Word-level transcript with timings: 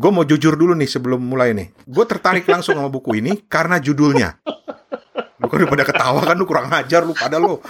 Gue 0.00 0.08
mau 0.08 0.24
jujur 0.24 0.56
dulu 0.56 0.72
nih 0.72 0.88
sebelum 0.88 1.20
mulai 1.20 1.52
nih. 1.52 1.76
Gue 1.84 2.08
tertarik 2.08 2.48
langsung 2.48 2.72
sama 2.72 2.88
buku 2.88 3.20
ini 3.20 3.36
karena 3.44 3.76
judulnya. 3.76 4.40
Lu 5.36 5.44
kan 5.44 5.60
udah 5.60 5.68
pada 5.68 5.84
ketawa 5.84 6.20
kan 6.24 6.40
lu 6.40 6.48
kurang 6.48 6.72
ajar 6.72 7.04
lu 7.04 7.12
pada 7.12 7.36
lu. 7.36 7.60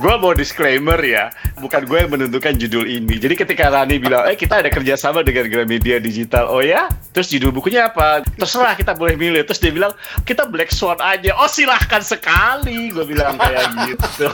Gue 0.00 0.14
mau 0.16 0.32
disclaimer 0.32 0.96
ya, 1.04 1.28
bukan 1.60 1.84
gue 1.84 1.98
yang 2.00 2.08
menentukan 2.08 2.56
judul 2.56 2.88
ini. 2.88 3.20
Jadi 3.20 3.36
ketika 3.36 3.68
Rani 3.68 4.00
bilang, 4.00 4.24
eh 4.24 4.34
kita 4.34 4.64
ada 4.64 4.72
kerjasama 4.72 5.20
dengan 5.20 5.44
Gramedia 5.44 6.00
Digital, 6.00 6.48
oh 6.48 6.64
ya? 6.64 6.88
Terus 7.12 7.28
judul 7.28 7.52
bukunya 7.52 7.92
apa? 7.92 8.24
Terserah 8.24 8.72
kita 8.80 8.96
boleh 8.96 9.14
milih. 9.20 9.44
Terus 9.44 9.60
dia 9.60 9.70
bilang, 9.76 9.92
kita 10.24 10.48
Black 10.48 10.72
Swan 10.72 10.96
aja. 11.04 11.36
Oh 11.36 11.52
silahkan 11.52 12.00
sekali, 12.00 12.88
gue 12.88 13.04
bilang 13.04 13.36
kayak 13.36 13.92
gitu. 13.92 14.32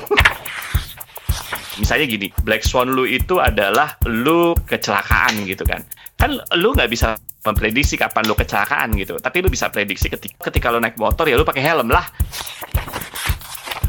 Misalnya 1.78 2.06
gini, 2.10 2.28
Black 2.42 2.66
Swan 2.66 2.90
lu 2.90 3.06
itu 3.06 3.38
adalah 3.38 3.94
lu 4.06 4.52
kecelakaan 4.66 5.46
gitu 5.46 5.62
kan. 5.62 5.82
Kan 6.18 6.38
lu 6.58 6.74
nggak 6.74 6.90
bisa 6.90 7.14
memprediksi 7.46 7.94
kapan 7.94 8.26
lu 8.26 8.34
kecelakaan 8.34 8.92
gitu. 8.98 9.16
Tapi 9.22 9.40
lu 9.40 9.48
bisa 9.48 9.70
prediksi 9.70 10.10
ketika, 10.10 10.50
ketika 10.50 10.74
lu 10.74 10.82
naik 10.82 10.98
motor 10.98 11.24
ya 11.30 11.38
lu 11.38 11.46
pakai 11.46 11.62
helm 11.62 11.88
lah 11.88 12.04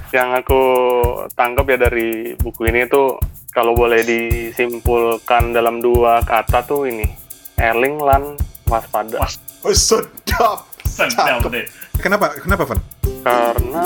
yang 0.09 0.33
aku 0.33 0.61
tangkap 1.37 1.69
ya 1.69 1.77
dari 1.77 2.33
buku 2.33 2.65
ini 2.65 2.89
tuh 2.89 3.21
kalau 3.53 3.77
boleh 3.77 4.01
disimpulkan 4.01 5.53
dalam 5.53 5.81
dua 5.81 6.25
kata 6.25 6.65
tuh 6.65 6.89
ini 6.89 7.05
Erling 7.59 7.99
lan 7.99 8.39
waspada. 8.71 9.19
Was, 9.19 9.35
oh, 9.67 9.75
sedap. 9.75 10.63
Sedap 10.87 11.43
deh. 11.51 11.67
Kenapa? 11.99 12.31
Kenapa, 12.39 12.63
Van? 12.63 12.79
Karena 13.19 13.83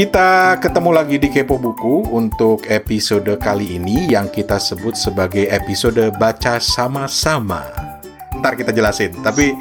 Kita 0.00 0.56
ketemu 0.56 0.96
lagi 0.96 1.20
di 1.20 1.28
Kepo 1.28 1.60
Buku 1.60 2.08
untuk 2.08 2.64
episode 2.72 3.36
kali 3.36 3.76
ini 3.76 4.08
yang 4.08 4.32
kita 4.32 4.56
sebut 4.56 4.96
sebagai 4.96 5.44
episode 5.52 6.00
baca 6.16 6.56
sama-sama. 6.56 7.68
Ntar 8.40 8.56
kita 8.56 8.72
jelasin, 8.72 9.12
tapi 9.20 9.52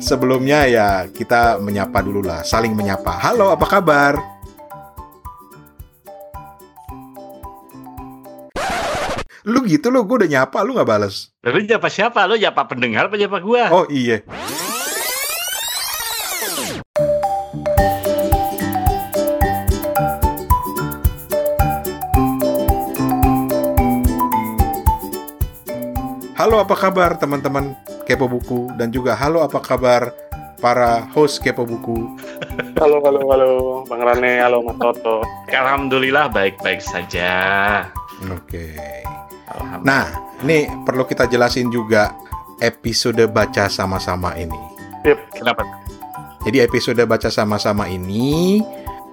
sebelumnya 0.00 0.64
ya 0.64 0.88
kita 1.12 1.60
menyapa 1.60 2.00
dulu 2.00 2.24
lah, 2.24 2.40
saling 2.48 2.72
menyapa. 2.72 3.12
Halo, 3.12 3.52
apa 3.52 3.66
kabar? 3.68 4.16
Lu 9.44 9.68
gitu 9.68 9.92
lu, 9.92 10.08
gue 10.08 10.24
udah 10.24 10.30
nyapa, 10.32 10.64
lu 10.64 10.80
gak 10.80 10.88
bales. 10.88 11.28
Lu 11.44 11.60
nyapa 11.60 11.92
siapa? 11.92 12.24
Lu 12.24 12.40
nyapa 12.40 12.64
pendengar 12.64 13.12
apa 13.12 13.20
nyapa 13.20 13.36
gue? 13.36 13.62
Oh 13.68 13.84
iya. 13.92 14.24
Halo 26.44 26.60
apa 26.60 26.76
kabar 26.76 27.16
teman-teman 27.16 27.72
Kepo 28.04 28.28
Buku 28.28 28.68
dan 28.76 28.92
juga 28.92 29.16
halo 29.16 29.40
apa 29.40 29.64
kabar 29.64 30.12
para 30.60 31.08
host 31.16 31.40
Kepo 31.40 31.64
Buku. 31.64 32.20
Halo 32.76 33.00
halo 33.00 33.24
halo 33.32 33.50
Bang 33.88 34.04
Rane, 34.04 34.44
halo 34.44 34.60
Mas 34.60 34.76
Toto. 34.76 35.24
Alhamdulillah 35.48 36.28
baik-baik 36.28 36.84
saja. 36.84 37.32
Oke. 38.28 38.76
Nah, 39.88 40.36
ini 40.44 40.68
perlu 40.84 41.08
kita 41.08 41.24
jelasin 41.32 41.72
juga 41.72 42.12
episode 42.60 43.24
baca 43.32 43.64
sama-sama 43.72 44.36
ini. 44.36 44.60
Yep. 45.08 45.40
Kenapa? 45.40 45.64
Jadi 46.44 46.60
episode 46.60 47.00
baca 47.08 47.32
sama-sama 47.32 47.88
ini 47.88 48.60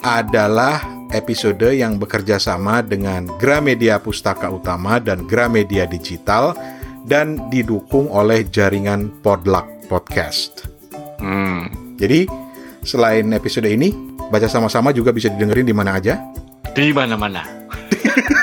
adalah 0.04 0.84
episode 1.16 1.72
yang 1.72 1.96
bekerja 1.96 2.44
sama 2.44 2.84
dengan 2.84 3.24
Gramedia 3.40 4.04
Pustaka 4.04 4.52
Utama 4.52 5.00
dan 5.00 5.24
Gramedia 5.24 5.88
Digital 5.88 6.81
dan 7.06 7.50
didukung 7.50 8.10
oleh 8.10 8.46
jaringan 8.50 9.10
Podluck 9.22 9.68
Podcast. 9.90 10.68
Hmm. 11.22 11.70
Jadi 11.98 12.26
selain 12.82 13.30
episode 13.34 13.70
ini, 13.70 13.94
baca 14.34 14.50
sama-sama 14.50 14.90
juga 14.90 15.14
bisa 15.14 15.30
didengerin 15.30 15.68
di 15.70 15.76
mana 15.76 15.98
aja? 16.02 16.18
Di 16.74 16.90
mana-mana. 16.94 17.46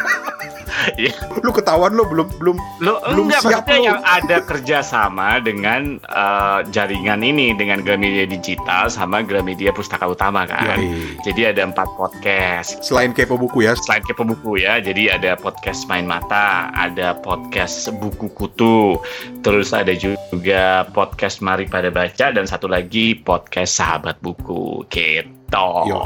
Iya. 0.99 1.15
lu 1.47 1.55
ketahuan 1.55 1.95
lu 1.95 2.03
belum 2.11 2.27
belum 2.43 2.57
lu, 2.83 2.99
belum 2.99 3.31
enggak, 3.31 3.43
siap 3.47 3.71
lu. 3.71 3.87
yang 3.87 4.03
ada 4.03 4.43
kerjasama 4.43 5.39
dengan 5.39 6.03
uh, 6.11 6.67
jaringan 6.75 7.23
ini 7.23 7.55
dengan 7.55 7.87
Gramedia 7.87 8.27
Digital 8.27 8.91
sama 8.91 9.23
Gramedia 9.23 9.71
Pustaka 9.71 10.11
Utama 10.11 10.43
kan. 10.51 10.75
Yoi. 10.75 11.23
Jadi 11.23 11.55
ada 11.55 11.63
empat 11.71 11.87
podcast. 11.95 12.83
Selain 12.83 13.15
kepo 13.15 13.39
buku 13.39 13.63
ya. 13.63 13.79
Selain 13.79 14.03
kepo 14.03 14.27
buku 14.27 14.59
ya. 14.59 14.83
Jadi 14.83 15.07
ada 15.07 15.39
podcast 15.39 15.87
Main 15.87 16.11
Mata, 16.11 16.75
ada 16.75 17.15
podcast 17.15 17.95
Buku 18.03 18.27
Kutu, 18.35 18.99
terus 19.47 19.71
ada 19.71 19.95
juga 19.95 20.83
podcast 20.91 21.39
Mari 21.39 21.71
Pada 21.71 21.95
Baca 21.95 22.35
dan 22.35 22.43
satu 22.43 22.67
lagi 22.67 23.15
podcast 23.15 23.79
Sahabat 23.79 24.19
Buku. 24.19 24.83
Gitu. 24.91 25.38
Yo, 25.53 25.99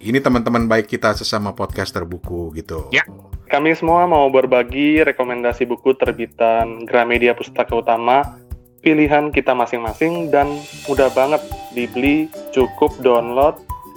ini 0.00 0.18
teman-teman 0.18 0.64
baik 0.64 0.88
kita 0.88 1.12
sesama 1.12 1.52
podcaster 1.52 2.02
buku 2.08 2.56
gitu. 2.56 2.88
Ya. 2.90 3.04
Kami 3.46 3.78
semua 3.78 4.10
mau 4.10 4.26
berbagi 4.26 5.06
rekomendasi 5.06 5.70
buku 5.70 5.94
terbitan 5.94 6.82
Gramedia 6.82 7.30
Pustaka 7.30 7.78
Utama, 7.78 8.42
pilihan 8.82 9.30
kita 9.30 9.54
masing-masing 9.54 10.34
dan 10.34 10.50
mudah 10.90 11.06
banget 11.14 11.38
dibeli, 11.70 12.26
cukup 12.50 12.90
download 13.06 13.54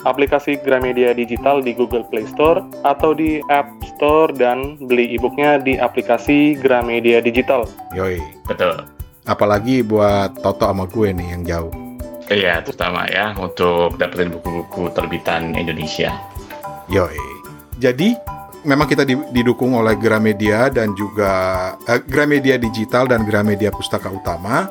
aplikasi 0.07 0.55
Gramedia 0.61 1.11
Digital 1.11 1.59
di 1.59 1.75
Google 1.75 2.05
Play 2.07 2.29
Store 2.29 2.63
atau 2.87 3.11
di 3.11 3.43
App 3.51 3.67
Store 3.97 4.31
dan 4.31 4.79
beli 4.85 5.17
e-booknya 5.17 5.59
di 5.59 5.75
aplikasi 5.75 6.55
Gramedia 6.55 7.19
Digital. 7.19 7.67
Yoi. 7.97 8.21
Betul. 8.47 8.85
Apalagi 9.27 9.83
buat 9.83 10.39
Toto 10.39 10.69
sama 10.69 10.85
gue 10.87 11.09
nih 11.11 11.27
yang 11.35 11.43
jauh. 11.43 11.88
Iya, 12.29 12.61
terutama 12.61 13.09
ya 13.09 13.33
untuk 13.41 13.97
dapetin 13.97 14.29
buku-buku 14.29 14.93
terbitan 14.93 15.57
Indonesia. 15.57 16.13
Yoi. 16.85 17.17
Jadi 17.81 18.13
memang 18.63 18.85
kita 18.85 19.01
didukung 19.33 19.73
oleh 19.73 19.97
Gramedia 19.97 20.69
dan 20.69 20.93
juga 20.93 21.31
eh, 21.89 22.01
Gramedia 22.05 22.61
Digital 22.61 23.09
dan 23.09 23.25
Gramedia 23.25 23.73
Pustaka 23.73 24.13
Utama. 24.13 24.69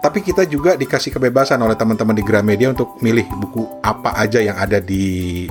Tapi 0.00 0.22
kita 0.22 0.46
juga 0.48 0.78
dikasih 0.78 1.12
kebebasan 1.12 1.58
oleh 1.60 1.74
teman-teman 1.74 2.14
di 2.14 2.24
Gramedia 2.24 2.70
untuk 2.72 2.96
milih 3.02 3.26
buku 3.42 3.66
apa 3.82 4.14
aja 4.16 4.38
yang 4.38 4.54
ada 4.54 4.78
di 4.78 5.44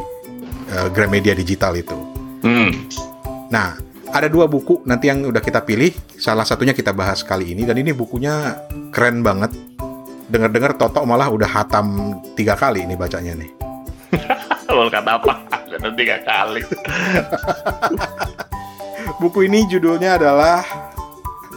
uh, 0.72 0.88
Gramedia 0.96 1.36
Digital 1.36 1.76
itu. 1.76 1.98
Hmm. 2.40 2.72
Nah, 3.52 3.76
ada 4.16 4.32
dua 4.32 4.48
buku 4.48 4.80
nanti 4.88 5.12
yang 5.12 5.28
udah 5.28 5.44
kita 5.44 5.60
pilih. 5.60 5.92
Salah 6.16 6.48
satunya 6.48 6.72
kita 6.72 6.96
bahas 6.96 7.20
kali 7.20 7.52
ini 7.52 7.68
dan 7.68 7.76
ini 7.76 7.92
bukunya 7.92 8.56
keren 8.96 9.20
banget 9.28 9.75
dengar-dengar 10.30 10.78
Toto 10.78 11.06
malah 11.06 11.30
udah 11.30 11.48
hatam 11.48 12.20
tiga 12.34 12.58
kali 12.58 12.86
ini 12.86 12.98
bacanya 12.98 13.38
nih. 13.38 13.52
Lo 14.76 14.90
kata 14.90 15.22
apa? 15.22 15.34
Udah 15.70 15.94
tiga 15.94 16.18
kali. 16.26 16.62
Buku 19.22 19.46
ini 19.46 19.70
judulnya 19.70 20.18
adalah 20.18 20.66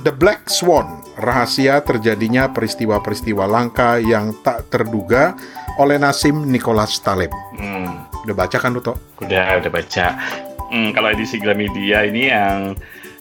The 0.05 0.15
Black 0.15 0.47
Swan, 0.47 1.03
rahasia 1.19 1.83
terjadinya 1.83 2.47
peristiwa-peristiwa 2.55 3.51
langka 3.51 3.99
yang 3.99 4.31
tak 4.47 4.71
terduga 4.71 5.35
oleh 5.81 5.99
Nasim 5.99 6.47
Nicholas 6.47 7.03
Taleb. 7.03 7.33
Hmm. 7.59 8.07
Udah 8.23 8.37
baca 8.37 8.57
kan 8.61 8.77
lu, 8.77 8.79
Udah, 8.79 9.59
udah 9.59 9.73
baca. 9.73 10.07
Hmm, 10.69 10.93
kalau 10.93 11.09
edisi 11.11 11.41
Gramedia 11.41 12.05
ini 12.05 12.29
yang 12.29 12.77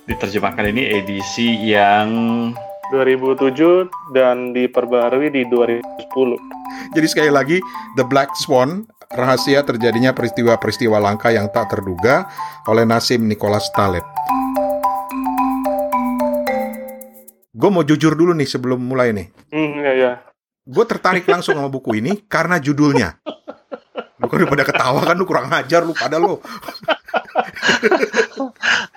diterjemahkan 0.06 0.69
ini 0.69 1.02
edisi 1.02 1.72
yang 1.72 2.07
2007 2.92 4.16
dan 4.16 4.56
diperbarui 4.56 5.28
di 5.28 5.44
2010. 5.50 6.95
Jadi 6.95 7.07
sekali 7.07 7.31
lagi 7.31 7.57
The 8.00 8.06
Black 8.07 8.31
Swan 8.39 8.88
rahasia 9.12 9.63
terjadinya 9.63 10.12
peristiwa-peristiwa 10.12 11.00
langka 11.00 11.31
yang 11.31 11.48
tak 11.51 11.72
terduga 11.72 12.28
oleh 12.68 12.84
Nasim 12.84 13.28
Nicholas 13.28 13.68
Taleb. 13.75 14.04
Gue 17.57 17.69
mau 17.74 17.81
jujur 17.81 18.13
dulu 18.13 18.38
nih 18.38 18.45
sebelum 18.45 18.78
mulai 18.78 19.16
nih. 19.18 19.28
Hmm, 19.50 19.81
ya, 19.81 19.94
ya. 19.98 20.12
Gue 20.68 20.86
tertarik 20.86 21.25
langsung 21.25 21.57
sama 21.57 21.72
buku 21.72 21.98
ini 21.98 22.22
karena 22.30 22.62
judulnya. 22.62 23.18
Lu 24.18 24.25
kan 24.25 24.42
udah 24.50 24.66
ketawa 24.66 25.02
kan 25.06 25.14
lu 25.14 25.25
kurang 25.30 25.54
ajar 25.54 25.86
lu 25.86 25.94
pada 25.94 26.18
lu. 26.18 26.42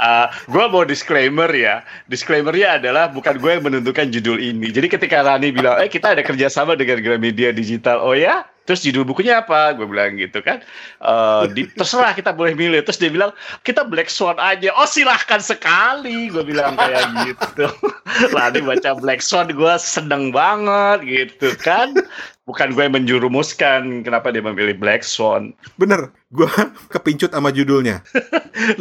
uh, 0.01 0.27
gue 0.49 0.65
mau 0.73 0.85
disclaimer 0.89 1.51
ya. 1.53 1.85
Disclaimernya 2.09 2.81
adalah 2.81 3.13
bukan 3.13 3.37
gue 3.37 3.51
yang 3.61 3.65
menentukan 3.65 4.09
judul 4.09 4.41
ini. 4.41 4.73
Jadi 4.73 4.89
ketika 4.89 5.21
Rani 5.21 5.53
bilang, 5.53 5.77
eh 5.77 5.93
kita 5.93 6.17
ada 6.17 6.25
kerjasama 6.25 6.73
dengan 6.73 7.05
Gramedia 7.05 7.53
Digital, 7.53 8.01
oh 8.01 8.17
ya? 8.17 8.49
Terus 8.71 8.87
judul 8.87 9.03
bukunya 9.03 9.43
apa? 9.43 9.75
Gue 9.75 9.83
bilang 9.89 10.15
gitu 10.15 10.39
kan. 10.47 10.63
Uh, 11.03 11.51
di, 11.51 11.67
terserah 11.75 12.15
kita 12.15 12.31
boleh 12.31 12.55
milih. 12.55 12.87
Terus 12.87 13.03
dia 13.03 13.11
bilang 13.11 13.35
kita 13.67 13.83
Black 13.83 14.07
Swan 14.07 14.39
aja. 14.39 14.71
Oh 14.79 14.87
silahkan 14.87 15.43
sekali. 15.43 16.31
Gue 16.31 16.47
bilang 16.47 16.79
kayak 16.79 17.03
gitu. 17.27 17.67
Lalu 18.37 18.63
baca 18.63 18.95
Black 18.95 19.27
Swan 19.27 19.51
gue 19.51 19.75
seneng 19.81 20.31
banget 20.31 21.03
gitu 21.03 21.51
kan. 21.59 21.99
Bukan 22.50 22.75
gue 22.75 22.82
yang 22.82 22.99
menjurumuskan 22.99 24.02
kenapa 24.02 24.35
dia 24.35 24.43
memilih 24.43 24.75
Black 24.75 25.06
Swan. 25.06 25.55
Bener, 25.79 26.11
gue 26.35 26.50
kepincut 26.99 27.31
sama 27.31 27.55
judulnya. 27.55 28.02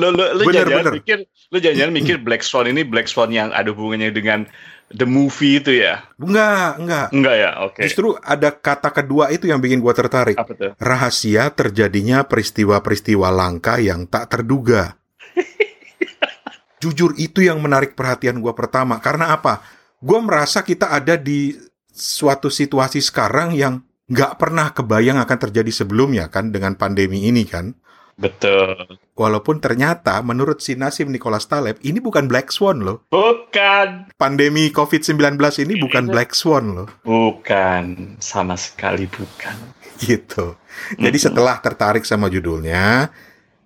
lo 0.01 0.09
lo 0.09 0.33
lo 0.33 0.49
jangan 0.49 0.89
mikir, 0.89 1.29
lo 1.53 1.57
jangan 1.61 1.93
mikir 1.93 2.17
Black 2.17 2.41
Swan 2.41 2.65
ini 2.65 2.81
Black 2.81 3.05
Swan 3.05 3.29
yang 3.29 3.53
ada 3.53 3.69
hubungannya 3.69 4.09
dengan 4.09 4.49
the 4.89 5.05
movie 5.05 5.61
itu 5.61 5.85
ya? 5.85 6.01
Enggak, 6.17 6.81
enggak. 6.81 7.07
Enggak 7.13 7.35
ya, 7.37 7.51
oke. 7.61 7.73
Okay. 7.77 7.83
Justru 7.85 8.17
ada 8.25 8.49
kata 8.49 8.89
kedua 8.89 9.29
itu 9.29 9.45
yang 9.45 9.61
bikin 9.61 9.85
gue 9.85 9.93
tertarik. 9.93 10.37
Apa 10.41 10.53
tuh? 10.57 10.73
Rahasia 10.81 11.53
terjadinya 11.53 12.25
peristiwa-peristiwa 12.25 13.29
langka 13.29 13.77
yang 13.77 14.09
tak 14.09 14.33
terduga. 14.33 14.97
Jujur 16.81 17.13
itu 17.21 17.45
yang 17.45 17.61
menarik 17.61 17.93
perhatian 17.93 18.41
gue 18.41 18.53
pertama. 18.57 18.97
Karena 18.97 19.29
apa? 19.37 19.61
Gue 20.01 20.17
merasa 20.25 20.65
kita 20.65 20.89
ada 20.89 21.19
di 21.19 21.53
suatu 21.99 22.47
situasi 22.47 23.03
sekarang 23.03 23.51
yang 23.51 23.83
nggak 24.09 24.41
pernah 24.41 24.71
kebayang 24.73 25.21
akan 25.21 25.37
terjadi 25.37 25.69
sebelumnya 25.69 26.31
kan 26.31 26.49
dengan 26.49 26.79
pandemi 26.79 27.27
ini 27.27 27.45
kan. 27.45 27.77
Betul. 28.19 28.99
Walaupun 29.15 29.63
ternyata 29.63 30.19
menurut 30.19 30.59
si 30.59 30.75
Nasim 30.75 31.07
Nicholas 31.07 31.47
Taleb 31.47 31.79
ini 31.87 32.03
bukan 32.03 32.27
Black 32.27 32.51
Swan 32.51 32.83
loh. 32.83 33.07
Bukan. 33.07 34.11
Pandemi 34.19 34.67
COVID-19 34.75 35.39
ini 35.63 35.79
bukan 35.79 36.11
Black 36.11 36.35
Swan 36.35 36.75
loh. 36.75 36.87
Bukan, 37.07 38.15
sama 38.19 38.59
sekali 38.59 39.07
bukan. 39.07 39.55
Gitu. 40.03 40.59
Jadi 40.99 41.17
setelah 41.19 41.63
tertarik 41.63 42.03
sama 42.03 42.27
judulnya, 42.27 43.07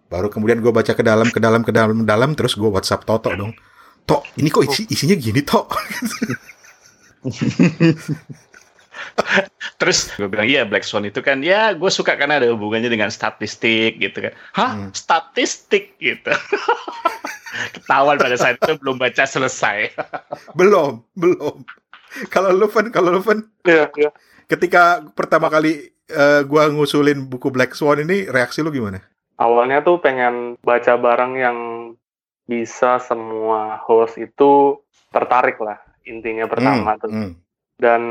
baru 0.06 0.30
kemudian 0.30 0.62
gue 0.62 0.70
baca 0.70 0.94
ke 0.94 1.02
dalam, 1.02 1.34
ke 1.34 1.42
dalam, 1.42 1.66
ke 1.66 1.74
dalam, 1.74 2.06
dalam, 2.06 2.38
terus 2.38 2.54
gue 2.54 2.70
WhatsApp 2.70 3.10
Toto 3.10 3.34
dong. 3.34 3.58
Tok, 4.06 4.38
ini 4.38 4.54
kok 4.54 4.70
isi, 4.70 4.86
isinya 4.86 5.18
gini 5.18 5.42
Tok? 5.42 5.68
Terus 9.80 10.16
gue 10.16 10.30
bilang 10.30 10.48
iya 10.48 10.64
Black 10.64 10.88
Swan 10.88 11.08
itu 11.08 11.20
kan 11.20 11.44
ya 11.44 11.76
gue 11.76 11.92
suka 11.92 12.16
karena 12.16 12.40
ada 12.40 12.48
hubungannya 12.52 12.88
dengan 12.88 13.12
statistik 13.12 14.00
gitu 14.00 14.30
kan. 14.30 14.34
Hah 14.56 14.72
hmm. 14.80 14.92
statistik 14.96 16.00
gitu. 16.00 16.32
Ketahuan 17.76 18.18
pada 18.18 18.36
saat 18.40 18.56
itu 18.58 18.74
belum 18.80 18.98
baca 18.98 19.24
selesai. 19.28 19.92
belum 20.60 21.04
belum. 21.18 21.66
Kalau 22.30 22.54
lu 22.54 22.70
Van, 22.70 22.94
kalau 22.94 23.18
lu 23.18 23.22
Van, 23.26 23.42
ya, 23.66 23.90
ya. 23.98 24.14
ketika 24.46 25.02
pertama 25.18 25.50
kali 25.50 25.90
uh, 26.14 26.46
gue 26.46 26.64
ngusulin 26.78 27.26
buku 27.26 27.50
Black 27.50 27.74
Swan 27.74 28.06
ini 28.06 28.30
reaksi 28.30 28.62
lu 28.62 28.70
gimana? 28.70 29.02
Awalnya 29.42 29.82
tuh 29.82 29.98
pengen 29.98 30.62
baca 30.62 30.94
barang 30.94 31.34
yang 31.42 31.58
bisa 32.46 33.02
semua 33.02 33.82
host 33.82 34.22
itu 34.22 34.78
tertarik 35.10 35.58
lah 35.58 35.82
intinya 36.06 36.46
pertama 36.48 36.96
hmm, 36.96 37.02
tuh. 37.02 37.12
Hmm 37.12 37.34
dan 37.84 38.02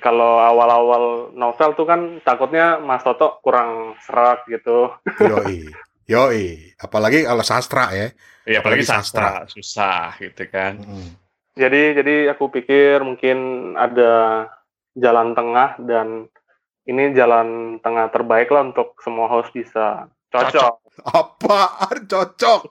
kalau 0.00 0.40
awal-awal 0.40 1.30
novel 1.36 1.70
tuh 1.76 1.86
kan 1.86 2.18
takutnya 2.24 2.80
Mas 2.80 3.04
Toto 3.04 3.38
kurang 3.44 3.94
serak 4.02 4.48
gitu. 4.48 4.90
Yoi, 5.30 5.70
yoi. 6.08 6.74
Apalagi 6.80 7.22
kalau 7.22 7.44
sastra 7.44 7.92
ya. 7.92 8.10
Iya, 8.48 8.64
apalagi, 8.64 8.82
apalagi 8.82 8.84
sastra. 8.88 9.46
sastra 9.46 9.52
susah 9.52 10.04
gitu 10.18 10.42
kan. 10.48 10.80
Hmm. 10.80 11.14
Jadi 11.54 12.00
jadi 12.00 12.14
aku 12.32 12.48
pikir 12.50 13.04
mungkin 13.04 13.38
ada 13.76 14.46
jalan 14.96 15.36
tengah 15.36 15.76
dan 15.84 16.26
ini 16.88 17.12
jalan 17.14 17.78
tengah 17.84 18.08
terbaik 18.10 18.50
lah 18.50 18.66
untuk 18.66 18.96
semua 19.04 19.28
host 19.28 19.52
bisa 19.52 20.08
cocok. 20.32 20.50
cocok. 20.50 20.74
Apaan 21.06 21.96
cocok? 22.08 22.62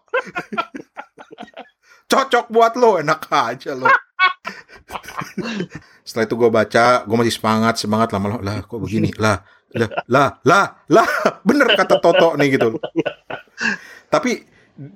cocok 2.11 2.45
buat 2.49 2.73
lo, 2.75 2.97
enak 2.97 3.29
aja 3.29 3.77
lo. 3.77 3.87
Setelah 6.03 6.25
itu 6.25 6.35
gue 6.35 6.49
baca, 6.49 6.85
gue 7.05 7.17
masih 7.19 7.35
semangat, 7.37 7.75
semangat 7.77 8.09
lama 8.15 8.41
lah 8.41 8.65
kok 8.65 8.81
begini, 8.81 9.13
lah, 9.15 9.45
lah, 9.77 9.89
lah, 10.09 10.29
lah, 10.41 10.65
lah, 10.89 11.07
bener 11.47 11.77
kata 11.77 12.01
Toto 12.01 12.33
nih 12.33 12.57
gitu. 12.57 12.81
Tapi 14.09 14.41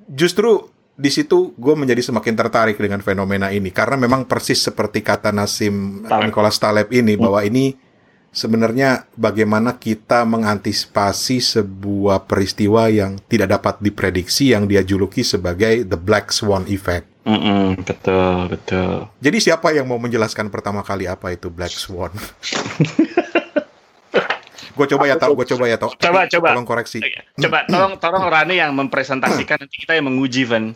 justru 0.09 0.73
di 0.93 1.09
situ 1.09 1.57
gue 1.57 1.73
menjadi 1.73 2.01
semakin 2.05 2.33
tertarik 2.37 2.77
dengan 2.77 3.01
fenomena 3.01 3.49
ini 3.49 3.73
karena 3.73 3.97
memang 3.97 4.29
persis 4.29 4.61
seperti 4.61 5.01
kata 5.01 5.33
Nasim 5.33 6.05
Nicholas 6.05 6.61
Taleb 6.61 6.93
ini 6.93 7.17
bahwa 7.17 7.41
ini 7.41 7.73
sebenarnya 8.33 9.05
bagaimana 9.13 9.77
kita 9.77 10.25
mengantisipasi 10.25 11.37
sebuah 11.41 12.25
peristiwa 12.25 12.89
yang 12.89 13.21
tidak 13.29 13.61
dapat 13.61 13.81
diprediksi 13.81 14.53
yang 14.53 14.65
dia 14.65 14.81
juluki 14.81 15.21
sebagai 15.21 15.85
the 15.85 15.97
black 15.97 16.33
swan 16.33 16.65
effect. 16.69 17.12
Mm 17.23 17.39
-mm, 17.39 17.63
betul, 17.87 18.51
betul. 18.51 19.07
Jadi 19.23 19.37
siapa 19.39 19.71
yang 19.71 19.87
mau 19.87 19.95
menjelaskan 19.95 20.51
pertama 20.51 20.83
kali 20.83 21.07
apa 21.07 21.31
itu 21.31 21.47
Black 21.47 21.71
Swan? 21.71 22.11
gue 24.73 24.85
coba 24.91 25.03
ya 25.07 25.15
tau, 25.15 25.31
gue 25.31 25.47
coba 25.55 25.65
ya 25.71 25.79
tau. 25.79 25.95
Coba, 25.95 26.27
coba. 26.27 26.47
Tolong 26.51 26.67
koreksi. 26.67 26.99
Coba, 27.39 27.63
tolong, 27.63 27.95
tolong 27.95 28.25
Rani 28.27 28.59
yang 28.59 28.75
mempresentasikan 28.75 29.63
nanti 29.63 29.77
kita 29.79 29.95
yang 29.95 30.11
menguji, 30.11 30.43
Van. 30.43 30.75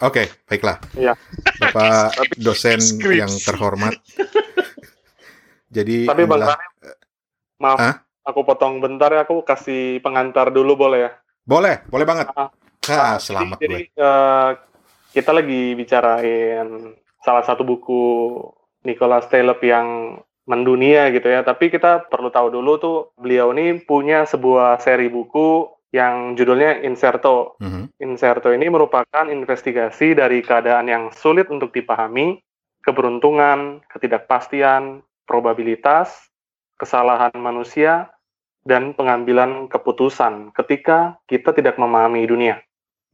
Oke, 0.00 0.24
okay, 0.24 0.26
baiklah. 0.48 0.80
Iya. 0.96 1.12
Bapak 1.60 2.16
dosen 2.46 2.80
yang 3.04 3.28
terhormat. 3.28 3.92
Jadi, 5.76 6.08
tapi 6.08 6.24
Bang 6.24 6.48
Rani, 6.48 6.66
maaf, 7.60 7.78
Hah? 7.82 7.94
aku 8.24 8.40
potong 8.46 8.80
bentar 8.80 9.12
ya, 9.12 9.28
aku 9.28 9.44
kasih 9.44 10.00
pengantar 10.00 10.48
dulu 10.48 10.80
boleh 10.80 10.98
ya? 11.04 11.10
Boleh, 11.44 11.84
boleh 11.92 12.06
banget. 12.08 12.26
Ah, 12.32 12.48
ah 12.88 13.16
selamat 13.20 13.58
jadi, 13.60 13.68
gue. 13.68 13.78
Jadi, 13.84 13.84
uh, 14.00 14.50
kita 15.14 15.30
lagi 15.30 15.78
bicarain 15.78 16.98
salah 17.22 17.46
satu 17.46 17.62
buku 17.62 18.34
Nicholas 18.82 19.30
Taleb 19.30 19.62
yang 19.62 20.18
mendunia 20.44 21.08
gitu 21.14 21.30
ya. 21.30 21.46
Tapi 21.46 21.70
kita 21.70 22.10
perlu 22.10 22.34
tahu 22.34 22.50
dulu 22.50 22.72
tuh 22.82 22.96
beliau 23.16 23.54
ini 23.54 23.78
punya 23.80 24.26
sebuah 24.26 24.82
seri 24.82 25.06
buku 25.08 25.70
yang 25.94 26.34
judulnya 26.34 26.82
Inserto. 26.82 27.54
Mm-hmm. 27.62 27.84
Inserto 28.02 28.50
ini 28.50 28.66
merupakan 28.66 29.30
investigasi 29.30 30.18
dari 30.18 30.42
keadaan 30.42 30.90
yang 30.90 31.04
sulit 31.14 31.46
untuk 31.48 31.70
dipahami, 31.70 32.42
keberuntungan, 32.82 33.86
ketidakpastian, 33.86 35.06
probabilitas, 35.24 36.10
kesalahan 36.76 37.32
manusia, 37.38 38.10
dan 38.66 38.92
pengambilan 38.98 39.70
keputusan 39.70 40.50
ketika 40.56 41.16
kita 41.30 41.54
tidak 41.54 41.78
memahami 41.78 42.26
dunia. 42.26 42.58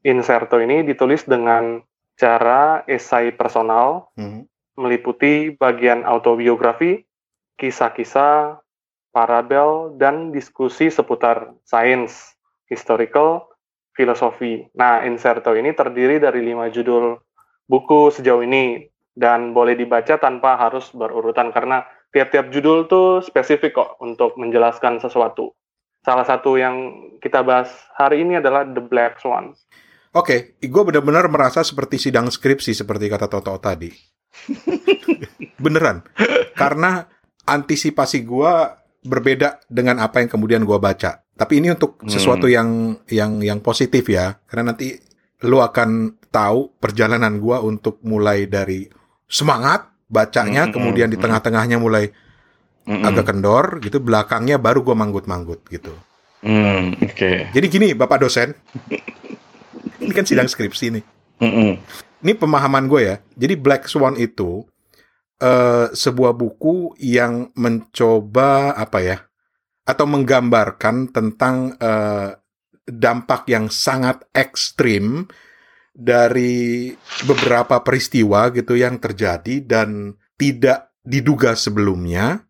Inserto 0.01 0.57
ini 0.57 0.81
ditulis 0.81 1.29
dengan 1.29 1.85
cara 2.21 2.85
esai 2.85 3.33
personal, 3.33 4.13
hmm. 4.21 4.45
meliputi 4.77 5.57
bagian 5.57 6.05
autobiografi, 6.05 7.01
kisah-kisah, 7.57 8.61
parabel, 9.17 9.97
dan 9.97 10.29
diskusi 10.29 10.93
seputar 10.93 11.57
sains, 11.65 12.37
historical, 12.69 13.49
filosofi. 13.97 14.69
Nah, 14.77 15.01
Inserto 15.09 15.57
ini 15.57 15.73
terdiri 15.73 16.21
dari 16.21 16.45
lima 16.45 16.69
judul 16.69 17.17
buku 17.65 18.13
sejauh 18.13 18.45
ini 18.45 18.85
dan 19.17 19.57
boleh 19.57 19.75
dibaca 19.75 20.21
tanpa 20.21 20.61
harus 20.61 20.93
berurutan 20.93 21.51
karena 21.51 21.83
tiap-tiap 22.13 22.53
judul 22.53 22.87
tuh 22.87 23.25
spesifik 23.25 23.81
kok 23.81 23.91
untuk 24.05 24.37
menjelaskan 24.37 25.01
sesuatu. 25.01 25.57
Salah 26.01 26.25
satu 26.25 26.57
yang 26.57 26.77
kita 27.21 27.45
bahas 27.45 27.69
hari 27.93 28.25
ini 28.25 28.41
adalah 28.41 28.65
The 28.65 28.81
Black 28.81 29.21
Swan. 29.21 29.53
Oke, 30.11 30.59
okay, 30.59 30.67
gue 30.67 30.83
benar-benar 30.83 31.31
merasa 31.31 31.63
seperti 31.63 32.11
sidang 32.11 32.27
skripsi 32.27 32.75
seperti 32.75 33.07
kata 33.07 33.31
Toto 33.31 33.55
tadi. 33.63 33.95
Beneran. 35.63 36.03
Karena 36.59 37.07
antisipasi 37.47 38.27
gue 38.27 38.53
berbeda 39.07 39.63
dengan 39.71 40.03
apa 40.03 40.19
yang 40.19 40.27
kemudian 40.27 40.67
gue 40.67 40.79
baca. 40.83 41.23
Tapi 41.23 41.63
ini 41.63 41.71
untuk 41.71 42.03
hmm. 42.03 42.11
sesuatu 42.11 42.51
yang 42.51 42.99
yang 43.07 43.39
yang 43.39 43.63
positif 43.63 44.11
ya. 44.11 44.35
Karena 44.51 44.75
nanti 44.75 44.99
lu 45.47 45.63
akan 45.63 46.19
tahu 46.29 46.75
perjalanan 46.83 47.39
gue 47.39 47.57
untuk 47.63 48.03
mulai 48.03 48.51
dari 48.51 48.91
semangat 49.31 49.95
bacanya, 50.11 50.69
hmm, 50.69 50.75
kemudian 50.75 51.07
hmm, 51.07 51.15
di 51.15 51.19
tengah-tengahnya 51.23 51.79
mulai 51.79 52.11
hmm, 52.85 53.07
agak 53.07 53.31
kendor 53.31 53.79
gitu, 53.79 54.03
belakangnya 54.03 54.59
baru 54.59 54.83
gue 54.83 54.97
manggut-manggut 54.99 55.71
gitu. 55.71 55.95
Hmm, 56.43 56.99
Oke. 56.99 57.15
Okay. 57.15 57.37
Jadi 57.55 57.67
gini, 57.71 57.89
Bapak 57.95 58.27
dosen. 58.27 58.53
ini 60.01 60.13
kan 60.17 60.27
sidang 60.27 60.49
skripsi 60.49 60.87
nih. 60.99 61.05
Mm 61.41 61.53
-mm. 61.53 61.71
Ini 62.21 62.33
pemahaman 62.37 62.85
gue 62.89 63.01
ya. 63.01 63.17
Jadi 63.37 63.55
Black 63.57 63.89
Swan 63.89 64.17
itu 64.21 64.65
uh, 65.41 65.87
sebuah 65.93 66.37
buku 66.37 66.97
yang 67.01 67.49
mencoba 67.57 68.77
apa 68.77 68.99
ya? 69.01 69.19
Atau 69.89 70.05
menggambarkan 70.05 71.13
tentang 71.13 71.77
uh, 71.81 72.37
dampak 72.85 73.49
yang 73.49 73.73
sangat 73.73 74.27
ekstrim 74.37 75.29
dari 75.91 76.93
beberapa 77.27 77.83
peristiwa 77.83 78.49
gitu 78.55 78.79
yang 78.79 79.01
terjadi 79.03 79.65
dan 79.65 80.17
tidak 80.39 80.95
diduga 81.05 81.57
sebelumnya 81.57 82.45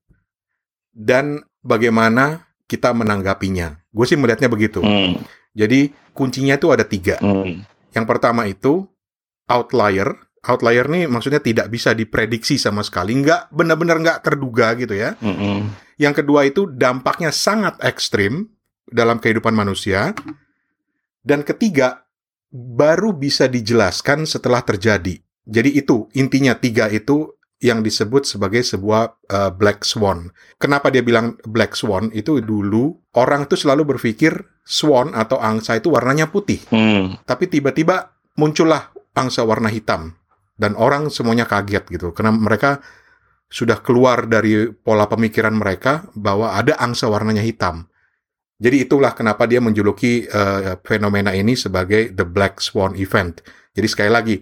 dan 0.91 1.43
bagaimana 1.63 2.51
kita 2.67 2.95
menanggapinya. 2.95 3.83
Gue 3.91 4.07
sih 4.07 4.19
melihatnya 4.19 4.47
begitu. 4.47 4.83
Hmm. 4.83 5.19
Jadi 5.55 5.91
kuncinya 6.15 6.55
itu 6.57 6.69
ada 6.71 6.85
tiga. 6.87 7.19
Hmm. 7.19 7.67
Yang 7.91 8.07
pertama 8.07 8.47
itu 8.47 8.87
outlier. 9.51 10.15
Outlier 10.41 10.89
nih 10.89 11.05
maksudnya 11.05 11.45
tidak 11.45 11.69
bisa 11.69 11.93
diprediksi 11.93 12.57
sama 12.57 12.81
sekali, 12.81 13.13
nggak 13.21 13.53
benar-benar 13.53 14.01
nggak 14.01 14.21
terduga 14.25 14.73
gitu 14.79 14.97
ya. 14.97 15.13
Hmm. 15.21 15.69
Yang 16.01 16.25
kedua 16.25 16.49
itu 16.49 16.65
dampaknya 16.65 17.29
sangat 17.29 17.77
ekstrim 17.85 18.49
dalam 18.89 19.21
kehidupan 19.21 19.53
manusia. 19.53 20.17
Dan 21.21 21.45
ketiga, 21.45 22.09
baru 22.51 23.13
bisa 23.13 23.47
dijelaskan 23.47 24.25
setelah 24.25 24.65
terjadi. 24.65 25.21
Jadi 25.45 25.71
itu 25.77 26.09
intinya 26.17 26.57
tiga 26.57 26.89
itu 26.89 27.37
yang 27.61 27.85
disebut 27.85 28.25
sebagai 28.25 28.65
sebuah 28.65 29.29
uh, 29.29 29.53
black 29.53 29.85
swan. 29.85 30.33
Kenapa 30.57 30.89
dia 30.89 31.05
bilang 31.05 31.37
black 31.45 31.77
swan? 31.77 32.09
Itu 32.17 32.41
dulu 32.41 32.97
orang 33.15 33.45
tuh 33.47 33.61
selalu 33.61 33.97
berpikir 33.97 34.33
swan 34.65 35.13
atau 35.13 35.37
angsa 35.37 35.77
itu 35.77 35.93
warnanya 35.93 36.33
putih. 36.33 36.65
Hmm. 36.73 37.21
Tapi 37.29 37.53
tiba-tiba 37.53 38.17
muncullah 38.41 38.89
angsa 39.13 39.45
warna 39.45 39.69
hitam 39.69 40.17
dan 40.57 40.73
orang 40.77 41.13
semuanya 41.13 41.45
kaget 41.45 41.85
gitu 41.93 42.17
karena 42.17 42.33
mereka 42.33 42.81
sudah 43.51 43.83
keluar 43.85 44.25
dari 44.31 44.71
pola 44.71 45.11
pemikiran 45.11 45.53
mereka 45.53 46.09
bahwa 46.17 46.57
ada 46.57 46.81
angsa 46.81 47.13
warnanya 47.13 47.45
hitam. 47.45 47.91
Jadi 48.61 48.89
itulah 48.89 49.17
kenapa 49.17 49.49
dia 49.49 49.61
menjuluki 49.61 50.29
uh, 50.29 50.77
fenomena 50.85 51.33
ini 51.33 51.57
sebagai 51.57 52.13
the 52.13 52.25
black 52.25 52.61
swan 52.61 52.93
event. 52.97 53.41
Jadi 53.73 53.89
sekali 53.89 54.11
lagi 54.13 54.37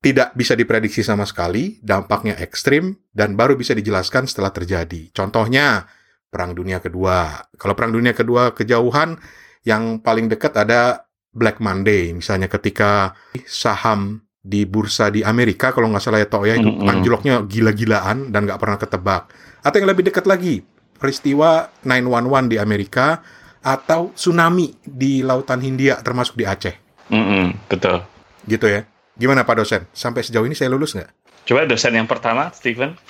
tidak 0.00 0.32
bisa 0.32 0.56
diprediksi 0.56 1.04
sama 1.04 1.28
sekali, 1.28 1.76
dampaknya 1.84 2.36
ekstrim 2.40 2.96
dan 3.12 3.36
baru 3.36 3.52
bisa 3.54 3.76
dijelaskan 3.76 4.24
setelah 4.24 4.48
terjadi. 4.48 5.12
Contohnya 5.12 5.84
Perang 6.32 6.56
Dunia 6.56 6.80
Kedua. 6.80 7.36
Kalau 7.60 7.76
Perang 7.76 7.92
Dunia 7.92 8.16
Kedua 8.16 8.56
kejauhan 8.56 9.20
yang 9.68 10.00
paling 10.00 10.32
dekat 10.32 10.56
ada 10.56 11.04
Black 11.30 11.60
Monday, 11.60 12.16
misalnya 12.16 12.48
ketika 12.48 13.12
saham 13.44 14.24
di 14.40 14.64
bursa 14.64 15.12
di 15.12 15.20
Amerika 15.20 15.68
kalau 15.68 15.92
nggak 15.92 16.00
salah 16.00 16.16
ya 16.24 16.28
toh 16.32 16.48
ya 16.48 16.56
itu 16.56 16.64
Mm-mm. 16.64 16.88
anjloknya 16.88 17.44
gila-gilaan 17.44 18.32
dan 18.32 18.48
nggak 18.48 18.56
pernah 18.56 18.80
ketebak. 18.80 19.22
Atau 19.60 19.84
yang 19.84 19.92
lebih 19.92 20.08
dekat 20.08 20.24
lagi 20.24 20.64
peristiwa 20.96 21.68
911 21.84 22.48
di 22.48 22.56
Amerika 22.56 23.20
atau 23.60 24.16
tsunami 24.16 24.72
di 24.80 25.20
Lautan 25.20 25.60
Hindia 25.60 26.00
termasuk 26.00 26.40
di 26.40 26.48
Aceh, 26.48 26.72
Hmm. 27.12 27.52
Betul. 27.68 28.00
gitu 28.48 28.64
ya. 28.64 28.88
Gimana 29.20 29.44
Pak 29.44 29.56
dosen? 29.60 29.84
Sampai 29.92 30.24
sejauh 30.24 30.48
ini 30.48 30.56
saya 30.56 30.72
lulus 30.72 30.96
nggak? 30.96 31.10
Coba 31.44 31.68
dosen 31.68 31.92
yang 31.92 32.08
pertama, 32.08 32.48
Steven. 32.56 32.96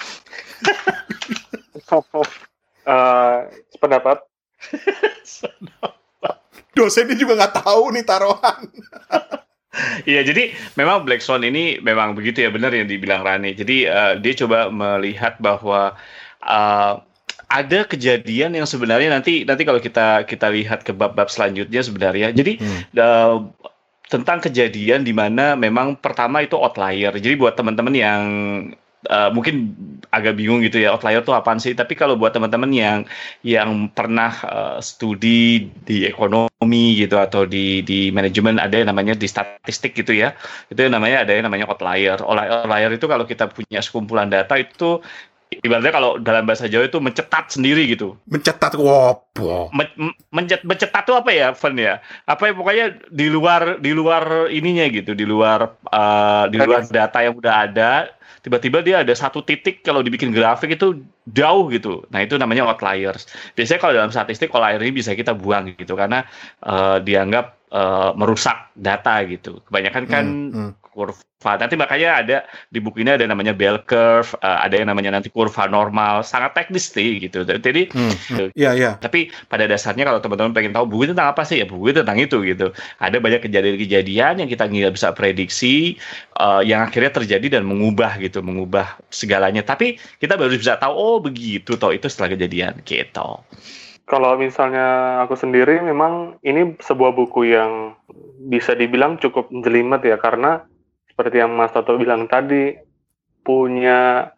Eh, 2.81 3.39
pendapat 3.79 4.19
Dosennya 6.77 7.15
juga 7.15 7.35
nggak 7.39 7.63
tahu 7.63 7.93
nih 7.95 8.05
taruhan. 8.07 8.63
Iya, 10.03 10.27
jadi 10.27 10.51
memang 10.75 11.07
Black 11.07 11.23
Swan 11.23 11.47
ini 11.47 11.79
memang 11.79 12.19
begitu 12.19 12.43
ya 12.43 12.51
benar 12.51 12.75
yang 12.75 12.91
dibilang 12.91 13.23
Rani. 13.23 13.55
Jadi 13.55 13.87
eh, 13.87 14.15
dia 14.19 14.33
coba 14.43 14.71
melihat 14.71 15.39
bahwa 15.39 15.95
eh, 16.43 16.95
ada 17.51 17.81
kejadian 17.83 18.55
yang 18.55 18.67
sebenarnya 18.67 19.11
nanti 19.11 19.43
nanti 19.43 19.63
kalau 19.67 19.83
kita 19.83 20.23
kita 20.27 20.47
lihat 20.51 20.87
ke 20.87 20.95
bab-bab 20.95 21.27
selanjutnya 21.31 21.83
sebenarnya. 21.83 22.31
Jadi 22.35 22.59
Hmm. 22.59 22.81
eh, 22.91 23.35
tentang 24.11 24.43
kejadian 24.43 25.07
di 25.07 25.15
mana 25.15 25.55
memang 25.55 25.95
pertama 25.95 26.43
itu 26.43 26.59
outlier. 26.59 27.15
Jadi 27.15 27.35
buat 27.39 27.55
teman-teman 27.55 27.95
yang 27.95 28.23
eh, 29.07 29.31
mungkin 29.31 29.71
agak 30.11 30.35
bingung 30.35 30.61
gitu 30.67 30.83
ya 30.83 30.93
outlier 30.99 31.23
itu 31.23 31.31
apaan 31.31 31.63
sih? 31.63 31.73
Tapi 31.79 31.95
kalau 31.95 32.19
buat 32.19 32.35
teman-teman 32.35 32.75
yang 32.75 32.99
yang 33.47 33.87
pernah 33.95 34.35
eh, 34.43 34.79
studi 34.83 35.71
di 35.87 36.11
ekonomi 36.11 36.99
gitu 36.99 37.17
atau 37.23 37.47
di 37.47 37.87
di 37.87 38.11
manajemen 38.11 38.59
ada 38.59 38.75
yang 38.75 38.91
namanya 38.91 39.15
di 39.15 39.31
statistik 39.31 39.95
gitu 39.95 40.11
ya. 40.11 40.35
Itu 40.67 40.83
yang 40.83 40.99
namanya 40.99 41.23
ada 41.23 41.33
yang 41.33 41.47
namanya. 41.47 41.71
Outlier 41.71 42.19
outlier 42.19 42.91
itu 42.91 43.07
kalau 43.07 43.25
kita 43.31 43.47
punya 43.47 43.79
sekumpulan 43.79 44.27
data 44.27 44.59
itu 44.59 44.99
ibaratnya 45.51 45.91
kalau 45.91 46.17
dalam 46.23 46.47
bahasa 46.47 46.71
Jawa 46.71 46.87
itu 46.87 47.03
mencetat 47.03 47.51
sendiri 47.51 47.91
gitu 47.91 48.15
Mencetat 48.31 48.79
wopo. 48.79 49.69
men- 49.75 49.91
men- 49.99 50.19
mencet 50.31 50.63
mencetat 50.63 51.03
tuh 51.03 51.19
apa 51.19 51.31
ya, 51.35 51.51
Fen 51.53 51.75
ya? 51.75 51.99
Apa 52.25 52.51
ya 52.51 52.53
pokoknya 52.55 52.87
di 53.11 53.27
luar 53.27 53.83
di 53.83 53.91
luar 53.91 54.47
ininya 54.49 54.87
gitu, 54.87 55.13
di 55.19 55.27
luar 55.27 55.75
eh, 55.91 56.45
di 56.55 56.57
luar 56.63 56.87
data 56.87 57.19
yang 57.21 57.35
udah 57.35 57.55
ada, 57.67 57.93
tiba-tiba 58.47 58.81
dia 58.81 59.03
ada 59.03 59.13
satu 59.13 59.43
titik 59.43 59.83
kalau 59.83 60.01
dibikin 60.07 60.31
grafik 60.31 60.79
itu 60.79 61.03
jauh 61.29 61.67
gitu. 61.69 62.07
Nah, 62.15 62.23
itu 62.23 62.39
namanya 62.39 62.71
outliers. 62.71 63.27
Biasanya 63.59 63.81
kalau 63.83 63.95
dalam 63.99 64.13
statistik 64.15 64.55
outlier 64.55 64.81
ini 64.81 65.03
bisa 65.03 65.13
kita 65.19 65.35
buang 65.35 65.75
gitu 65.75 65.99
karena 65.99 66.25
eh, 66.63 66.99
dianggap 67.03 67.60
eh, 67.71 68.11
merusak 68.19 68.75
data 68.75 69.23
gitu. 69.27 69.63
Kebanyakan 69.71 70.05
kan 70.11 70.25
Hmm, 70.27 70.51
hmm. 70.51 70.71
kurva. 70.91 71.57
Nanti 71.57 71.79
makanya 71.79 72.09
ada 72.21 72.37
di 72.69 72.83
buku 72.83 73.01
ini 73.01 73.17
ada 73.17 73.25
namanya 73.25 73.55
bell 73.57 73.81
curve, 73.87 74.35
eh, 74.43 74.59
ada 74.67 74.75
yang 74.77 74.91
namanya 74.93 75.17
nanti 75.17 75.31
kurva 75.33 75.65
normal, 75.71 76.21
sangat 76.27 76.53
teknis 76.53 76.91
sih 76.91 77.23
gitu. 77.23 77.47
Jadi 77.47 77.89
Hmm, 77.95 78.13
hmm. 78.13 78.49
Iya, 78.59 78.71
iya. 78.77 78.91
tapi 79.01 79.31
pada 79.49 79.65
dasarnya 79.71 80.05
kalau 80.05 80.21
teman-teman 80.21 80.53
pengen 80.53 80.73
tahu 80.77 80.85
buku 80.91 81.09
itu 81.09 81.13
tentang 81.17 81.31
apa 81.33 81.43
sih 81.47 81.63
ya 81.63 81.67
buku 81.71 81.95
itu 81.95 82.03
tentang 82.03 82.21
itu 82.21 82.37
gitu. 82.45 82.67
Ada 82.99 83.17
banyak 83.23 83.41
kejadian-kejadian 83.47 84.43
yang 84.45 84.49
kita 84.51 84.67
nggak 84.69 84.95
bisa 84.99 85.09
prediksi, 85.15 85.97
eh, 86.37 86.63
yang 86.67 86.85
akhirnya 86.85 87.13
terjadi 87.15 87.61
dan 87.61 87.65
mengubah 87.71 88.19
gitu, 88.21 88.43
mengubah 88.45 88.99
segalanya. 89.15 89.63
Tapi 89.63 89.97
kita 90.19 90.35
baru 90.37 90.53
bisa 90.59 90.77
tahu 90.77 90.93
oh 90.93 91.17
begitu 91.23 91.79
toh 91.81 91.95
itu 91.95 92.07
setelah 92.11 92.35
kejadian 92.37 92.83
gitu. 92.85 93.41
Kalau 94.11 94.35
misalnya 94.35 95.23
aku 95.23 95.39
sendiri 95.39 95.79
memang 95.87 96.43
ini 96.43 96.75
sebuah 96.83 97.15
buku 97.15 97.55
yang 97.55 97.95
bisa 98.51 98.75
dibilang 98.75 99.23
cukup 99.23 99.47
jelimet 99.63 100.03
ya 100.03 100.19
karena 100.19 100.67
seperti 101.07 101.39
yang 101.39 101.55
Mas 101.55 101.71
Toto 101.71 101.95
bilang 101.95 102.27
tadi 102.27 102.75
punya 103.47 104.35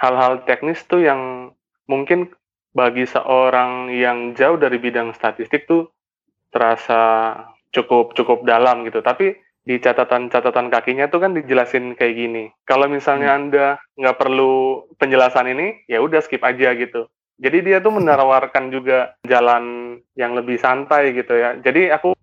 hal-hal 0.00 0.48
teknis 0.48 0.80
tuh 0.88 1.04
yang 1.04 1.52
mungkin 1.84 2.32
bagi 2.72 3.04
seorang 3.04 3.92
yang 3.92 4.32
jauh 4.32 4.56
dari 4.56 4.80
bidang 4.80 5.12
statistik 5.12 5.68
tuh 5.68 5.92
terasa 6.48 7.34
cukup 7.76 8.16
cukup 8.16 8.48
dalam 8.48 8.88
gitu. 8.88 9.04
Tapi 9.04 9.36
di 9.64 9.80
catatan-catatan 9.80 10.68
kakinya 10.68 11.08
tuh 11.08 11.24
kan 11.24 11.32
dijelasin 11.32 11.96
kayak 11.96 12.14
gini. 12.16 12.44
Kalau 12.64 12.88
misalnya 12.88 13.36
Anda 13.36 13.66
nggak 13.96 14.16
perlu 14.16 14.84
penjelasan 14.96 15.52
ini, 15.52 15.88
ya 15.88 16.04
udah 16.04 16.20
skip 16.20 16.40
aja 16.40 16.72
gitu. 16.72 17.08
Jadi 17.34 17.66
dia 17.66 17.82
tuh 17.82 17.90
menawarkan 17.98 18.70
juga 18.70 19.18
jalan 19.26 19.96
yang 20.14 20.38
lebih 20.38 20.54
santai 20.56 21.10
gitu 21.12 21.34
ya. 21.34 21.58
Jadi 21.58 21.90
aku 21.90 22.14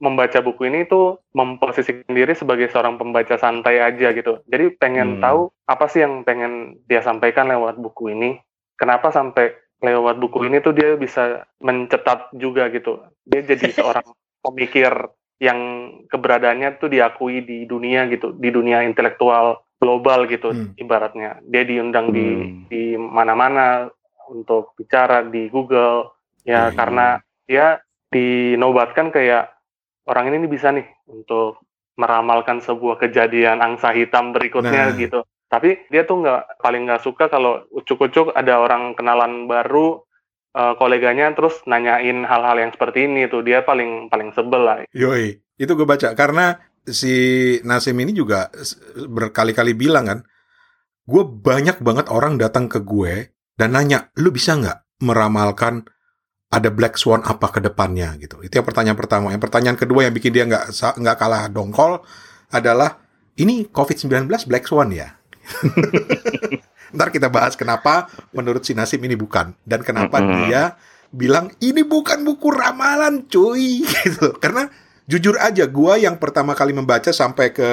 membaca 0.00 0.40
buku 0.40 0.68
ini 0.68 0.84
tuh 0.84 1.20
memposisikan 1.32 2.12
diri 2.12 2.32
sebagai 2.32 2.68
seorang 2.68 2.96
pembaca 2.96 3.36
santai 3.36 3.80
aja 3.80 4.12
gitu. 4.12 4.40
Jadi 4.48 4.76
pengen 4.76 5.16
Hmm. 5.16 5.22
tahu 5.22 5.40
apa 5.64 5.88
sih 5.88 6.04
yang 6.04 6.24
pengen 6.24 6.80
dia 6.84 7.00
sampaikan 7.00 7.48
lewat 7.48 7.76
buku 7.76 8.12
ini. 8.12 8.40
Kenapa 8.76 9.08
sampai 9.08 9.52
lewat 9.80 10.16
buku 10.16 10.48
ini 10.48 10.60
tuh 10.60 10.72
dia 10.72 10.96
bisa 10.96 11.44
mencetat 11.60 12.32
juga 12.32 12.68
gitu. 12.68 13.00
Dia 13.24 13.44
jadi 13.44 13.68
seorang 13.80 14.04
pemikir 14.40 14.92
yang 15.40 15.90
keberadaannya 16.08 16.80
tuh 16.80 16.88
diakui 16.88 17.44
di 17.44 17.64
dunia 17.64 18.06
gitu, 18.08 18.32
di 18.32 18.48
dunia 18.48 18.80
intelektual 18.84 19.60
global 19.80 20.24
gitu 20.24 20.52
Hmm. 20.52 20.72
ibaratnya. 20.76 21.40
Dia 21.44 21.64
diundang 21.64 22.12
di 22.12 22.26
Hmm. 22.32 22.64
di 22.68 22.82
mana-mana 22.96 23.88
untuk 24.30 24.72
bicara 24.76 25.24
di 25.24 25.48
Google 25.48 26.12
ya 26.44 26.68
Hmm. 26.70 26.76
karena 26.76 27.06
dia 27.44 27.80
dinobatkan 28.08 29.10
kayak 29.10 29.52
orang 30.06 30.32
ini 30.32 30.46
bisa 30.46 30.70
nih 30.70 30.86
untuk 31.08 31.60
meramalkan 31.94 32.58
sebuah 32.58 32.98
kejadian 32.98 33.62
angsa 33.62 33.94
hitam 33.94 34.34
berikutnya 34.34 34.92
Nah. 34.92 34.96
gitu. 34.98 35.20
Tapi 35.46 35.86
dia 35.86 36.02
tuh 36.02 36.24
nggak 36.24 36.58
paling 36.58 36.88
nggak 36.88 37.04
suka 37.04 37.30
kalau 37.30 37.62
ucuk-ucuk 37.70 38.34
ada 38.34 38.58
orang 38.58 38.94
kenalan 38.94 39.46
baru 39.46 40.02
eh, 40.54 40.74
koleganya 40.78 41.34
terus 41.34 41.62
nanyain 41.66 42.22
hal-hal 42.22 42.56
yang 42.58 42.70
seperti 42.70 43.10
ini 43.10 43.26
tuh 43.26 43.42
dia 43.42 43.66
paling 43.66 44.06
paling 44.06 44.30
sebel 44.34 44.62
lah. 44.62 44.76
Yoi, 44.94 45.34
itu 45.58 45.72
gue 45.74 45.82
baca 45.82 46.14
karena 46.14 46.54
si 46.86 47.14
Nasim 47.66 47.98
ini 47.98 48.14
juga 48.14 48.54
berkali-kali 48.94 49.74
bilang 49.74 50.06
kan, 50.06 50.18
gue 51.04 51.22
banyak 51.26 51.82
banget 51.82 52.06
orang 52.06 52.38
datang 52.38 52.70
ke 52.70 52.78
gue 52.78 53.33
dan 53.54 53.74
nanya, 53.74 54.10
lu 54.18 54.34
bisa 54.34 54.58
nggak 54.58 55.02
meramalkan 55.02 55.86
ada 56.54 56.70
black 56.70 56.94
swan 56.94 57.22
apa 57.26 57.50
ke 57.50 57.58
depannya 57.58 58.14
gitu. 58.22 58.38
Itu 58.42 58.62
yang 58.62 58.66
pertanyaan 58.66 58.98
pertama. 58.98 59.34
Yang 59.34 59.42
pertanyaan 59.50 59.78
kedua 59.78 60.06
yang 60.06 60.14
bikin 60.14 60.30
dia 60.30 60.46
nggak 60.46 60.70
nggak 60.74 61.16
kalah 61.18 61.50
dongkol 61.50 62.02
adalah 62.54 63.02
ini 63.34 63.66
COVID-19 63.66 64.30
black 64.46 64.70
swan 64.70 64.94
ya. 64.94 65.18
Ntar 66.94 67.10
kita 67.10 67.26
bahas 67.26 67.58
kenapa 67.58 68.06
menurut 68.30 68.62
si 68.62 68.70
Nasim 68.72 69.02
ini 69.02 69.18
bukan 69.18 69.58
dan 69.66 69.82
kenapa 69.82 70.22
Mm-mm. 70.22 70.46
dia 70.46 70.78
bilang 71.10 71.50
ini 71.58 71.82
bukan 71.82 72.22
buku 72.22 72.54
ramalan 72.54 73.26
cuy 73.26 73.82
gitu. 74.06 74.38
Karena 74.38 74.70
jujur 75.10 75.34
aja 75.42 75.66
gua 75.66 75.98
yang 75.98 76.22
pertama 76.22 76.54
kali 76.54 76.70
membaca 76.70 77.10
sampai 77.10 77.50
ke 77.50 77.66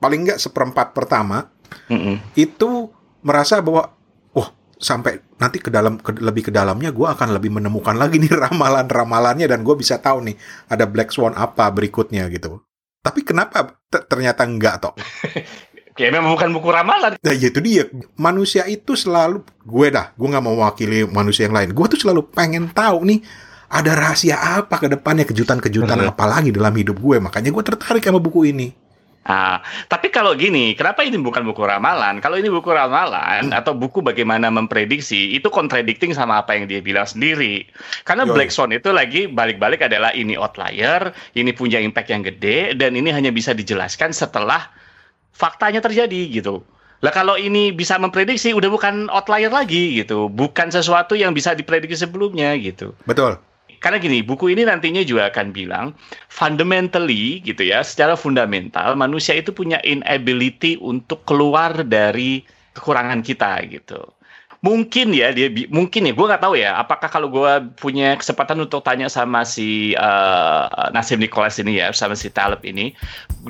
paling 0.00 0.32
nggak 0.32 0.40
seperempat 0.40 0.96
pertama 0.96 1.52
Mm-mm. 1.92 2.24
itu 2.40 2.88
merasa 3.20 3.60
bahwa 3.60 3.97
sampai 4.78 5.18
nanti 5.42 5.58
ke 5.58 5.68
dalam 5.68 5.98
ke, 5.98 6.14
lebih 6.22 6.48
ke 6.48 6.52
dalamnya 6.54 6.94
gue 6.94 7.04
akan 7.04 7.34
lebih 7.34 7.50
menemukan 7.50 7.98
lagi 7.98 8.22
nih 8.22 8.32
ramalan-ramalannya 8.48 9.46
dan 9.50 9.66
gue 9.66 9.74
bisa 9.74 9.98
tahu 9.98 10.24
nih 10.30 10.36
ada 10.70 10.86
black 10.86 11.10
swan 11.10 11.34
apa 11.34 11.68
berikutnya 11.74 12.30
gitu. 12.30 12.62
Tapi 13.02 13.22
kenapa 13.22 13.78
ternyata 13.90 14.46
enggak 14.46 14.82
toh? 14.82 14.94
ya 16.00 16.08
memang 16.14 16.34
bukan 16.34 16.50
buku 16.54 16.68
ramalan. 16.70 17.18
Nah 17.18 17.34
ya 17.34 17.50
itu 17.50 17.58
dia. 17.58 17.90
Manusia 18.14 18.66
itu 18.70 18.94
selalu 18.94 19.42
gue 19.66 19.86
dah, 19.90 20.14
gue 20.14 20.28
nggak 20.30 20.44
mau 20.44 20.54
mewakili 20.54 21.04
manusia 21.10 21.50
yang 21.50 21.58
lain. 21.58 21.70
Gue 21.74 21.86
tuh 21.90 21.98
selalu 21.98 22.30
pengen 22.30 22.70
tahu 22.70 23.02
nih 23.06 23.20
ada 23.68 23.92
rahasia 23.92 24.40
apa 24.62 24.80
ke 24.80 24.88
depannya 24.88 25.28
kejutan-kejutan 25.28 26.08
apa 26.08 26.24
lagi 26.24 26.54
dalam 26.54 26.72
hidup 26.72 26.96
gue. 26.96 27.18
Makanya 27.18 27.50
gue 27.50 27.64
tertarik 27.66 28.02
sama 28.06 28.22
buku 28.22 28.48
ini. 28.48 28.87
Ah, 29.28 29.60
tapi 29.92 30.08
kalau 30.08 30.32
gini, 30.32 30.72
kenapa 30.72 31.04
ini 31.04 31.20
bukan 31.20 31.44
buku 31.44 31.60
ramalan? 31.60 32.16
Kalau 32.24 32.40
ini 32.40 32.48
buku 32.48 32.72
ramalan 32.72 33.52
hmm. 33.52 33.58
atau 33.60 33.76
buku 33.76 34.00
bagaimana 34.00 34.48
memprediksi, 34.48 35.36
itu 35.36 35.52
contradicting 35.52 36.16
sama 36.16 36.40
apa 36.40 36.56
yang 36.56 36.64
dia 36.64 36.80
bilang 36.80 37.04
sendiri. 37.04 37.68
Karena 38.08 38.24
Yoi. 38.24 38.32
Black 38.32 38.50
Swan 38.54 38.72
itu 38.72 38.88
lagi 38.88 39.28
balik-balik 39.28 39.84
adalah 39.84 40.16
ini 40.16 40.32
outlier, 40.40 41.12
ini 41.36 41.52
punya 41.52 41.76
impact 41.76 42.08
yang 42.08 42.24
gede, 42.24 42.72
dan 42.78 42.96
ini 42.96 43.12
hanya 43.12 43.28
bisa 43.28 43.52
dijelaskan 43.52 44.16
setelah 44.16 44.72
faktanya 45.36 45.84
terjadi 45.84 46.32
gitu. 46.32 46.64
Lah 47.04 47.12
kalau 47.12 47.36
ini 47.36 47.68
bisa 47.68 48.00
memprediksi, 48.00 48.56
udah 48.56 48.72
bukan 48.72 49.12
outlier 49.12 49.52
lagi 49.52 50.00
gitu, 50.00 50.32
bukan 50.32 50.72
sesuatu 50.72 51.12
yang 51.12 51.36
bisa 51.36 51.52
diprediksi 51.52 52.00
sebelumnya 52.00 52.56
gitu. 52.56 52.96
Betul 53.04 53.36
karena 53.78 54.02
gini, 54.02 54.22
buku 54.26 54.50
ini 54.50 54.66
nantinya 54.66 55.02
juga 55.06 55.30
akan 55.30 55.54
bilang 55.54 55.94
fundamentally 56.26 57.38
gitu 57.46 57.62
ya, 57.62 57.82
secara 57.86 58.18
fundamental 58.18 58.98
manusia 58.98 59.38
itu 59.38 59.54
punya 59.54 59.78
inability 59.86 60.78
untuk 60.82 61.22
keluar 61.22 61.86
dari 61.86 62.42
kekurangan 62.74 63.22
kita 63.22 63.62
gitu. 63.70 64.02
Mungkin 64.58 65.14
ya 65.14 65.30
dia 65.30 65.46
mungkin 65.70 66.10
ya 66.10 66.10
gue 66.10 66.26
nggak 66.26 66.42
tahu 66.42 66.58
ya 66.58 66.82
apakah 66.82 67.06
kalau 67.06 67.30
gue 67.30 67.52
punya 67.78 68.18
kesempatan 68.18 68.58
untuk 68.58 68.82
tanya 68.82 69.06
sama 69.06 69.46
si 69.46 69.94
uh, 69.94 70.90
Nasim 70.90 71.22
Nicholas 71.22 71.62
ini 71.62 71.78
ya 71.78 71.94
sama 71.94 72.18
si 72.18 72.26
Taleb 72.26 72.66
ini 72.66 72.90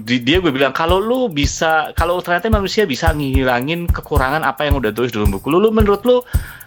dia 0.05 0.37
gue 0.37 0.53
bilang 0.53 0.77
kalau 0.77 1.01
lu 1.01 1.33
bisa 1.33 1.97
kalau 1.97 2.21
ternyata 2.21 2.53
manusia 2.53 2.85
bisa 2.85 3.09
ngilangin 3.17 3.89
kekurangan 3.89 4.45
apa 4.45 4.69
yang 4.69 4.77
udah 4.77 4.93
tulis 4.93 5.09
dalam 5.09 5.33
buku 5.33 5.49
lu, 5.49 5.65
lu 5.65 5.73
menurut 5.73 6.05
lu 6.05 6.21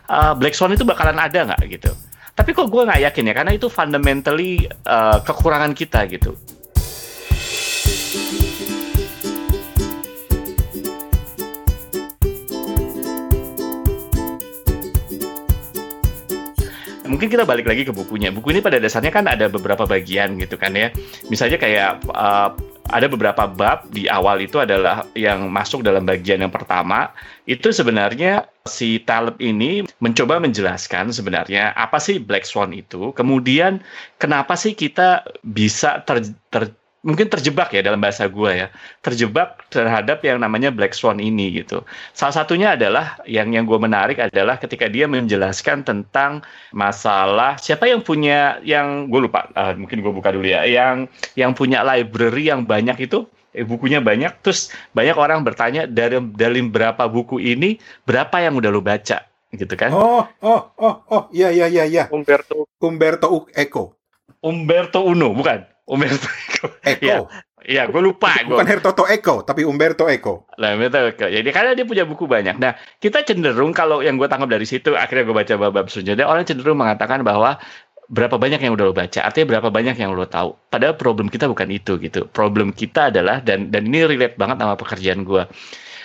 uh, 0.10 0.34
Black 0.34 0.58
Swan 0.58 0.74
itu 0.74 0.89
bakalan 0.89 1.22
ada 1.22 1.46
nggak 1.53 1.62
gitu? 1.70 1.94
Tapi 2.41 2.57
kok 2.57 2.74
gue 2.74 2.89
nggak 2.89 3.05
yakin 3.05 3.29
ya, 3.29 3.33
karena 3.38 3.53
itu 3.53 3.69
fundamentally 3.69 4.65
uh, 4.89 5.21
kekurangan 5.21 5.77
kita 5.77 6.10
gitu. 6.10 6.33
Mungkin 17.12 17.27
kita 17.27 17.44
balik 17.44 17.68
lagi 17.68 17.84
ke 17.84 17.91
bukunya. 17.91 18.32
Buku 18.32 18.56
ini 18.56 18.63
pada 18.63 18.80
dasarnya 18.80 19.12
kan 19.12 19.27
ada 19.27 19.51
beberapa 19.51 19.84
bagian 19.84 20.39
gitu 20.39 20.56
kan 20.56 20.72
ya. 20.72 20.96
Misalnya 21.27 21.60
kayak 21.60 22.08
uh, 22.08 22.56
ada 22.91 23.08
beberapa 23.08 23.48
bab 23.48 23.88
di 23.91 24.08
awal 24.08 24.44
itu 24.44 24.60
adalah 24.60 25.08
yang 25.15 25.48
masuk 25.51 25.84
dalam 25.84 26.03
bagian 26.03 26.44
yang 26.44 26.51
pertama 26.51 27.12
itu 27.48 27.72
sebenarnya 27.72 28.48
si 28.68 29.00
Taleb 29.01 29.39
ini 29.39 29.88
mencoba 30.03 30.38
menjelaskan 30.44 31.15
sebenarnya 31.15 31.72
apa 31.74 31.98
sih 31.98 32.20
Black 32.20 32.44
Swan 32.44 32.75
itu 32.75 33.15
kemudian 33.15 33.80
kenapa 34.20 34.60
sih 34.60 34.75
kita 34.75 35.24
bisa 35.41 36.03
ter, 36.03 36.25
ter 36.51 36.74
mungkin 37.01 37.27
terjebak 37.27 37.74
ya 37.74 37.81
dalam 37.81 37.98
bahasa 37.98 38.29
gue 38.29 38.51
ya. 38.65 38.67
Terjebak 39.01 39.70
terhadap 39.74 40.22
yang 40.22 40.38
namanya 40.38 40.70
black 40.70 40.93
swan 40.93 41.17
ini 41.17 41.62
gitu. 41.62 41.81
Salah 42.13 42.41
satunya 42.41 42.77
adalah 42.77 43.17
yang 43.25 43.50
yang 43.53 43.65
gue 43.65 43.77
menarik 43.81 44.22
adalah 44.22 44.62
ketika 44.62 44.86
dia 44.86 45.10
menjelaskan 45.10 45.81
tentang 45.81 46.46
masalah 46.72 47.58
siapa 47.58 47.89
yang 47.89 48.05
punya 48.05 48.62
yang 48.62 49.10
gue 49.10 49.22
lupa 49.27 49.50
uh, 49.58 49.74
mungkin 49.74 50.05
gue 50.05 50.13
buka 50.13 50.29
dulu 50.34 50.46
ya 50.46 50.63
yang 50.65 51.10
yang 51.34 51.51
punya 51.58 51.81
library 51.81 52.53
yang 52.53 52.63
banyak 52.63 53.10
itu 53.10 53.25
eh, 53.58 53.65
bukunya 53.65 54.00
banyak 54.00 54.39
terus 54.46 54.70
banyak 54.93 55.17
orang 55.17 55.41
bertanya 55.41 55.89
dari 55.89 56.22
dari 56.38 56.62
berapa 56.63 57.10
buku 57.10 57.41
ini 57.41 57.81
berapa 58.05 58.46
yang 58.46 58.58
udah 58.62 58.70
lo 58.70 58.81
baca? 58.86 59.25
Gitu 59.51 59.74
kan? 59.75 59.91
Oh 59.91 60.24
oh 60.46 60.62
oh 60.79 60.96
oh 61.12 61.24
iya 61.34 61.51
iya 61.51 61.67
iya 61.67 61.84
iya. 61.84 62.03
Umberto. 62.13 62.70
Umberto 62.79 63.50
Eco. 63.51 63.98
Umberto 64.42 65.05
Uno 65.05 65.37
bukan 65.37 65.70
Umberto 65.89 66.27
Eco. 66.29 66.65
Eko. 66.85 67.05
Ya, 67.05 67.17
ya 67.65 67.81
gue 67.89 68.01
lupa. 68.01 68.31
Bukan 68.46 68.61
gua. 68.61 68.65
Hertoto 68.65 69.03
Eko, 69.09 69.41
tapi 69.41 69.65
Umberto 69.65 70.05
Eco. 70.05 70.46
Lah, 70.61 70.77
Umberto 70.77 71.01
Eco. 71.01 71.25
Jadi 71.25 71.50
karena 71.50 71.74
dia 71.74 71.85
punya 71.85 72.05
buku 72.05 72.29
banyak. 72.29 72.61
Nah, 72.61 72.77
kita 73.01 73.25
cenderung 73.25 73.74
kalau 73.74 74.05
yang 74.05 74.17
gue 74.22 74.29
tangkap 74.29 74.50
dari 74.50 74.65
situ, 74.70 74.94
akhirnya 74.94 75.25
gue 75.25 75.35
baca 75.35 75.53
bab 75.74 75.87
selanjutnya, 75.89 76.25
orang 76.29 76.46
cenderung 76.46 76.77
mengatakan 76.77 77.25
bahwa 77.25 77.57
berapa 78.11 78.35
banyak 78.35 78.59
yang 78.59 78.75
udah 78.75 78.91
lo 78.91 78.94
baca, 78.94 79.20
artinya 79.24 79.57
berapa 79.57 79.70
banyak 79.72 79.96
yang 79.98 80.11
lo 80.13 80.27
tahu. 80.27 80.53
Padahal 80.70 81.00
problem 81.00 81.31
kita 81.31 81.48
bukan 81.48 81.72
itu 81.72 81.98
gitu. 81.98 82.27
Problem 82.29 82.75
kita 82.75 83.09
adalah 83.09 83.39
dan 83.41 83.72
dan 83.72 83.87
ini 83.87 84.03
relate 84.05 84.35
banget 84.35 84.61
sama 84.61 84.75
pekerjaan 84.75 85.24
gue. 85.24 85.44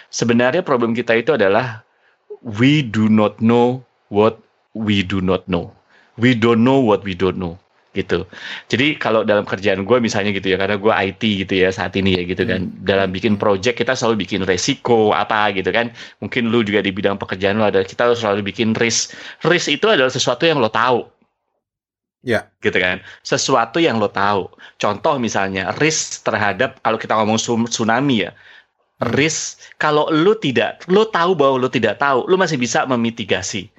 Sebenarnya 0.08 0.62
problem 0.62 0.94
kita 0.94 1.18
itu 1.18 1.34
adalah 1.34 1.82
we 2.40 2.80
do 2.80 3.10
not 3.10 3.42
know 3.42 3.82
what 4.08 4.38
we 4.72 5.02
do 5.02 5.18
not 5.18 5.44
know. 5.50 5.74
We 6.16 6.32
don't 6.32 6.64
know 6.64 6.80
what 6.80 7.04
we 7.04 7.12
don't 7.12 7.36
know 7.36 7.60
gitu. 7.96 8.28
Jadi 8.68 9.00
kalau 9.00 9.24
dalam 9.24 9.48
kerjaan 9.48 9.88
gue 9.88 9.98
misalnya 9.98 10.36
gitu 10.36 10.52
ya, 10.52 10.60
karena 10.60 10.76
gue 10.76 10.92
IT 10.92 11.22
gitu 11.48 11.54
ya 11.56 11.72
saat 11.72 11.96
ini 11.96 12.20
ya 12.20 12.22
gitu 12.28 12.44
kan. 12.44 12.68
Hmm. 12.68 12.84
Dalam 12.84 13.08
bikin 13.10 13.40
project 13.40 13.80
kita 13.80 13.96
selalu 13.96 14.28
bikin 14.28 14.44
resiko 14.44 15.16
apa 15.16 15.56
gitu 15.56 15.72
kan. 15.72 15.88
Mungkin 16.20 16.52
lu 16.52 16.60
juga 16.60 16.84
di 16.84 16.92
bidang 16.92 17.16
pekerjaan 17.16 17.56
lu 17.56 17.64
ada 17.64 17.80
kita 17.80 18.12
selalu 18.12 18.44
bikin 18.52 18.76
risk. 18.76 19.16
Risk 19.48 19.72
itu 19.72 19.88
adalah 19.88 20.12
sesuatu 20.12 20.44
yang 20.44 20.60
lo 20.60 20.68
tahu. 20.68 21.08
Ya. 22.20 22.52
Gitu 22.60 22.76
kan. 22.76 23.00
Sesuatu 23.24 23.80
yang 23.80 23.96
lo 23.96 24.12
tahu. 24.12 24.52
Contoh 24.76 25.16
misalnya 25.16 25.72
risk 25.80 26.20
terhadap 26.28 26.76
kalau 26.84 27.00
kita 27.00 27.16
ngomong 27.16 27.40
tsunami 27.72 28.28
ya. 28.28 28.36
Hmm. 28.36 29.16
Risk 29.16 29.64
kalau 29.80 30.12
lu 30.12 30.36
tidak, 30.36 30.84
lu 30.92 31.08
tahu 31.08 31.32
bahwa 31.32 31.56
lu 31.64 31.68
tidak 31.72 32.00
tahu, 32.00 32.28
lu 32.28 32.36
masih 32.36 32.60
bisa 32.60 32.84
memitigasi. 32.84 33.72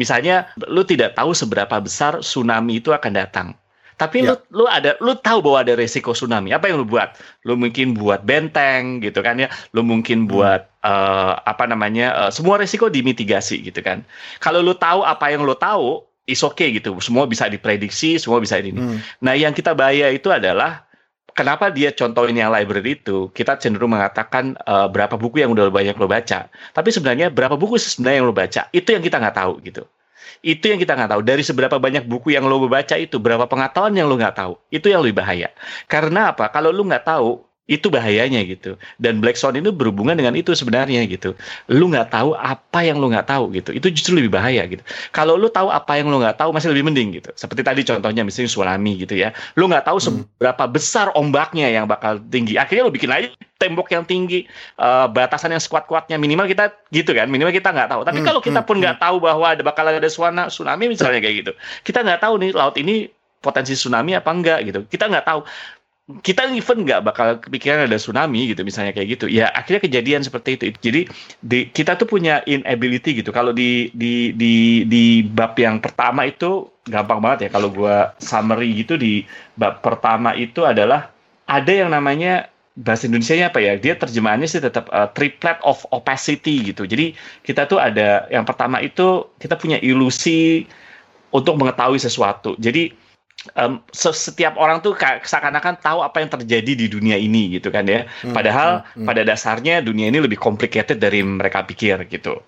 Misalnya, 0.00 0.48
lu 0.72 0.80
tidak 0.88 1.12
tahu 1.12 1.36
seberapa 1.36 1.76
besar 1.76 2.24
tsunami 2.24 2.80
itu 2.80 2.96
akan 2.96 3.12
datang 3.12 3.52
tapi 4.00 4.24
ya. 4.24 4.34
lu 4.34 4.64
lu 4.64 4.64
ada 4.68 4.96
lu 5.00 5.12
tahu 5.18 5.44
bahwa 5.44 5.58
ada 5.64 5.74
resiko 5.76 6.12
tsunami. 6.16 6.52
Apa 6.52 6.70
yang 6.70 6.82
lu 6.82 6.86
buat? 6.88 7.16
Lu 7.44 7.54
mungkin 7.54 7.96
buat 7.96 8.24
benteng 8.24 9.04
gitu 9.04 9.20
kan 9.20 9.40
ya. 9.40 9.48
Lu 9.76 9.84
mungkin 9.84 10.24
hmm. 10.24 10.30
buat 10.30 10.62
uh, 10.84 11.40
apa 11.44 11.64
namanya? 11.68 12.26
Uh, 12.26 12.30
semua 12.30 12.58
resiko 12.58 12.88
dimitigasi 12.88 13.62
gitu 13.62 13.80
kan. 13.84 14.04
Kalau 14.40 14.64
lu 14.64 14.74
tahu 14.74 15.04
apa 15.04 15.30
yang 15.30 15.44
lu 15.44 15.54
tahu, 15.54 16.02
is 16.26 16.42
okay 16.42 16.70
gitu. 16.74 16.94
Semua 17.02 17.26
bisa 17.26 17.50
diprediksi, 17.50 18.18
semua 18.18 18.38
bisa 18.38 18.58
ini. 18.58 18.74
Hmm. 18.74 18.98
Nah, 19.22 19.34
yang 19.34 19.52
kita 19.54 19.74
bahaya 19.74 20.10
itu 20.10 20.30
adalah 20.30 20.86
kenapa 21.34 21.72
dia 21.72 21.90
contohin 21.90 22.38
yang 22.38 22.52
library 22.52 23.00
itu, 23.00 23.32
kita 23.34 23.58
cenderung 23.58 23.96
mengatakan 23.96 24.54
uh, 24.68 24.86
berapa 24.86 25.18
buku 25.18 25.42
yang 25.42 25.50
udah 25.52 25.72
banyak 25.72 25.96
lo 25.98 26.06
baca. 26.06 26.46
Tapi 26.48 26.88
sebenarnya 26.92 27.32
berapa 27.32 27.58
buku 27.58 27.80
sebenarnya 27.80 28.16
yang 28.22 28.28
lo 28.28 28.34
baca, 28.36 28.62
itu 28.70 28.88
yang 28.92 29.02
kita 29.02 29.18
nggak 29.18 29.36
tahu 29.36 29.58
gitu. 29.64 29.84
Itu 30.40 30.72
yang 30.72 30.80
kita 30.80 30.96
nggak 30.96 31.10
tahu. 31.12 31.22
Dari 31.22 31.44
seberapa 31.44 31.76
banyak 31.76 32.08
buku 32.08 32.32
yang 32.32 32.48
lo 32.48 32.64
baca 32.64 32.96
itu, 32.96 33.20
berapa 33.20 33.44
pengetahuan 33.44 33.92
yang 33.92 34.08
lo 34.08 34.16
nggak 34.16 34.36
tahu. 34.40 34.56
Itu 34.72 34.88
yang 34.88 35.04
lebih 35.04 35.20
bahaya. 35.20 35.52
Karena 35.84 36.32
apa? 36.32 36.48
Kalau 36.48 36.72
lo 36.72 36.80
nggak 36.80 37.04
tahu, 37.04 37.44
itu 37.70 37.86
bahayanya 37.88 38.42
gitu. 38.42 38.74
Dan 38.98 39.22
Black 39.22 39.38
Swan 39.38 39.54
itu 39.54 39.70
berhubungan 39.70 40.18
dengan 40.18 40.34
itu 40.34 40.50
sebenarnya 40.50 41.06
gitu. 41.06 41.38
Lu 41.70 41.86
nggak 41.88 42.10
tahu 42.10 42.34
apa 42.34 42.82
yang 42.82 42.98
lu 42.98 43.08
nggak 43.08 43.30
tahu 43.30 43.54
gitu. 43.54 43.70
Itu 43.70 43.86
justru 43.94 44.18
lebih 44.18 44.34
bahaya 44.34 44.66
gitu. 44.66 44.82
Kalau 45.14 45.38
lu 45.38 45.46
tahu 45.46 45.70
apa 45.70 45.96
yang 45.96 46.10
lu 46.10 46.18
nggak 46.18 46.42
tahu 46.42 46.50
masih 46.50 46.74
lebih 46.74 46.90
mending 46.90 47.22
gitu. 47.22 47.30
Seperti 47.38 47.62
tadi 47.62 47.80
contohnya 47.86 48.26
misalnya 48.26 48.50
tsunami 48.50 48.92
gitu 49.00 49.14
ya. 49.14 49.30
Lu 49.54 49.70
nggak 49.70 49.86
tahu 49.86 49.98
hmm. 50.02 50.06
seberapa 50.10 50.64
besar 50.68 51.14
ombaknya 51.14 51.70
yang 51.70 51.86
bakal 51.86 52.18
tinggi. 52.18 52.58
Akhirnya 52.58 52.90
lu 52.90 52.92
bikin 52.92 53.14
aja 53.14 53.30
tembok 53.62 53.94
yang 53.94 54.02
tinggi, 54.02 54.50
uh, 54.82 55.06
batasan 55.06 55.54
yang 55.54 55.62
sekuat-kuatnya 55.62 56.18
minimal 56.18 56.50
kita 56.50 56.74
gitu 56.90 57.14
kan. 57.14 57.30
Minimal 57.30 57.54
kita 57.54 57.70
nggak 57.70 57.94
tahu. 57.94 58.02
Tapi 58.02 58.18
hmm. 58.18 58.26
kalau 58.26 58.40
kita 58.42 58.60
pun 58.66 58.82
nggak 58.82 58.98
hmm. 58.98 59.04
tahu 59.06 59.16
bahwa 59.22 59.46
ada 59.54 59.62
bakal 59.62 59.86
ada 59.86 60.10
suana 60.10 60.50
tsunami 60.50 60.90
misalnya 60.90 61.22
kayak 61.22 61.46
gitu. 61.46 61.52
Kita 61.86 62.02
nggak 62.02 62.18
tahu 62.18 62.34
nih 62.42 62.50
laut 62.50 62.74
ini 62.74 63.06
potensi 63.38 63.78
tsunami 63.78 64.18
apa 64.18 64.30
enggak 64.34 64.58
gitu. 64.66 64.80
Kita 64.90 65.06
nggak 65.06 65.26
tahu 65.30 65.46
kita 66.20 66.50
even 66.50 66.82
nggak 66.84 67.00
bakal 67.06 67.38
kepikiran 67.40 67.88
ada 67.88 67.96
tsunami 67.96 68.50
gitu 68.50 68.66
misalnya 68.66 68.90
kayak 68.90 69.16
gitu 69.16 69.26
ya 69.30 69.48
akhirnya 69.54 69.80
kejadian 69.86 70.20
seperti 70.26 70.58
itu 70.58 70.64
jadi 70.82 71.00
di, 71.40 71.58
kita 71.70 71.96
tuh 71.96 72.10
punya 72.10 72.44
inability 72.44 73.22
gitu 73.22 73.32
kalau 73.32 73.54
di 73.54 73.88
di 73.96 74.34
di 74.36 74.84
di 74.84 75.22
bab 75.24 75.56
yang 75.56 75.80
pertama 75.80 76.28
itu 76.28 76.68
gampang 76.90 77.22
banget 77.22 77.48
ya 77.48 77.50
kalau 77.54 77.70
gua 77.72 78.12
summary 78.18 78.76
gitu 78.76 78.98
di 78.98 79.24
bab 79.56 79.80
pertama 79.80 80.36
itu 80.36 80.66
adalah 80.66 81.08
ada 81.48 81.72
yang 81.72 81.88
namanya 81.94 82.51
bahasa 82.72 83.04
Indonesia-nya 83.04 83.52
apa 83.52 83.60
ya 83.60 83.76
dia 83.76 83.94
terjemahannya 83.96 84.48
sih 84.48 84.62
tetap 84.64 84.88
uh, 84.88 85.08
triplet 85.12 85.60
of 85.60 85.84
opacity 85.92 86.72
gitu 86.72 86.88
jadi 86.88 87.12
kita 87.44 87.68
tuh 87.68 87.76
ada 87.76 88.24
yang 88.32 88.48
pertama 88.48 88.80
itu 88.80 89.28
kita 89.36 89.60
punya 89.60 89.76
ilusi 89.84 90.64
untuk 91.32 91.60
mengetahui 91.60 92.00
sesuatu 92.00 92.56
jadi 92.56 92.92
um, 93.58 93.82
setiap 93.92 94.54
orang 94.56 94.80
tuh 94.80 94.94
seakan-akan 94.98 95.78
tahu 95.82 96.00
apa 96.04 96.22
yang 96.22 96.30
terjadi 96.30 96.72
di 96.78 96.86
dunia 96.86 97.18
ini 97.18 97.58
gitu 97.58 97.72
kan 97.74 97.86
ya. 97.88 98.06
Hmm, 98.22 98.34
Padahal 98.34 98.82
hmm, 98.82 99.02
hmm. 99.02 99.06
pada 99.08 99.22
dasarnya 99.26 99.82
dunia 99.82 100.08
ini 100.10 100.22
lebih 100.22 100.38
complicated 100.38 101.02
dari 101.02 101.22
mereka 101.24 101.66
pikir 101.66 102.06
gitu. 102.08 102.38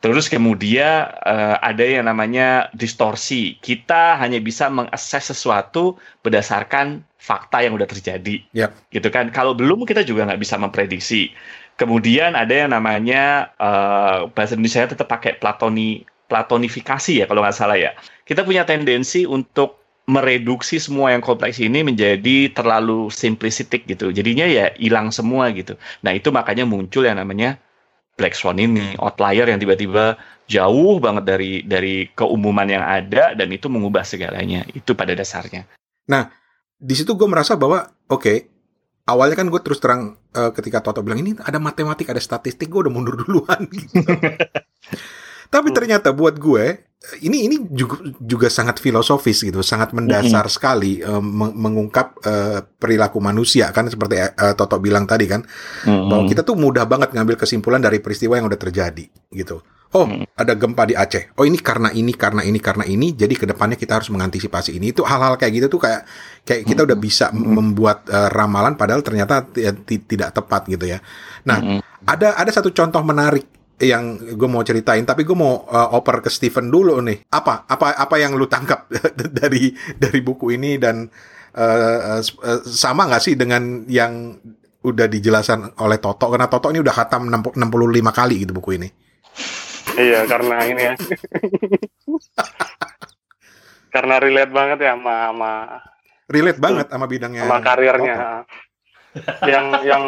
Terus 0.00 0.32
kemudian 0.32 1.12
uh, 1.28 1.60
ada 1.60 1.84
yang 1.84 2.08
namanya 2.08 2.72
distorsi. 2.72 3.60
Kita 3.60 4.16
hanya 4.16 4.40
bisa 4.40 4.72
mengakses 4.72 5.28
sesuatu 5.28 6.00
berdasarkan 6.24 7.04
fakta 7.20 7.60
yang 7.60 7.76
udah 7.76 7.84
terjadi. 7.84 8.40
Yep. 8.56 8.70
Gitu 8.88 9.08
kan. 9.12 9.28
Kalau 9.28 9.52
belum 9.52 9.84
kita 9.84 10.02
juga 10.02 10.24
nggak 10.24 10.40
bisa 10.40 10.56
memprediksi. 10.56 11.30
Kemudian 11.76 12.32
ada 12.36 12.52
yang 12.52 12.72
namanya 12.72 13.52
uh, 13.60 14.28
bahasa 14.32 14.56
Indonesia 14.56 14.88
tetap 14.88 15.08
pakai 15.08 15.36
platoni 15.36 16.04
platonifikasi 16.26 17.24
ya 17.24 17.24
kalau 17.28 17.44
nggak 17.44 17.56
salah 17.56 17.76
ya. 17.76 17.92
Kita 18.24 18.42
punya 18.42 18.64
tendensi 18.64 19.28
untuk 19.28 19.80
mereduksi 20.10 20.82
semua 20.82 21.14
yang 21.14 21.22
kompleks 21.22 21.62
ini 21.62 21.86
menjadi 21.86 22.50
terlalu 22.50 23.12
simplistik 23.12 23.86
gitu. 23.86 24.10
Jadinya 24.10 24.48
ya 24.48 24.74
hilang 24.80 25.14
semua 25.14 25.52
gitu. 25.54 25.78
Nah 26.02 26.16
itu 26.16 26.34
makanya 26.34 26.66
muncul 26.66 27.06
yang 27.06 27.20
namanya 27.20 27.60
black 28.18 28.34
swan 28.34 28.58
ini 28.58 28.98
outlier 28.98 29.48
yang 29.48 29.62
tiba-tiba 29.62 30.18
jauh 30.50 30.98
banget 30.98 31.24
dari 31.24 31.52
dari 31.62 32.10
keumuman 32.12 32.66
yang 32.66 32.82
ada 32.82 33.38
dan 33.38 33.48
itu 33.54 33.70
mengubah 33.70 34.02
segalanya 34.02 34.66
itu 34.74 34.92
pada 34.98 35.14
dasarnya. 35.14 35.64
Nah 36.10 36.28
di 36.80 36.94
situ 36.96 37.12
gue 37.12 37.28
merasa 37.28 37.60
bahwa 37.60 37.84
oke 38.08 38.24
okay, 38.24 38.36
awalnya 39.04 39.36
kan 39.36 39.52
gue 39.52 39.60
terus 39.60 39.78
terang 39.84 40.16
uh, 40.32 40.50
ketika 40.56 40.80
Toto 40.80 41.04
bilang 41.04 41.20
ini 41.20 41.36
ada 41.44 41.60
matematik 41.60 42.08
ada 42.08 42.22
statistik 42.22 42.72
gue 42.72 42.88
udah 42.88 42.92
mundur 42.92 43.14
duluan 43.22 43.68
gitu. 43.68 44.00
Tapi 45.50 45.68
ternyata 45.74 46.14
buat 46.14 46.40
gue 46.40 46.88
ini 47.24 47.48
ini 47.48 47.56
juga 47.72 47.96
juga 48.20 48.48
sangat 48.52 48.76
filosofis 48.76 49.40
gitu, 49.40 49.64
sangat 49.64 49.96
mendasar 49.96 50.44
mm 50.44 50.48
-hmm. 50.48 50.56
sekali 50.56 50.92
uh, 51.00 51.20
mengungkap 51.56 52.06
uh, 52.22 52.60
perilaku 52.76 53.18
manusia 53.24 53.72
kan 53.72 53.88
seperti 53.88 54.20
uh, 54.20 54.54
Toto 54.56 54.76
bilang 54.78 55.08
tadi 55.08 55.24
kan 55.26 55.42
mm 55.42 55.88
-hmm. 55.88 56.08
bahwa 56.08 56.22
kita 56.28 56.44
tuh 56.44 56.54
mudah 56.60 56.84
banget 56.84 57.16
ngambil 57.16 57.40
kesimpulan 57.40 57.80
dari 57.80 57.98
peristiwa 58.04 58.36
yang 58.40 58.46
udah 58.48 58.60
terjadi 58.60 59.04
gitu. 59.32 59.60
Oh, 59.90 60.06
mm 60.06 60.22
-hmm. 60.22 60.24
ada 60.38 60.52
gempa 60.54 60.86
di 60.86 60.94
Aceh. 60.94 61.34
Oh, 61.34 61.42
ini 61.42 61.58
karena 61.58 61.90
ini 61.90 62.14
karena 62.14 62.46
ini 62.46 62.62
karena 62.62 62.86
ini. 62.86 63.10
Jadi 63.10 63.34
ke 63.34 63.42
depannya 63.42 63.74
kita 63.74 63.98
harus 63.98 64.06
mengantisipasi 64.14 64.78
ini. 64.78 64.94
Itu 64.94 65.02
hal-hal 65.02 65.34
kayak 65.34 65.52
gitu 65.58 65.66
tuh 65.66 65.80
kayak 65.82 66.06
kayak 66.46 66.62
kita 66.62 66.86
udah 66.86 66.98
bisa 66.98 67.26
mm 67.30 67.34
-hmm. 67.34 67.52
membuat 67.58 67.98
uh, 68.06 68.30
ramalan 68.30 68.78
padahal 68.78 69.02
ternyata 69.02 69.50
tidak 69.50 70.30
tepat 70.30 70.70
gitu 70.70 70.86
ya. 70.86 71.02
Nah, 71.42 71.58
mm 71.58 71.66
-hmm. 71.74 72.06
ada 72.06 72.38
ada 72.38 72.50
satu 72.54 72.70
contoh 72.70 73.02
menarik 73.02 73.46
yang 73.80 74.20
gue 74.36 74.48
mau 74.48 74.60
ceritain 74.60 75.02
tapi 75.08 75.24
gue 75.24 75.32
mau 75.32 75.64
uh, 75.64 75.96
oper 75.96 76.20
ke 76.20 76.28
Steven 76.28 76.68
dulu 76.68 77.00
nih 77.00 77.24
apa 77.32 77.64
apa 77.64 77.96
apa 77.96 78.16
yang 78.20 78.36
lu 78.36 78.44
tangkap 78.44 78.84
dari 79.40 79.72
dari 79.96 80.20
buku 80.20 80.52
ini 80.52 80.76
dan 80.76 81.08
uh, 81.56 82.20
uh, 82.20 82.60
sama 82.68 83.08
nggak 83.08 83.24
sih 83.24 83.34
dengan 83.40 83.88
yang 83.88 84.36
udah 84.84 85.08
dijelasan 85.08 85.80
oleh 85.80 85.96
Toto 85.96 86.28
karena 86.28 86.52
Toto 86.52 86.68
ini 86.68 86.84
udah 86.84 86.92
khatam 86.92 87.32
65 87.32 87.56
kali 88.12 88.34
gitu 88.44 88.52
buku 88.52 88.76
ini 88.76 88.88
iya 89.98 90.26
karena 90.26 90.56
ini 90.66 90.82
ya 90.82 90.94
karena 93.94 94.14
relate 94.22 94.52
banget 94.54 94.78
ya 94.84 94.94
sama 94.94 95.14
sama 95.32 95.52
relate 96.30 96.60
banget 96.62 96.86
sama 96.88 97.06
bidangnya 97.10 97.42
sama 97.44 97.58
karirnya 97.60 98.16
yang 99.50 99.66
yang 99.82 100.04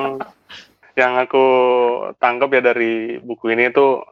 yang 0.93 1.13
aku 1.19 1.45
tangkap 2.21 2.53
ya 2.53 2.63
dari 2.73 3.19
buku 3.19 3.57
ini 3.57 3.73
tuh 3.73 4.05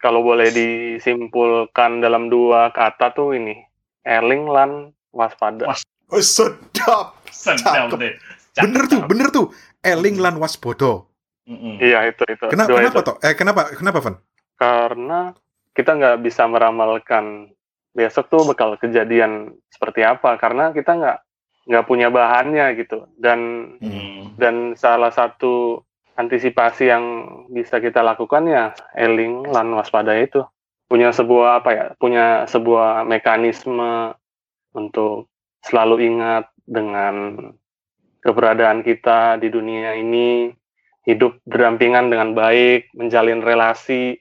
kalau 0.00 0.24
boleh 0.24 0.48
disimpulkan 0.48 2.00
dalam 2.00 2.32
dua 2.32 2.72
kata 2.72 3.12
tuh 3.12 3.36
ini 3.36 3.68
Erling 4.00 4.48
lan 4.48 4.96
waspada. 5.12 5.68
Was 5.68 5.84
oh, 6.08 6.24
sedap. 6.24 7.20
Sedap 7.28 7.92
deh. 8.00 8.16
Bener 8.56 8.88
tuh, 8.88 9.00
bener 9.04 9.28
tuh. 9.28 9.52
Erling 9.84 10.18
lan 10.18 10.40
waspada. 10.40 11.04
Iya 11.80 12.08
itu 12.08 12.24
itu. 12.30 12.44
Kenapa, 12.48 12.80
kenapa 12.80 13.00
toh? 13.04 13.16
Eh 13.20 13.34
kenapa 13.36 13.60
kenapa 13.76 13.98
Van? 14.00 14.16
Karena 14.60 15.32
kita 15.72 15.96
nggak 15.96 16.20
bisa 16.20 16.44
meramalkan 16.44 17.48
besok 17.96 18.30
tuh 18.30 18.44
bakal 18.46 18.76
kejadian 18.78 19.56
seperti 19.72 20.06
apa 20.06 20.38
karena 20.38 20.70
kita 20.70 20.94
nggak 20.94 21.18
nggak 21.66 21.86
punya 21.86 22.08
bahannya 22.10 22.78
gitu 22.78 23.10
dan 23.18 23.72
hmm. 23.82 24.38
dan 24.38 24.78
salah 24.78 25.10
satu 25.10 25.82
antisipasi 26.14 26.90
yang 26.90 27.04
bisa 27.50 27.82
kita 27.82 28.04
lakukan 28.04 28.46
ya 28.46 28.64
eling 28.94 29.46
lan 29.50 29.74
waspada 29.74 30.14
itu 30.14 30.44
punya 30.86 31.10
sebuah 31.10 31.62
apa 31.62 31.70
ya 31.70 31.86
punya 31.98 32.46
sebuah 32.46 33.06
mekanisme 33.06 34.14
untuk 34.74 35.30
selalu 35.66 36.06
ingat 36.14 36.50
dengan 36.66 37.36
keberadaan 38.22 38.82
kita 38.86 39.38
di 39.38 39.48
dunia 39.50 39.98
ini 39.98 40.50
hidup 41.06 41.40
berdampingan 41.46 42.10
dengan 42.12 42.36
baik 42.36 42.90
menjalin 42.94 43.42
relasi 43.42 44.18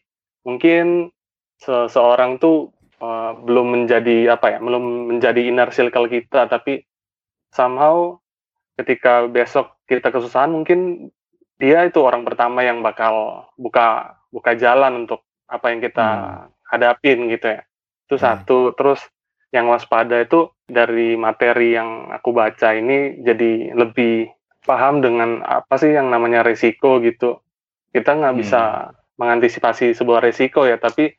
mungkin 0.49 1.13
seseorang 1.61 2.41
tuh 2.41 2.73
uh, 3.03 3.37
belum 3.45 3.77
menjadi 3.77 4.33
apa 4.33 4.55
ya 4.55 4.59
belum 4.63 5.13
menjadi 5.15 5.41
inner 5.45 5.69
circle 5.69 6.09
kita 6.09 6.49
tapi 6.49 6.83
somehow 7.53 8.17
ketika 8.79 9.27
besok 9.27 9.75
kita 9.85 10.09
kesusahan 10.09 10.49
mungkin 10.49 11.11
dia 11.59 11.83
itu 11.83 11.99
orang 11.99 12.23
pertama 12.23 12.63
yang 12.63 12.79
bakal 12.79 13.45
buka 13.59 14.15
buka 14.31 14.55
jalan 14.55 15.03
untuk 15.05 15.27
apa 15.51 15.73
yang 15.75 15.83
kita 15.83 16.07
hmm. 16.07 16.45
hadapin 16.71 17.27
gitu 17.27 17.59
ya 17.59 17.61
itu 18.07 18.15
hmm. 18.15 18.23
satu 18.23 18.59
terus 18.79 19.03
yang 19.49 19.67
waspada 19.67 20.21
itu 20.21 20.53
dari 20.69 21.17
materi 21.17 21.73
yang 21.73 22.13
aku 22.13 22.31
baca 22.31 22.77
ini 22.77 23.19
jadi 23.25 23.73
lebih 23.73 24.29
paham 24.63 25.01
dengan 25.01 25.41
apa 25.41 25.75
sih 25.81 25.91
yang 25.91 26.13
namanya 26.13 26.45
resiko 26.45 27.01
gitu 27.01 27.41
kita 27.91 28.13
nggak 28.13 28.33
hmm. 28.37 28.41
bisa 28.45 28.93
mengantisipasi 29.19 29.93
sebuah 29.93 30.23
resiko 30.23 30.63
ya 30.63 30.79
tapi 30.79 31.11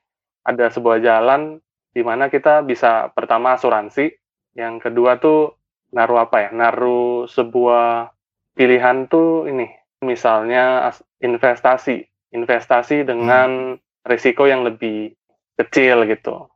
ada 0.43 0.73
sebuah 0.73 1.05
jalan 1.05 1.61
di 1.93 2.01
mana 2.01 2.33
kita 2.33 2.65
bisa 2.65 3.13
pertama 3.13 3.55
asuransi 3.55 4.11
yang 4.57 4.81
kedua 4.81 5.21
tuh 5.21 5.61
naruh 5.93 6.25
apa 6.25 6.49
ya 6.49 6.51
naruh 6.51 7.29
sebuah 7.29 8.11
pilihan 8.57 9.07
tuh 9.07 9.47
ini 9.47 9.69
misalnya 10.01 10.91
investasi, 11.21 12.09
investasi 12.33 13.05
dengan 13.05 13.79
hmm. 13.79 14.09
risiko 14.09 14.49
yang 14.49 14.65
lebih 14.65 15.15
kecil 15.61 16.09
gitu. 16.09 16.49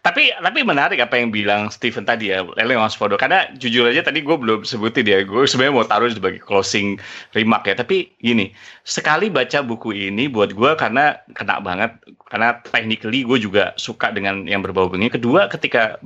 Tapi 0.00 0.32
tapi 0.32 0.60
menarik 0.64 0.96
apa 0.96 1.20
yang 1.20 1.28
bilang 1.28 1.68
Steven 1.68 2.08
tadi 2.08 2.32
ya, 2.32 2.40
Lele 2.56 2.80
Waspodo. 2.80 3.20
Karena 3.20 3.48
jujur 3.56 3.84
aja 3.84 4.00
tadi 4.00 4.24
gue 4.24 4.36
belum 4.36 4.64
sebutin 4.64 5.04
ya, 5.04 5.20
gue 5.24 5.44
sebenarnya 5.44 5.74
mau 5.76 5.84
taruh 5.84 6.08
sebagai 6.08 6.40
closing 6.40 6.96
remark 7.36 7.68
ya. 7.68 7.76
Tapi 7.76 8.08
gini, 8.20 8.52
sekali 8.88 9.28
baca 9.28 9.60
buku 9.60 9.92
ini 9.92 10.28
buat 10.28 10.56
gue 10.56 10.70
karena 10.80 11.20
kena 11.36 11.60
banget, 11.60 12.00
karena 12.32 12.64
technically 12.64 13.28
gue 13.28 13.36
juga 13.36 13.76
suka 13.76 14.08
dengan 14.08 14.48
yang 14.48 14.64
berbau 14.64 14.88
begini. 14.88 15.12
Kedua, 15.12 15.52
ketika 15.52 16.00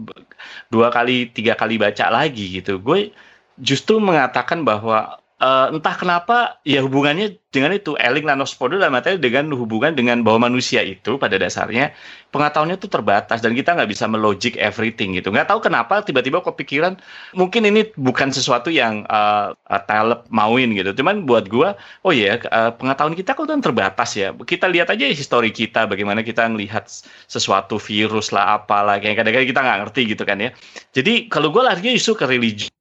dua 0.74 0.90
kali, 0.90 1.30
tiga 1.30 1.54
kali 1.54 1.78
baca 1.78 2.10
lagi 2.10 2.58
gitu, 2.58 2.82
gue 2.82 3.14
justru 3.62 4.02
mengatakan 4.02 4.66
bahwa 4.66 5.22
uh, 5.42 5.66
entah 5.70 5.94
kenapa 5.94 6.58
ya 6.66 6.82
hubungannya 6.82 7.38
dengan 7.48 7.72
itu 7.72 7.96
Eling 7.96 8.28
Nanospodo 8.28 8.76
dalam 8.76 8.92
artinya 8.92 9.16
dengan 9.16 9.48
hubungan 9.56 9.96
dengan 9.96 10.20
bahwa 10.20 10.52
manusia 10.52 10.84
itu 10.84 11.16
pada 11.16 11.40
dasarnya 11.40 11.96
pengetahuannya 12.28 12.76
itu 12.76 12.92
terbatas 12.92 13.40
dan 13.40 13.56
kita 13.56 13.72
nggak 13.72 13.88
bisa 13.88 14.04
melogic 14.04 14.60
everything 14.60 15.16
gitu 15.16 15.32
nggak 15.32 15.48
tahu 15.48 15.64
kenapa 15.64 16.04
tiba-tiba 16.04 16.44
kepikiran 16.44 17.00
mungkin 17.32 17.64
ini 17.64 17.88
bukan 17.96 18.28
sesuatu 18.28 18.68
yang 18.68 19.08
uh, 19.08 19.56
uh, 19.56 19.82
talep 19.88 20.28
mauin 20.28 20.76
gitu 20.76 20.92
cuman 20.92 21.24
buat 21.24 21.48
gua 21.48 21.72
oh 22.04 22.12
ya 22.12 22.36
uh, 22.52 22.76
pengetahuan 22.76 23.16
kita 23.16 23.32
kok 23.32 23.48
kan 23.48 23.64
terbatas 23.64 24.12
ya 24.12 24.36
kita 24.36 24.68
lihat 24.68 24.92
aja 24.92 25.08
histori 25.08 25.48
kita 25.48 25.88
bagaimana 25.88 26.20
kita 26.20 26.44
melihat 26.52 26.84
sesuatu 27.24 27.80
virus 27.80 28.28
lah 28.28 28.60
apalah 28.60 29.00
kayak 29.00 29.24
kadang-kadang 29.24 29.48
kita 29.48 29.60
nggak 29.64 29.78
ngerti 29.88 30.02
gitu 30.12 30.22
kan 30.28 30.36
ya 30.36 30.50
jadi 30.92 31.32
kalau 31.32 31.48
gua 31.54 31.72
larinya 31.72 31.94
justru 31.94 32.18
ke 32.18 32.26
religius. 32.26 32.72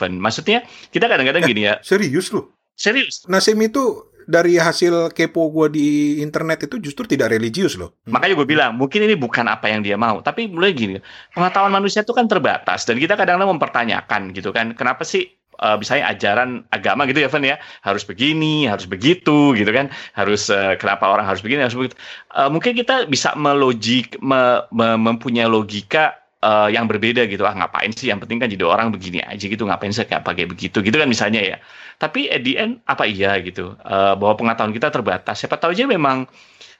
Maksudnya 0.00 0.64
kita 0.94 1.06
kadang-kadang 1.10 1.42
eh, 1.44 1.48
gini 1.50 1.62
ya. 1.66 1.74
Serius 1.82 2.30
lu? 2.30 2.46
Serius. 2.76 3.26
Nasim 3.26 3.58
itu 3.60 4.04
dari 4.26 4.58
hasil 4.58 5.14
kepo 5.14 5.48
gue 5.54 5.66
di 5.72 5.88
internet 6.18 6.66
itu 6.66 6.82
justru 6.82 7.06
tidak 7.06 7.30
religius 7.30 7.78
loh. 7.78 7.94
Makanya 8.10 8.34
gue 8.34 8.46
bilang 8.46 8.70
mungkin 8.74 9.06
ini 9.06 9.14
bukan 9.14 9.46
apa 9.46 9.70
yang 9.70 9.86
dia 9.86 9.94
mau, 9.94 10.18
tapi 10.20 10.50
mulai 10.50 10.74
gini, 10.74 10.98
pengetahuan 11.32 11.70
manusia 11.70 12.02
itu 12.02 12.10
kan 12.10 12.26
terbatas. 12.26 12.82
Dan 12.84 12.98
kita 12.98 13.14
kadang-kadang 13.14 13.54
mempertanyakan 13.56 14.34
gitu 14.34 14.50
kan, 14.50 14.74
kenapa 14.74 15.06
sih 15.06 15.30
uh, 15.62 15.78
misalnya 15.78 16.10
ajaran 16.10 16.66
agama 16.74 17.06
gitu 17.06 17.22
ya 17.22 17.30
Van 17.30 17.46
ya? 17.46 17.56
Harus 17.86 18.02
begini, 18.02 18.66
harus 18.66 18.90
begitu 18.90 19.54
gitu 19.54 19.70
kan, 19.70 19.88
harus 20.18 20.50
uh, 20.50 20.74
kenapa 20.74 21.06
orang 21.06 21.24
harus 21.24 21.40
begini, 21.40 21.62
harus 21.62 21.78
begitu. 21.78 21.96
Uh, 22.34 22.50
mungkin 22.50 22.74
kita 22.74 23.06
bisa 23.06 23.32
melogik, 23.38 24.18
me, 24.18 24.66
me, 24.74 24.98
mempunyai 24.98 25.46
logika 25.46 26.25
uh, 26.42 26.68
yang 26.68 26.84
berbeda 26.90 27.24
gitu. 27.30 27.46
Ah 27.46 27.54
ngapain 27.56 27.92
sih? 27.94 28.10
Yang 28.10 28.26
penting 28.26 28.38
kan 28.42 28.48
jadi 28.52 28.64
orang 28.66 28.88
begini 28.92 29.22
aja 29.24 29.44
gitu. 29.46 29.64
Ngapain 29.64 29.92
sih 29.92 30.04
kayak 30.04 30.24
pakai 30.26 30.44
begitu? 30.48 30.82
Gitu 30.82 30.96
kan 30.96 31.08
misalnya 31.08 31.40
ya. 31.40 31.56
Tapi 31.96 32.28
at 32.28 32.42
the 32.44 32.58
end 32.60 32.82
apa 32.84 33.08
iya 33.08 33.38
gitu? 33.40 33.76
Uh, 33.84 34.18
bahwa 34.18 34.36
pengetahuan 34.36 34.74
kita 34.74 34.88
terbatas. 34.92 35.40
Siapa 35.40 35.56
tahu 35.56 35.72
aja 35.72 35.88
memang 35.88 36.28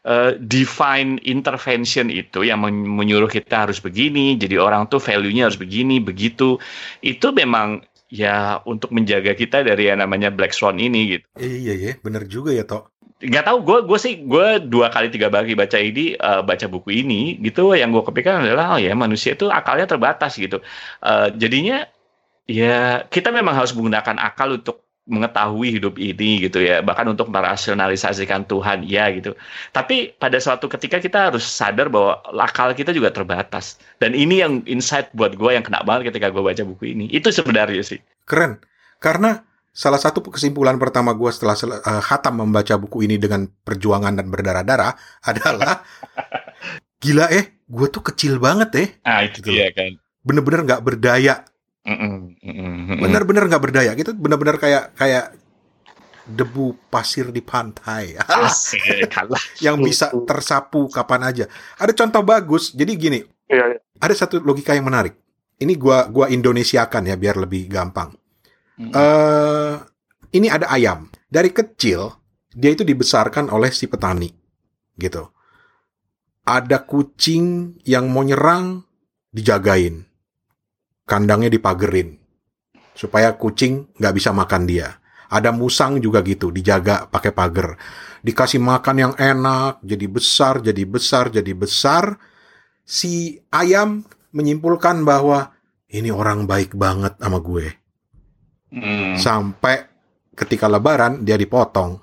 uh, 0.05 0.37
divine 0.37 1.23
intervention 1.25 2.13
itu 2.13 2.45
yang 2.45 2.61
menyuruh 2.67 3.29
kita 3.31 3.69
harus 3.69 3.81
begini 3.81 4.37
jadi 4.37 4.61
orang 4.61 4.89
tuh 4.91 5.01
value-nya 5.01 5.49
harus 5.49 5.59
begini 5.59 6.03
begitu. 6.03 6.61
Itu 7.01 7.33
memang 7.33 7.85
ya 8.07 8.63
untuk 8.63 8.95
menjaga 8.95 9.35
kita 9.35 9.67
dari 9.67 9.91
yang 9.91 9.99
namanya 9.99 10.31
black 10.31 10.55
swan 10.55 10.79
ini 10.79 11.19
gitu. 11.19 11.27
Iya 11.37 11.75
iya 11.75 11.93
benar 11.99 12.23
juga 12.31 12.55
ya 12.55 12.63
toh 12.63 12.87
nggak 13.17 13.45
tahu 13.49 13.59
gue 13.65 13.79
gue 13.89 13.99
sih 13.99 14.15
gue 14.29 14.61
dua 14.69 14.93
kali 14.93 15.09
tiga 15.09 15.33
kali 15.33 15.57
baca 15.57 15.81
ini 15.81 16.13
uh, 16.21 16.45
baca 16.45 16.69
buku 16.69 17.01
ini 17.01 17.41
gitu 17.41 17.73
yang 17.73 17.89
gue 17.89 18.05
kepikiran 18.05 18.45
adalah 18.45 18.77
oh 18.77 18.81
ya 18.81 18.93
manusia 18.93 19.33
itu 19.33 19.49
akalnya 19.49 19.89
terbatas 19.89 20.37
gitu. 20.37 20.61
Uh, 21.01 21.33
jadinya 21.33 21.89
ya 22.45 23.09
kita 23.09 23.33
memang 23.33 23.57
harus 23.57 23.73
menggunakan 23.73 24.21
akal 24.21 24.61
untuk 24.61 24.85
mengetahui 25.07 25.79
hidup 25.79 25.95
ini 26.03 26.51
gitu 26.51 26.59
ya 26.59 26.83
bahkan 26.83 27.07
untuk 27.07 27.31
merasionalisasikan 27.33 28.45
Tuhan 28.45 28.85
ya 28.85 29.09
gitu. 29.15 29.33
Tapi 29.73 30.13
pada 30.19 30.37
suatu 30.37 30.67
ketika 30.69 30.99
kita 31.01 31.31
harus 31.33 31.47
sadar 31.47 31.89
bahwa 31.89 32.21
akal 32.43 32.75
kita 32.77 32.93
juga 32.93 33.15
terbatas. 33.15 33.81
Dan 34.03 34.13
ini 34.13 34.43
yang 34.43 34.61
insight 34.67 35.09
buat 35.17 35.39
gue 35.39 35.51
yang 35.57 35.65
kena 35.65 35.87
banget 35.87 36.13
ketika 36.13 36.29
gue 36.35 36.43
baca 36.43 36.63
buku 36.67 36.93
ini. 36.93 37.07
Itu 37.09 37.31
sebenarnya 37.33 37.81
sih. 37.87 38.03
Keren. 38.27 38.59
Karena 38.99 39.47
salah 39.77 40.01
satu 40.01 40.25
kesimpulan 40.25 40.81
pertama 40.81 41.13
gue 41.13 41.29
setelah 41.29 41.53
uh, 41.53 42.01
khatam 42.01 42.41
membaca 42.41 42.73
buku 42.81 43.05
ini 43.05 43.21
dengan 43.21 43.45
perjuangan 43.45 44.17
dan 44.17 44.33
berdarah-darah 44.33 44.97
adalah 45.31 45.85
gila 46.97 47.29
eh 47.29 47.61
gue 47.69 47.87
tuh 47.93 48.01
kecil 48.01 48.41
banget 48.41 48.71
eh. 48.81 48.89
Ah 49.05 49.21
itu 49.21 49.45
gitu. 49.45 49.53
dia 49.53 49.69
kan. 49.77 50.01
Bener-bener 50.25 50.65
nggak 50.65 50.81
-bener 50.81 50.97
berdaya 50.97 51.35
bener-bener 53.05 53.45
nggak 53.53 53.63
berdaya. 53.63 53.93
Gitu 53.93 54.17
bener-bener 54.17 54.57
kayak 54.57 54.97
kayak 54.97 55.37
debu 56.25 56.89
pasir 56.89 57.29
di 57.29 57.45
pantai. 57.45 58.17
Yang 59.65 59.77
bisa 59.85 60.07
tersapu 60.25 60.89
kapan 60.89 61.21
aja. 61.29 61.45
Ada 61.77 61.93
contoh 61.93 62.25
bagus. 62.25 62.73
Jadi 62.73 62.93
gini 62.97 63.21
iya, 63.53 63.77
iya. 63.77 63.79
ada 64.01 64.15
satu 64.17 64.41
logika 64.41 64.73
yang 64.73 64.89
menarik. 64.89 65.15
Ini 65.61 65.73
gua 65.77 66.09
gua 66.09 66.27
Indonesiakan 66.33 67.13
ya 67.13 67.17
biar 67.17 67.39
lebih 67.39 67.69
gampang 67.71 68.13
Uh, 68.77 69.81
ini 70.37 70.53
ada 70.53 70.69
ayam. 70.69 71.09
Dari 71.33 71.49
kecil 71.49 72.13
dia 72.53 72.73
itu 72.73 72.85
dibesarkan 72.85 73.49
oleh 73.49 73.73
si 73.73 73.89
petani, 73.89 74.29
gitu. 75.01 75.33
Ada 76.47 76.85
kucing 76.85 77.77
yang 77.89 78.13
mau 78.13 78.23
nyerang, 78.23 78.85
dijagain. 79.33 80.05
Kandangnya 81.09 81.51
dipagerin. 81.51 82.21
Supaya 82.97 83.35
kucing 83.37 83.93
nggak 83.97 84.15
bisa 84.15 84.31
makan 84.33 84.65
dia. 84.69 84.97
Ada 85.27 85.51
musang 85.51 85.99
juga 85.99 86.23
gitu, 86.23 86.55
dijaga 86.55 87.11
pakai 87.11 87.35
pagar. 87.35 87.75
Dikasih 88.23 88.63
makan 88.63 88.97
yang 88.97 89.15
enak, 89.19 89.83
jadi 89.83 90.07
besar, 90.07 90.63
jadi 90.63 90.83
besar, 90.87 91.35
jadi 91.35 91.53
besar. 91.53 92.17
Si 92.87 93.43
ayam 93.51 94.07
menyimpulkan 94.31 95.03
bahwa 95.03 95.51
ini 95.91 96.15
orang 96.15 96.47
baik 96.47 96.79
banget 96.79 97.19
sama 97.19 97.43
gue 97.43 97.86
Hmm. 98.71 99.15
Sampai 99.17 99.87
ketika 100.37 100.69
lebaran 100.69 101.25
dia 101.25 101.41
dipotong. 101.41 101.99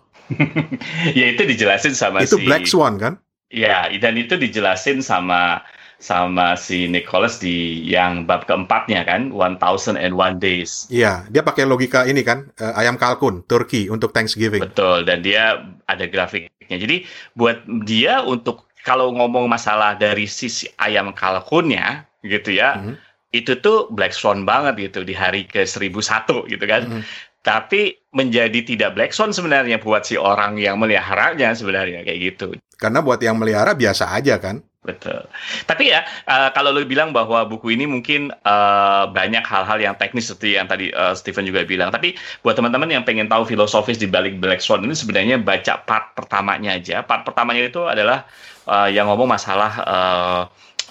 ya 1.20 1.26
itu 1.30 1.44
dijelasin 1.46 1.94
sama 1.94 2.24
itu 2.24 2.36
si... 2.36 2.42
Itu 2.42 2.48
Black 2.48 2.66
Swan 2.66 2.98
kan? 2.98 3.14
Ya, 3.54 3.86
dan 4.02 4.18
itu 4.18 4.34
dijelasin 4.34 5.06
sama 5.06 5.62
sama 6.02 6.60
si 6.60 6.90
Nicholas 6.90 7.40
di 7.40 7.80
yang 7.86 8.26
bab 8.26 8.44
keempatnya 8.50 9.06
kan, 9.06 9.30
One 9.30 9.56
Thousand 9.62 9.96
and 9.96 10.18
One 10.18 10.42
Days. 10.42 10.90
Iya, 10.90 11.24
dia 11.30 11.46
pakai 11.46 11.64
logika 11.64 12.04
ini 12.04 12.26
kan, 12.26 12.50
uh, 12.60 12.74
ayam 12.76 12.98
kalkun, 13.00 13.46
Turki 13.46 13.88
untuk 13.88 14.12
Thanksgiving. 14.12 14.60
Betul, 14.60 15.06
dan 15.06 15.22
dia 15.24 15.64
ada 15.88 16.04
grafiknya. 16.10 16.50
Jadi 16.68 17.08
buat 17.38 17.64
dia 17.86 18.26
untuk 18.26 18.68
kalau 18.84 19.16
ngomong 19.16 19.48
masalah 19.48 19.96
dari 19.96 20.28
sisi 20.28 20.68
ayam 20.82 21.14
kalkunnya, 21.16 22.10
gitu 22.26 22.52
ya, 22.52 22.76
mm 22.76 22.84
-hmm 22.84 23.13
itu 23.34 23.58
tuh 23.60 23.90
Black 23.90 24.14
Swan 24.14 24.46
banget 24.46 24.78
gitu 24.78 25.02
di 25.02 25.18
hari 25.18 25.50
ke 25.50 25.66
1001 25.66 26.54
gitu 26.54 26.66
kan. 26.70 26.86
Mm. 26.86 27.04
Tapi 27.44 28.00
menjadi 28.16 28.64
tidak 28.64 28.96
Black 28.96 29.12
Swan 29.12 29.36
sebenarnya 29.36 29.82
buat 29.82 30.08
si 30.08 30.16
orang 30.16 30.56
yang 30.62 30.80
meliharanya 30.80 31.52
sebenarnya 31.52 32.08
kayak 32.08 32.20
gitu. 32.22 32.56
Karena 32.80 33.04
buat 33.04 33.20
yang 33.20 33.36
melihara 33.36 33.76
biasa 33.76 34.16
aja 34.16 34.40
kan. 34.40 34.64
Betul. 34.84 35.24
Tapi 35.64 35.96
ya 35.96 36.04
uh, 36.28 36.52
kalau 36.52 36.76
lo 36.76 36.84
bilang 36.84 37.16
bahwa 37.16 37.48
buku 37.48 37.72
ini 37.72 37.88
mungkin 37.88 38.36
uh, 38.44 39.08
banyak 39.08 39.44
hal-hal 39.48 39.80
yang 39.80 39.96
teknis 39.96 40.28
seperti 40.28 40.60
yang 40.60 40.68
tadi 40.68 40.92
uh, 40.92 41.16
Stephen 41.16 41.48
juga 41.48 41.64
bilang. 41.64 41.88
Tapi 41.92 42.20
buat 42.44 42.60
teman-teman 42.60 42.92
yang 42.92 43.04
pengen 43.08 43.32
tahu 43.32 43.48
filosofis 43.48 43.96
di 43.96 44.12
balik 44.12 44.44
Black 44.44 44.60
Swan 44.60 44.84
ini 44.84 44.92
sebenarnya 44.92 45.40
baca 45.40 45.80
part 45.88 46.12
pertamanya 46.16 46.76
aja. 46.76 47.00
Part 47.04 47.24
pertamanya 47.24 47.64
itu 47.64 47.88
adalah 47.88 48.28
uh, 48.68 48.92
yang 48.92 49.08
ngomong 49.08 49.32
masalah 49.32 49.72
uh, 49.88 50.42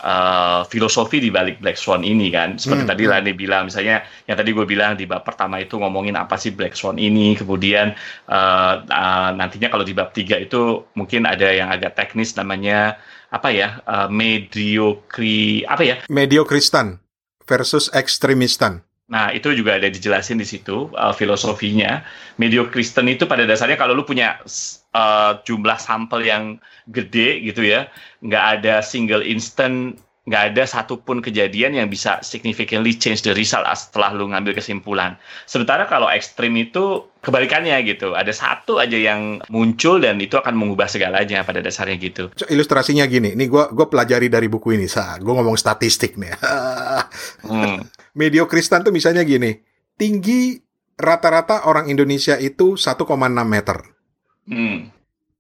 uh, 0.00 0.64
filosofi 0.64 1.20
di 1.20 1.28
balik 1.28 1.61
Black 1.61 1.76
Swan 1.76 2.00
ini 2.07 2.33
kan. 2.33 2.57
Seperti 2.57 2.88
hmm, 2.88 2.92
tadi 2.92 3.02
hmm. 3.05 3.12
Rani 3.12 3.33
bilang, 3.37 3.62
misalnya 3.68 4.07
yang 4.24 4.37
tadi 4.40 4.50
gue 4.57 4.64
bilang 4.64 4.96
di 4.96 5.05
bab 5.05 5.26
pertama 5.26 5.61
itu 5.61 5.76
ngomongin 5.76 6.16
apa 6.16 6.40
sih 6.40 6.57
Black 6.57 6.72
Swan 6.72 6.96
ini, 6.96 7.37
kemudian 7.37 7.92
uh, 8.33 8.74
uh, 8.87 9.31
nantinya 9.37 9.68
kalau 9.68 9.85
di 9.85 9.92
bab 9.92 10.16
tiga 10.16 10.40
itu 10.40 10.88
mungkin 10.96 11.28
ada 11.28 11.52
yang 11.52 11.68
agak 11.68 11.98
teknis 11.98 12.33
namanya 12.38 12.96
apa 13.33 13.48
ya 13.48 13.81
uh, 13.88 14.12
mediocre 14.12 15.64
apa 15.64 15.83
ya 15.83 15.96
mediokristan 16.12 17.00
versus 17.48 17.88
ekstremistan 17.96 18.85
Nah, 19.12 19.28
itu 19.28 19.52
juga 19.52 19.76
ada 19.76 19.92
dijelasin 19.92 20.40
di 20.40 20.48
situ 20.48 20.88
uh, 20.96 21.12
filosofinya. 21.12 22.00
Medio 22.40 22.72
Kristen 22.72 23.12
itu 23.12 23.28
pada 23.28 23.44
dasarnya 23.44 23.76
kalau 23.76 23.92
lu 23.92 24.09
punya 24.09 24.40
uh, 24.94 25.40
jumlah 25.44 25.76
sampel 25.76 26.24
yang 26.24 26.44
gede 26.88 27.42
gitu 27.44 27.64
ya, 27.64 27.88
nggak 28.24 28.44
ada 28.61 28.81
single 28.81 29.24
instant 29.24 30.00
nggak 30.22 30.55
ada 30.55 30.62
satupun 30.70 31.18
kejadian 31.18 31.74
yang 31.74 31.90
bisa 31.90 32.22
significantly 32.22 32.94
change 32.94 33.26
the 33.26 33.35
result 33.35 33.66
setelah 33.74 34.14
lu 34.14 34.31
ngambil 34.31 34.55
kesimpulan. 34.55 35.18
Sementara 35.50 35.90
kalau 35.90 36.07
ekstrim 36.07 36.55
itu 36.55 37.11
kebalikannya 37.26 37.74
gitu. 37.83 38.14
Ada 38.14 38.31
satu 38.31 38.78
aja 38.78 38.94
yang 38.94 39.42
muncul 39.50 39.98
dan 39.98 40.22
itu 40.22 40.38
akan 40.38 40.55
mengubah 40.55 40.87
segalanya 40.87 41.42
pada 41.42 41.59
dasarnya 41.59 41.98
gitu. 41.98 42.31
Ilustrasinya 42.46 43.02
gini, 43.11 43.35
ini 43.35 43.50
gue 43.50 43.74
gue 43.74 43.87
pelajari 43.90 44.31
dari 44.31 44.46
buku 44.46 44.78
ini, 44.78 44.87
sa. 44.87 45.18
Gue 45.18 45.35
ngomong 45.35 45.59
statistik 45.59 46.14
nih. 46.14 46.38
hmm. 47.50 47.78
Medio 48.14 48.46
Kristen 48.46 48.87
tuh 48.87 48.94
misalnya 48.94 49.26
gini, 49.26 49.59
tinggi 49.98 50.55
rata-rata 51.02 51.66
orang 51.66 51.90
Indonesia 51.90 52.38
itu 52.38 52.78
1,6 52.78 53.11
meter. 53.42 54.01
Hmm. 54.46 54.90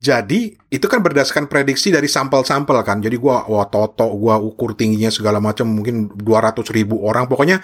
Jadi 0.02 0.58
itu 0.66 0.86
kan 0.90 0.98
berdasarkan 0.98 1.46
prediksi 1.46 1.94
dari 1.94 2.10
sampel-sampel 2.10 2.74
kan. 2.82 2.98
Jadi 2.98 3.14
gua 3.14 3.46
wah 3.46 3.70
toto 3.70 4.10
gua 4.18 4.34
ukur 4.34 4.74
tingginya 4.74 5.14
segala 5.14 5.38
macam 5.38 5.70
mungkin 5.70 6.10
200 6.10 6.58
ribu 6.74 6.98
orang. 7.06 7.30
Pokoknya 7.30 7.62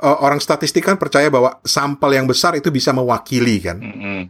uh, 0.00 0.16
orang 0.24 0.40
statistik 0.40 0.88
kan 0.88 0.96
percaya 0.96 1.28
bahwa 1.28 1.60
sampel 1.60 2.16
yang 2.16 2.24
besar 2.24 2.56
itu 2.56 2.72
bisa 2.72 2.96
mewakili 2.96 3.60
kan. 3.60 3.84
Mm 3.84 3.94
-hmm. 4.00 4.20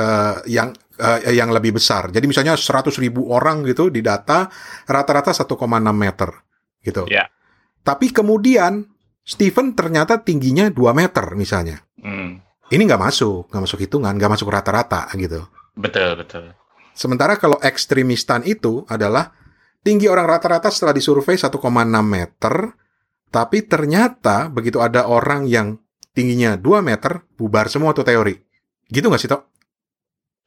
uh, 0.00 0.40
yang 0.48 0.72
uh, 0.96 1.20
yang 1.28 1.52
lebih 1.52 1.76
besar. 1.76 2.08
Jadi 2.08 2.24
misalnya 2.24 2.56
100 2.56 2.88
ribu 2.96 3.28
orang 3.28 3.60
gitu 3.68 3.92
di 3.92 4.00
data 4.00 4.48
rata-rata 4.88 5.36
1,6 5.36 5.52
meter 5.92 6.30
gitu. 6.80 7.04
Yeah. 7.12 7.28
Tapi 7.84 8.08
kemudian 8.08 8.88
Stephen 9.20 9.76
ternyata 9.76 10.24
tingginya 10.24 10.72
2 10.72 10.80
meter 10.96 11.36
misalnya. 11.36 11.82
Mm. 12.00 12.40
Ini 12.66 12.82
nggak 12.82 13.02
masuk, 13.02 13.52
nggak 13.52 13.62
masuk 13.62 13.78
hitungan, 13.84 14.16
nggak 14.16 14.32
masuk 14.32 14.48
rata-rata 14.50 15.06
gitu. 15.14 15.44
Betul, 15.76 16.16
betul. 16.16 16.56
Sementara 16.96 17.36
kalau 17.36 17.60
ekstremistan 17.60 18.40
itu 18.48 18.88
adalah 18.88 19.36
tinggi 19.84 20.08
orang 20.08 20.24
rata-rata 20.24 20.72
setelah 20.72 20.96
disurvei 20.96 21.36
1,6 21.36 21.60
meter, 22.00 22.54
tapi 23.28 23.68
ternyata 23.68 24.48
begitu 24.48 24.80
ada 24.80 25.04
orang 25.04 25.44
yang 25.44 25.76
tingginya 26.16 26.56
2 26.56 26.80
meter, 26.80 27.20
bubar 27.36 27.68
semua 27.68 27.92
tuh 27.92 28.08
teori. 28.08 28.32
Gitu 28.88 29.04
nggak 29.04 29.20
sih, 29.20 29.28
Tok? 29.28 29.42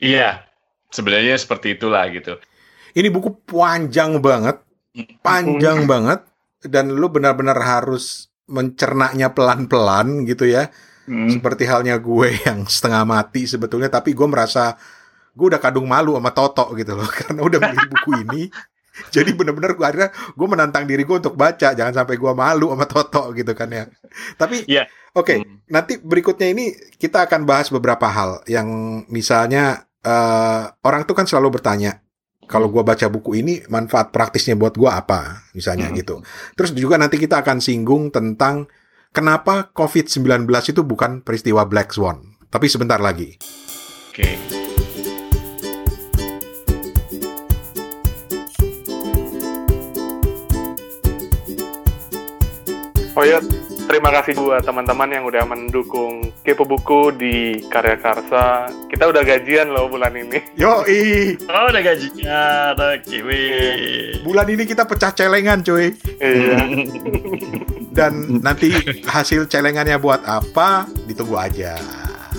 Iya, 0.01 0.41
sebenarnya 0.89 1.37
seperti 1.37 1.77
itulah 1.77 2.09
gitu. 2.09 2.41
Ini 2.97 3.13
buku 3.13 3.45
panjang 3.45 4.17
banget, 4.17 4.65
panjang 5.21 5.85
banget, 5.85 6.25
dan 6.65 6.89
lu 6.89 7.13
benar-benar 7.13 7.61
harus 7.61 8.33
mencernanya 8.49 9.29
pelan-pelan 9.37 10.25
gitu 10.25 10.49
ya. 10.49 10.73
Hmm. 11.05 11.29
Seperti 11.29 11.69
halnya 11.69 12.01
gue 12.01 12.41
yang 12.49 12.65
setengah 12.65 13.05
mati 13.05 13.45
sebetulnya, 13.45 13.93
tapi 13.93 14.17
gue 14.17 14.25
merasa 14.25 14.73
gue 15.33 15.45
udah 15.55 15.61
kadung 15.61 15.87
malu 15.87 16.17
sama 16.17 16.31
Toto 16.33 16.65
gitu 16.75 16.93
loh 16.97 17.09
karena 17.19 17.41
udah 17.43 17.59
beli 17.59 17.85
buku 17.89 18.11
ini 18.27 18.43
jadi 19.07 19.31
bener-bener 19.31 19.79
gue 19.79 19.85
akhirnya 19.85 20.11
gue 20.11 20.47
menantang 20.47 20.83
diri 20.83 21.07
gue 21.07 21.15
untuk 21.15 21.39
baca 21.39 21.71
jangan 21.71 21.93
sampai 22.03 22.19
gue 22.19 22.33
malu 22.35 22.75
sama 22.75 22.85
Toto 22.85 23.31
gitu 23.31 23.55
kan 23.55 23.71
ya 23.71 23.87
tapi 24.35 24.67
yeah. 24.67 24.85
oke 25.15 25.25
okay, 25.25 25.37
hmm. 25.39 25.71
nanti 25.71 25.97
berikutnya 26.03 26.51
ini 26.51 26.75
kita 26.99 27.23
akan 27.23 27.47
bahas 27.47 27.71
beberapa 27.71 28.11
hal 28.11 28.43
yang 28.51 28.67
misalnya 29.07 29.87
uh, 30.03 30.67
orang 30.83 31.07
tuh 31.07 31.15
kan 31.15 31.23
selalu 31.23 31.59
bertanya 31.59 32.03
kalau 32.49 32.67
gue 32.73 32.81
baca 32.81 33.05
buku 33.07 33.39
ini 33.39 33.61
manfaat 33.69 34.09
praktisnya 34.09 34.57
buat 34.57 34.75
gue 34.75 34.89
apa 34.89 35.47
misalnya 35.55 35.87
hmm. 35.89 35.95
gitu 36.03 36.15
terus 36.59 36.75
juga 36.75 36.99
nanti 36.99 37.15
kita 37.15 37.39
akan 37.39 37.63
singgung 37.63 38.11
tentang 38.11 38.67
kenapa 39.15 39.71
COVID-19 39.71 40.49
itu 40.49 40.81
bukan 40.83 41.23
peristiwa 41.23 41.63
Black 41.69 41.95
Swan 41.95 42.35
tapi 42.49 42.67
sebentar 42.67 42.99
lagi 42.99 43.37
oke 44.11 44.17
okay. 44.17 44.58
Oh 53.19 53.27
ya, 53.27 53.43
Terima 53.89 54.13
kasih 54.13 54.37
buat 54.37 54.61
teman-teman 54.63 55.09
yang 55.09 55.25
udah 55.25 55.43
mendukung 55.43 56.29
Kepo 56.45 56.61
Buku 56.61 57.09
di 57.09 57.57
Karya 57.67 57.97
Karsa. 57.97 58.69
Kita 58.85 59.09
udah 59.09 59.25
gajian 59.25 59.73
loh 59.73 59.89
bulan 59.89 60.13
ini. 60.13 60.39
Yoi, 60.61 61.35
Oh, 61.49 61.67
udah 61.67 61.81
gajinya. 61.81 62.71
Oke, 62.77 63.17
wih. 63.25 64.21
bulan 64.21 64.45
ini 64.45 64.63
kita 64.63 64.85
pecah 64.85 65.09
celengan 65.11 65.65
cuy. 65.65 65.91
Iya. 66.21 66.57
Dan 67.97 68.39
nanti 68.39 68.71
hasil 69.03 69.49
celengannya 69.49 69.97
buat 69.97 70.21
apa, 70.23 70.85
ditunggu 71.03 71.35
aja. 71.35 71.75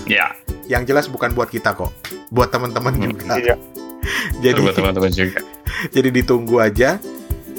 Ya, 0.09 0.33
Yang 0.65 0.83
jelas 0.89 1.05
bukan 1.11 1.35
buat 1.35 1.51
kita 1.51 1.75
kok, 1.75 1.91
buat 2.33 2.49
teman-teman 2.49 2.95
Hmm, 2.95 3.03
juga. 3.11 3.37
Iya. 3.37 3.55
Jadi 4.39 4.59
buat 4.65 4.73
teman-teman 4.73 5.11
juga. 5.13 5.43
jadi 5.95 6.09
ditunggu 6.09 6.57
aja. 6.57 6.95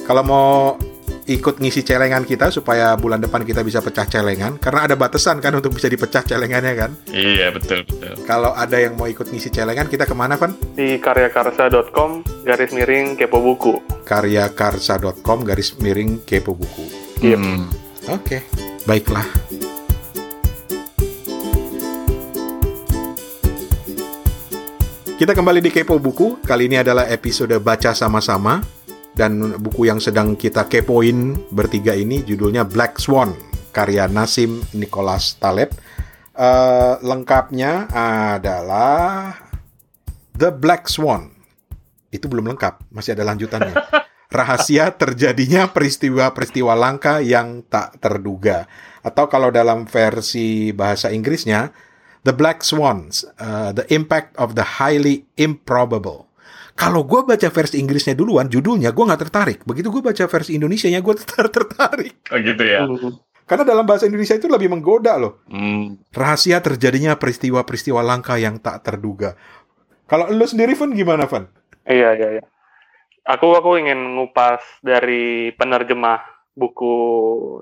Kalau 0.03 0.27
mau 0.27 0.75
ikut 1.23 1.63
ngisi 1.63 1.87
celengan 1.87 2.27
kita 2.27 2.51
supaya 2.51 2.99
bulan 2.99 3.23
depan 3.23 3.47
kita 3.47 3.63
bisa 3.63 3.79
pecah 3.79 4.07
celengan 4.11 4.59
karena 4.59 4.91
ada 4.91 4.95
batasan 4.99 5.39
kan 5.39 5.55
untuk 5.55 5.71
bisa 5.79 5.87
dipecah 5.87 6.27
celengannya 6.27 6.75
kan. 6.75 6.91
Iya, 7.11 7.55
betul, 7.55 7.87
betul. 7.87 8.19
Kalau 8.27 8.51
ada 8.55 8.75
yang 8.79 8.99
mau 8.99 9.07
ikut 9.07 9.31
ngisi 9.31 9.55
celengan 9.55 9.87
kita 9.87 10.03
ke 10.03 10.15
mana 10.19 10.35
Van? 10.35 10.51
Di 10.75 10.99
karyakarsa.com 10.99 12.27
garis 12.43 12.75
miring 12.75 13.15
Kepo 13.15 13.39
Buku. 13.39 13.79
karyakarsa.com 14.03 15.47
garis 15.47 15.79
miring 15.79 16.27
kepo 16.27 16.59
buku. 16.59 16.85
Iya. 17.23 17.39
Hmm. 17.39 17.71
Oke, 18.11 18.43
baiklah. 18.83 19.25
Kita 25.17 25.39
kembali 25.39 25.63
di 25.63 25.71
Kepo 25.71 26.03
Buku. 26.03 26.43
Kali 26.43 26.67
ini 26.67 26.83
adalah 26.83 27.07
episode 27.07 27.55
baca 27.63 27.95
sama-sama 27.95 28.59
dan 29.13 29.61
buku 29.61 29.89
yang 29.89 30.01
sedang 30.01 30.33
kita 30.37 30.65
kepoin 30.69 31.37
bertiga 31.53 31.93
ini 31.93 32.25
judulnya 32.25 32.65
Black 32.65 32.97
Swan 32.97 33.37
karya 33.73 34.07
Nasim 34.07 34.61
Nicholas 34.77 35.41
Taleb. 35.41 35.73
Eh, 36.33 36.95
lengkapnya 37.05 37.89
adalah 37.93 39.37
The 40.33 40.53
Black 40.53 40.89
Swan. 40.89 41.33
Itu 42.13 42.29
belum 42.29 42.49
lengkap, 42.53 42.93
masih 42.93 43.17
ada 43.17 43.25
lanjutannya. 43.25 43.77
Rahasia 44.33 44.97
terjadinya 44.97 45.69
peristiwa-peristiwa 45.69 46.73
langka 46.73 47.21
yang 47.21 47.61
tak 47.69 48.01
terduga. 48.01 48.65
Atau 49.05 49.29
kalau 49.29 49.53
dalam 49.53 49.85
versi 49.85 50.73
bahasa 50.73 51.13
Inggrisnya, 51.13 51.69
The 52.25 52.33
Black 52.33 52.65
Swans, 52.65 53.29
uh, 53.37 53.77
The 53.77 53.85
Impact 53.93 54.33
of 54.41 54.57
the 54.57 54.81
Highly 54.81 55.29
Improbable. 55.37 56.32
Kalau 56.83 57.07
gue 57.07 57.21
baca 57.23 57.49
versi 57.55 57.77
Inggrisnya 57.79 58.19
duluan, 58.19 58.51
judulnya 58.51 58.91
gue 58.91 59.05
nggak 59.07 59.23
tertarik. 59.29 59.59
Begitu 59.63 59.89
gue 59.95 60.03
baca 60.03 60.25
versi 60.27 60.59
Indonesianya, 60.59 60.99
gue 60.99 61.15
tertarik. 61.23 62.15
Oh 62.35 62.39
gitu 62.43 62.63
ya. 62.67 62.83
Hmm. 62.83 63.23
Karena 63.47 63.69
dalam 63.69 63.85
bahasa 63.87 64.09
Indonesia 64.09 64.35
itu 64.35 64.49
lebih 64.49 64.73
menggoda 64.73 65.15
loh. 65.21 65.45
Hmm. 65.47 66.01
Rahasia 66.11 66.59
terjadinya 66.65 67.15
peristiwa-peristiwa 67.21 68.01
langka 68.01 68.35
yang 68.41 68.59
tak 68.59 68.83
terduga. 68.83 69.37
Kalau 70.09 70.29
lo 70.33 70.47
sendiri, 70.49 70.73
Van, 70.75 70.91
gimana, 70.93 71.25
Van? 71.29 71.47
Iya, 71.85 72.17
iya, 72.17 72.29
iya. 72.41 72.45
Aku 73.23 73.55
aku 73.55 73.79
ingin 73.79 74.19
ngupas 74.19 74.83
dari 74.83 75.55
penerjemah 75.55 76.25
buku 76.57 76.95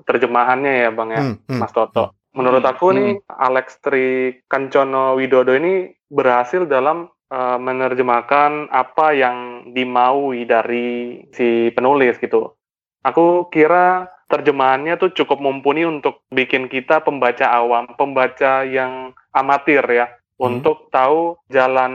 terjemahannya 0.07 0.73
ya, 0.87 0.89
Bang 0.89 1.09
ya, 1.13 1.21
Hmm, 1.21 1.35
hmm. 1.45 1.59
Mas 1.59 1.71
Toto. 1.75 2.15
Menurut 2.31 2.63
Hmm, 2.63 2.71
aku 2.71 2.85
nih 2.95 3.11
Alex 3.27 3.83
Tri 3.83 4.39
Kancono 4.47 5.19
Widodo 5.19 5.51
ini 5.51 5.91
berhasil 6.07 6.63
dalam 6.63 7.10
eh, 7.31 7.57
menerjemahkan 7.57 8.67
apa 8.67 9.15
yang 9.15 9.37
dimaui 9.71 10.43
dari 10.43 11.23
si 11.31 11.71
penulis 11.71 12.19
gitu. 12.19 12.53
Aku 13.01 13.49
kira 13.49 14.11
terjemahannya 14.29 14.99
tuh 14.99 15.15
cukup 15.15 15.41
mumpuni 15.41 15.87
untuk 15.87 16.21
bikin 16.29 16.67
kita 16.67 17.01
pembaca 17.01 17.49
awam, 17.49 17.89
pembaca 17.97 18.63
yang 18.67 19.15
amatir 19.33 19.83
ya, 19.87 20.07
Hmm. 20.41 20.57
untuk 20.57 20.89
tahu 20.89 21.37
jalan 21.53 21.93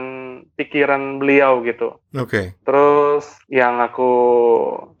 pikiran 0.55 1.19
beliau 1.19 1.59
gitu. 1.67 1.99
Oke. 2.15 2.55
Terus 2.63 3.27
yang 3.51 3.83
aku 3.83 4.11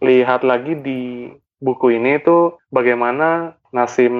lihat 0.03 0.43
lagi 0.43 0.75
di 0.75 1.31
buku 1.63 1.95
ini 1.95 2.19
tuh 2.19 2.59
bagaimana 2.75 3.55
Nasim 3.71 4.13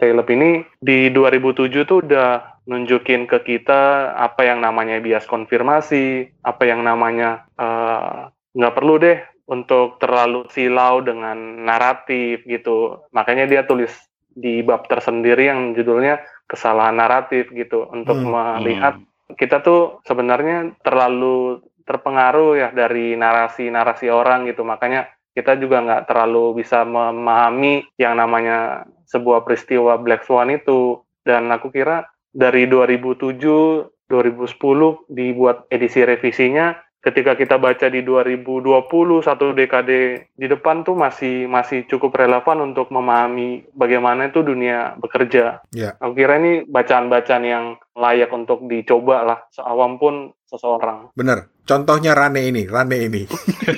Taleb 0.00 0.32
ini 0.32 0.64
di 0.80 1.12
2007 1.12 1.84
tuh 1.84 2.00
udah 2.00 2.59
nunjukin 2.70 3.26
ke 3.26 3.42
kita 3.42 4.14
apa 4.14 4.46
yang 4.46 4.62
namanya 4.62 5.02
bias 5.02 5.26
konfirmasi, 5.26 6.30
apa 6.46 6.62
yang 6.70 6.86
namanya 6.86 7.50
eh, 7.58 8.30
nggak 8.54 8.74
perlu 8.78 8.94
deh 9.02 9.18
untuk 9.50 9.98
terlalu 9.98 10.46
silau 10.54 11.02
dengan 11.02 11.66
naratif 11.66 12.46
gitu. 12.46 13.02
Makanya 13.10 13.50
dia 13.50 13.66
tulis 13.66 13.90
di 14.30 14.62
bab 14.62 14.86
tersendiri 14.86 15.50
yang 15.50 15.74
judulnya 15.74 16.22
kesalahan 16.46 16.94
naratif 16.94 17.50
gitu 17.50 17.90
untuk 17.90 18.14
Hmm. 18.22 18.62
melihat 18.62 18.94
kita 19.34 19.62
tuh 19.62 20.02
sebenarnya 20.06 20.74
terlalu 20.82 21.62
terpengaruh 21.86 22.54
ya 22.54 22.68
dari 22.70 23.18
narasi-narasi 23.18 24.06
orang 24.10 24.46
gitu 24.46 24.62
makanya 24.62 25.10
kita 25.34 25.58
juga 25.58 25.82
nggak 25.82 26.06
terlalu 26.10 26.62
bisa 26.62 26.82
memahami 26.86 27.86
yang 27.98 28.18
namanya 28.18 28.86
sebuah 29.10 29.42
peristiwa 29.42 29.98
Black 29.98 30.26
Swan 30.26 30.54
itu 30.54 31.02
dan 31.26 31.50
aku 31.50 31.70
kira 31.70 32.06
dari 32.30 32.66
2007 32.66 34.10
2010 34.10 35.06
dibuat 35.06 35.70
edisi 35.70 36.02
revisinya 36.02 36.74
ketika 37.00 37.32
kita 37.32 37.56
baca 37.56 37.88
di 37.88 38.04
2020 38.04 39.24
satu 39.24 39.56
dekade 39.56 40.28
di 40.36 40.46
depan 40.46 40.84
tuh 40.84 40.92
masih 40.92 41.48
masih 41.48 41.88
cukup 41.88 42.12
relevan 42.12 42.60
untuk 42.60 42.92
memahami 42.92 43.64
bagaimana 43.72 44.28
itu 44.28 44.44
dunia 44.44 45.00
bekerja. 45.00 45.64
Ya. 45.72 45.96
Aku 45.96 46.12
kira 46.12 46.36
ini 46.36 46.68
bacaan-bacaan 46.68 47.44
yang 47.44 47.64
layak 47.96 48.28
untuk 48.36 48.68
dicoba 48.68 49.24
lah 49.24 49.38
seawam 49.48 49.96
pun 49.96 50.36
seseorang. 50.44 51.16
Bener. 51.16 51.48
Contohnya 51.64 52.12
Rane 52.12 52.50
ini, 52.50 52.68
Rane 52.68 52.98
ini. 53.08 53.22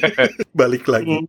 Balik 0.59 0.88
lagi. 0.91 1.23
Hmm. 1.23 1.29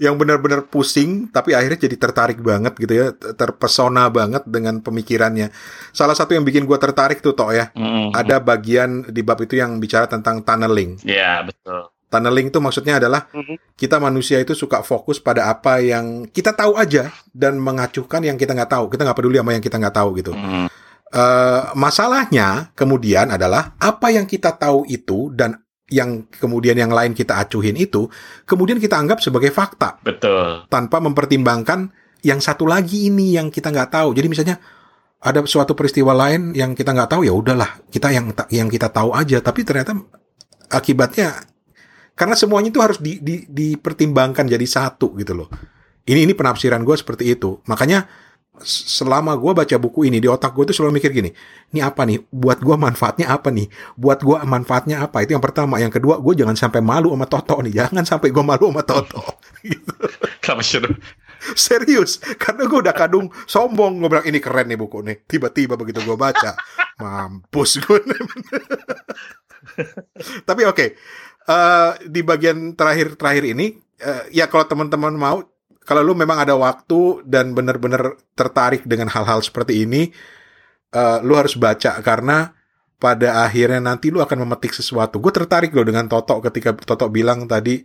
Yang 0.00 0.14
benar-benar 0.18 0.66
pusing, 0.66 1.28
tapi 1.30 1.54
akhirnya 1.54 1.78
jadi 1.88 1.96
tertarik 1.96 2.40
banget 2.42 2.74
gitu 2.76 2.92
ya, 2.92 3.06
terpesona 3.12 4.08
banget 4.08 4.42
dengan 4.48 4.82
pemikirannya. 4.82 5.52
Salah 5.94 6.16
satu 6.16 6.34
yang 6.34 6.42
bikin 6.42 6.66
gua 6.66 6.80
tertarik 6.80 7.22
tuh, 7.22 7.36
Tok 7.36 7.50
ya. 7.54 7.70
Hmm. 7.76 8.10
Ada 8.10 8.42
bagian 8.42 9.06
di 9.08 9.22
bab 9.22 9.38
itu 9.44 9.56
yang 9.60 9.78
bicara 9.78 10.10
tentang 10.10 10.42
tunneling. 10.42 10.98
Ya, 11.06 11.46
betul. 11.46 11.92
Tunneling 12.12 12.52
itu 12.52 12.60
maksudnya 12.60 13.00
adalah 13.00 13.24
Mhm. 13.32 13.56
kita 13.72 13.96
manusia 13.96 14.36
itu 14.36 14.52
suka 14.52 14.84
fokus 14.84 15.16
pada 15.16 15.48
apa 15.48 15.80
yang 15.80 16.28
kita 16.28 16.52
tahu 16.52 16.76
aja 16.76 17.08
dan 17.32 17.56
mengacuhkan 17.56 18.20
yang 18.20 18.36
kita 18.36 18.52
nggak 18.52 18.68
tahu. 18.68 18.92
Kita 18.92 19.08
nggak 19.08 19.16
peduli 19.16 19.40
sama 19.40 19.56
yang 19.56 19.64
kita 19.64 19.80
nggak 19.80 19.96
tahu 19.96 20.08
gitu. 20.20 20.32
Hmm. 20.36 20.68
Eh, 21.12 21.62
masalahnya 21.76 22.72
kemudian 22.72 23.28
adalah 23.32 23.76
apa 23.76 24.08
yang 24.12 24.24
kita 24.24 24.56
tahu 24.56 24.88
itu 24.88 25.28
dan 25.32 25.60
yang 25.92 26.24
kemudian 26.32 26.74
yang 26.74 26.88
lain 26.88 27.12
kita 27.12 27.36
acuhin 27.36 27.76
itu 27.76 28.08
kemudian 28.48 28.80
kita 28.80 28.96
anggap 28.96 29.20
sebagai 29.20 29.52
fakta 29.52 30.00
Betul. 30.00 30.64
tanpa 30.72 30.98
mempertimbangkan 31.04 31.92
yang 32.22 32.38
satu 32.38 32.64
lagi 32.64 33.10
ini 33.10 33.34
yang 33.36 33.50
kita 33.50 33.68
nggak 33.68 33.90
tahu. 33.92 34.14
Jadi 34.14 34.26
misalnya 34.30 34.56
ada 35.22 35.42
suatu 35.46 35.74
peristiwa 35.78 36.14
lain 36.14 36.54
yang 36.54 36.74
kita 36.74 36.94
nggak 36.94 37.10
tahu 37.14 37.22
ya 37.26 37.34
udahlah 37.34 37.82
kita 37.90 38.10
yang 38.14 38.30
yang 38.48 38.70
kita 38.70 38.88
tahu 38.88 39.12
aja. 39.12 39.42
Tapi 39.42 39.66
ternyata 39.66 39.98
akibatnya 40.70 41.42
karena 42.14 42.34
semuanya 42.38 42.70
itu 42.70 42.80
harus 42.80 42.98
di, 43.02 43.18
di- 43.18 43.46
dipertimbangkan 43.50 44.46
jadi 44.46 44.66
satu 44.66 45.18
gitu 45.18 45.34
loh. 45.34 45.50
Ini 46.02 46.26
ini 46.26 46.34
penafsiran 46.34 46.82
gue 46.82 46.96
seperti 46.98 47.34
itu. 47.34 47.62
Makanya 47.66 48.06
selama 48.66 49.34
gue 49.36 49.52
baca 49.52 49.76
buku 49.78 50.08
ini 50.08 50.22
di 50.22 50.28
otak 50.30 50.54
gue 50.56 50.70
tuh 50.70 50.76
selalu 50.76 51.02
mikir 51.02 51.10
gini, 51.10 51.30
ini 51.74 51.80
apa 51.82 52.06
nih? 52.06 52.22
Buat 52.30 52.62
gue 52.62 52.76
manfaatnya 52.78 53.26
apa 53.30 53.50
nih? 53.50 53.68
Buat 53.98 54.22
gue 54.22 54.36
manfaatnya 54.46 55.04
apa? 55.04 55.22
Itu 55.22 55.36
yang 55.36 55.44
pertama. 55.44 55.82
Yang 55.82 56.00
kedua, 56.00 56.18
gue 56.18 56.34
jangan 56.38 56.56
sampai 56.56 56.80
malu 56.80 57.12
sama 57.12 57.26
Toto 57.28 57.56
nih. 57.60 57.74
Jangan 57.84 58.04
sampai 58.06 58.28
gue 58.30 58.44
malu 58.44 58.70
sama 58.70 58.82
Toto. 58.86 59.22
Suruh? 60.62 60.94
Serius, 61.58 62.22
karena 62.38 62.70
gue 62.70 62.78
udah 62.86 62.94
kadung 62.94 63.26
sombong 63.50 63.98
gue 63.98 64.06
bilang 64.06 64.26
ini 64.30 64.38
keren 64.38 64.70
nih 64.70 64.78
buku 64.78 65.02
nih. 65.02 65.26
Tiba-tiba 65.26 65.74
begitu 65.74 65.98
gue 66.06 66.14
baca, 66.14 66.54
mampus 67.02 67.82
gue. 67.82 67.98
Tapi 70.48 70.62
oke, 70.62 70.86
Eh, 71.42 71.90
di 72.06 72.22
bagian 72.22 72.78
terakhir-terakhir 72.78 73.44
ini, 73.50 73.74
eh, 73.98 74.22
ya 74.30 74.46
kalau 74.46 74.62
teman-teman 74.62 75.10
mau, 75.10 75.42
kalau 75.82 76.02
lu 76.02 76.14
memang 76.14 76.38
ada 76.42 76.54
waktu 76.54 77.26
dan 77.26 77.52
benar-benar 77.52 78.14
tertarik 78.38 78.86
dengan 78.86 79.10
hal-hal 79.10 79.42
seperti 79.42 79.82
ini, 79.82 80.10
eh, 80.94 81.18
lu 81.26 81.34
harus 81.34 81.58
baca 81.58 81.98
karena 82.00 82.54
pada 83.02 83.42
akhirnya 83.42 83.82
nanti 83.82 84.14
lu 84.14 84.22
akan 84.22 84.46
memetik 84.46 84.70
sesuatu. 84.70 85.18
Gue 85.18 85.34
tertarik 85.34 85.74
loh 85.74 85.82
dengan 85.82 86.06
Toto 86.06 86.38
ketika 86.38 86.70
Toto 86.78 87.10
bilang 87.10 87.50
tadi 87.50 87.82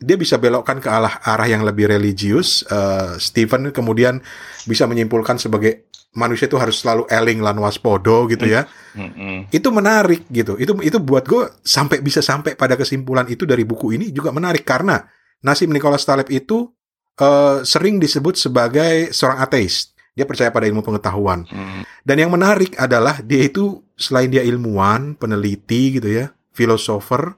dia 0.00 0.16
bisa 0.18 0.40
belokkan 0.40 0.80
ke 0.80 0.88
arah 0.88 1.20
arah 1.20 1.44
yang 1.44 1.62
lebih 1.68 1.84
religius. 1.84 2.64
Eh, 2.64 3.20
Stephen 3.20 3.68
kemudian 3.76 4.24
bisa 4.64 4.88
menyimpulkan 4.88 5.36
sebagai 5.36 5.92
manusia 6.14 6.46
itu 6.46 6.56
harus 6.56 6.80
selalu 6.80 7.04
eling 7.10 7.44
lan 7.44 7.60
waspodo 7.60 8.24
gitu 8.30 8.48
ya. 8.48 8.64
Hmm. 8.96 9.44
Itu 9.52 9.68
menarik 9.74 10.24
gitu. 10.32 10.56
Itu 10.56 10.78
itu 10.80 10.96
buat 11.02 11.28
gue 11.28 11.60
sampai 11.60 12.00
bisa 12.00 12.24
sampai 12.24 12.56
pada 12.56 12.78
kesimpulan 12.78 13.28
itu 13.28 13.44
dari 13.44 13.66
buku 13.66 14.00
ini 14.00 14.14
juga 14.14 14.32
menarik 14.32 14.64
karena 14.64 15.02
Nasim 15.44 15.68
Nicholas 15.68 16.08
Taleb 16.08 16.32
itu 16.32 16.72
eh, 17.20 17.58
sering 17.66 18.00
disebut 18.02 18.34
sebagai 18.38 19.10
seorang 19.14 19.42
ateis. 19.44 19.92
Dia 20.14 20.26
percaya 20.26 20.54
pada 20.54 20.70
ilmu 20.70 20.86
pengetahuan. 20.86 21.42
Hmm. 21.50 21.82
Dan 22.06 22.22
yang 22.22 22.30
menarik 22.30 22.78
adalah 22.78 23.18
dia 23.18 23.42
itu 23.50 23.82
selain 23.98 24.30
dia 24.30 24.46
ilmuwan, 24.46 25.18
peneliti 25.18 25.98
gitu 25.98 26.06
ya, 26.06 26.30
filosofer, 26.54 27.34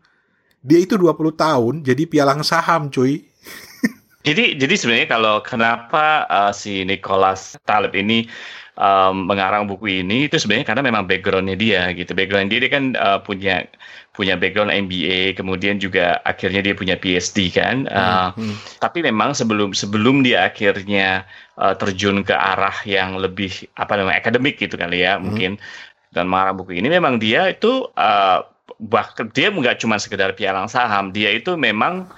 dia 0.60 0.82
itu 0.82 0.98
20 0.98 1.16
tahun 1.38 1.74
jadi 1.86 2.02
pialang 2.04 2.42
saham, 2.42 2.90
cuy. 2.90 3.22
Jadi 4.26 4.58
jadi 4.58 4.74
sebenarnya 4.74 5.06
kalau 5.06 5.38
kenapa 5.38 6.26
uh, 6.26 6.50
si 6.50 6.82
Nicholas 6.82 7.54
Taleb 7.62 7.94
ini 7.94 8.26
um, 8.74 9.30
mengarang 9.30 9.70
buku 9.70 10.02
ini 10.02 10.26
itu 10.26 10.34
sebenarnya 10.34 10.66
karena 10.66 10.82
memang 10.82 11.06
backgroundnya 11.06 11.54
dia 11.54 11.94
gitu. 11.94 12.10
Background 12.10 12.50
dia 12.50 12.58
dia 12.58 12.70
kan 12.74 12.98
uh, 12.98 13.22
punya 13.22 13.70
punya 14.16 14.34
background 14.34 14.72
MBA, 14.72 15.36
kemudian 15.36 15.76
juga 15.76 16.18
akhirnya 16.24 16.64
dia 16.64 16.74
punya 16.74 16.96
PhD 16.96 17.52
kan. 17.52 17.84
Uh, 17.86 18.32
Hmm, 18.32 18.48
hmm. 18.48 18.56
Tapi 18.80 19.04
memang 19.04 19.36
sebelum 19.36 19.76
sebelum 19.76 20.24
dia 20.24 20.48
akhirnya 20.48 21.28
uh, 21.60 21.76
terjun 21.76 22.24
ke 22.24 22.32
arah 22.32 22.74
yang 22.88 23.20
lebih 23.20 23.68
apa 23.76 24.00
namanya 24.00 24.24
akademik 24.24 24.56
gitu 24.56 24.80
kali 24.80 25.04
ya 25.04 25.20
mungkin 25.20 25.60
dan 26.16 26.32
mengarang 26.32 26.56
buku 26.56 26.80
ini 26.80 26.88
memang 26.88 27.20
dia 27.20 27.52
itu 27.52 27.92
uh, 28.00 28.40
bahkan 28.80 29.28
dia 29.32 29.48
nggak 29.48 29.80
cuma 29.80 29.96
sekedar 29.96 30.32
pialang 30.36 30.68
saham, 30.68 31.12
dia 31.12 31.32
itu 31.32 31.56
memang 31.56 32.08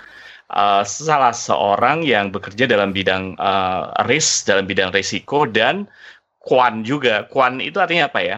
uh, 0.50 0.82
salah 0.82 1.34
seorang 1.34 2.02
yang 2.02 2.34
bekerja 2.34 2.66
dalam 2.66 2.90
bidang 2.90 3.38
uh, 3.38 3.94
risk, 4.10 4.48
dalam 4.48 4.66
bidang 4.66 4.90
risiko 4.90 5.46
dan 5.46 5.86
kuan 6.42 6.82
juga. 6.82 7.28
Kuan 7.30 7.62
itu 7.62 7.78
artinya 7.78 8.10
apa 8.10 8.20
ya? 8.22 8.36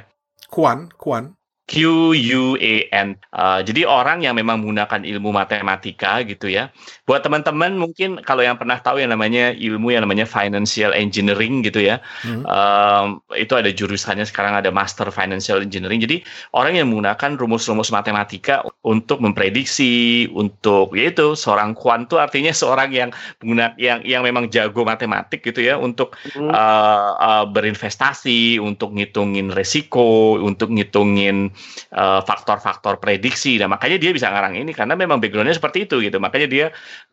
Kuan, 0.51 0.91
Kuan. 0.99 1.33
Q 1.71 2.11
U 2.19 2.59
A 2.59 2.75
N. 2.91 3.15
Uh, 3.31 3.63
jadi 3.63 3.87
orang 3.87 4.27
yang 4.27 4.35
memang 4.35 4.59
menggunakan 4.59 5.07
ilmu 5.07 5.31
matematika 5.31 6.19
gitu 6.27 6.51
ya. 6.51 6.75
Buat 7.07 7.23
teman-teman 7.23 7.79
mungkin 7.79 8.19
kalau 8.27 8.43
yang 8.43 8.59
pernah 8.59 8.83
tahu 8.83 8.99
yang 8.99 9.15
namanya 9.15 9.55
ilmu 9.55 9.95
yang 9.95 10.03
namanya 10.03 10.27
financial 10.27 10.91
engineering 10.91 11.63
gitu 11.63 11.79
ya. 11.79 12.03
Hmm. 12.27 12.43
Um, 12.51 13.07
itu 13.39 13.55
ada 13.55 13.71
jurusannya 13.71 14.27
sekarang 14.27 14.59
ada 14.59 14.75
master 14.75 15.15
financial 15.15 15.63
engineering. 15.63 16.03
Jadi 16.03 16.27
orang 16.51 16.75
yang 16.75 16.91
menggunakan 16.91 17.39
rumus-rumus 17.39 17.95
matematika 17.95 18.67
untuk 18.83 19.23
memprediksi, 19.23 20.27
untuk 20.35 20.99
yaitu 20.99 21.39
seorang 21.39 21.79
kuan 21.79 22.11
itu 22.11 22.19
artinya 22.19 22.51
seorang 22.51 22.91
yang 22.91 23.15
menggunakan 23.39 23.79
yang 23.79 24.03
yang 24.03 24.27
memang 24.27 24.51
jago 24.51 24.83
matematik 24.83 25.47
gitu 25.47 25.63
ya 25.63 25.79
untuk 25.79 26.19
Hmm. 26.35 26.51
uh, 26.51 27.13
uh, 27.21 27.45
berinvestasi, 27.47 28.59
untuk 28.59 28.97
ngitungin 28.97 29.53
resiko, 29.55 30.41
untuk 30.41 30.73
ngitungin 30.73 31.53
uh, 31.95 32.21
faktor-faktor 32.25 32.99
prediksi. 32.99 33.59
Nah, 33.59 33.71
makanya 33.71 34.01
dia 34.01 34.11
bisa 34.15 34.29
ngarang 34.31 34.57
ini 34.57 34.71
karena 34.75 34.95
memang 34.95 35.19
backgroundnya 35.19 35.57
seperti 35.57 35.89
itu 35.89 36.03
gitu. 36.03 36.19
Makanya 36.19 36.49
dia 36.51 36.67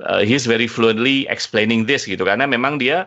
uh, 0.06 0.22
he's 0.22 0.46
very 0.46 0.66
fluently 0.66 1.26
explaining 1.28 1.86
this 1.86 2.06
gitu 2.06 2.24
karena 2.24 2.46
memang 2.50 2.78
dia 2.78 3.06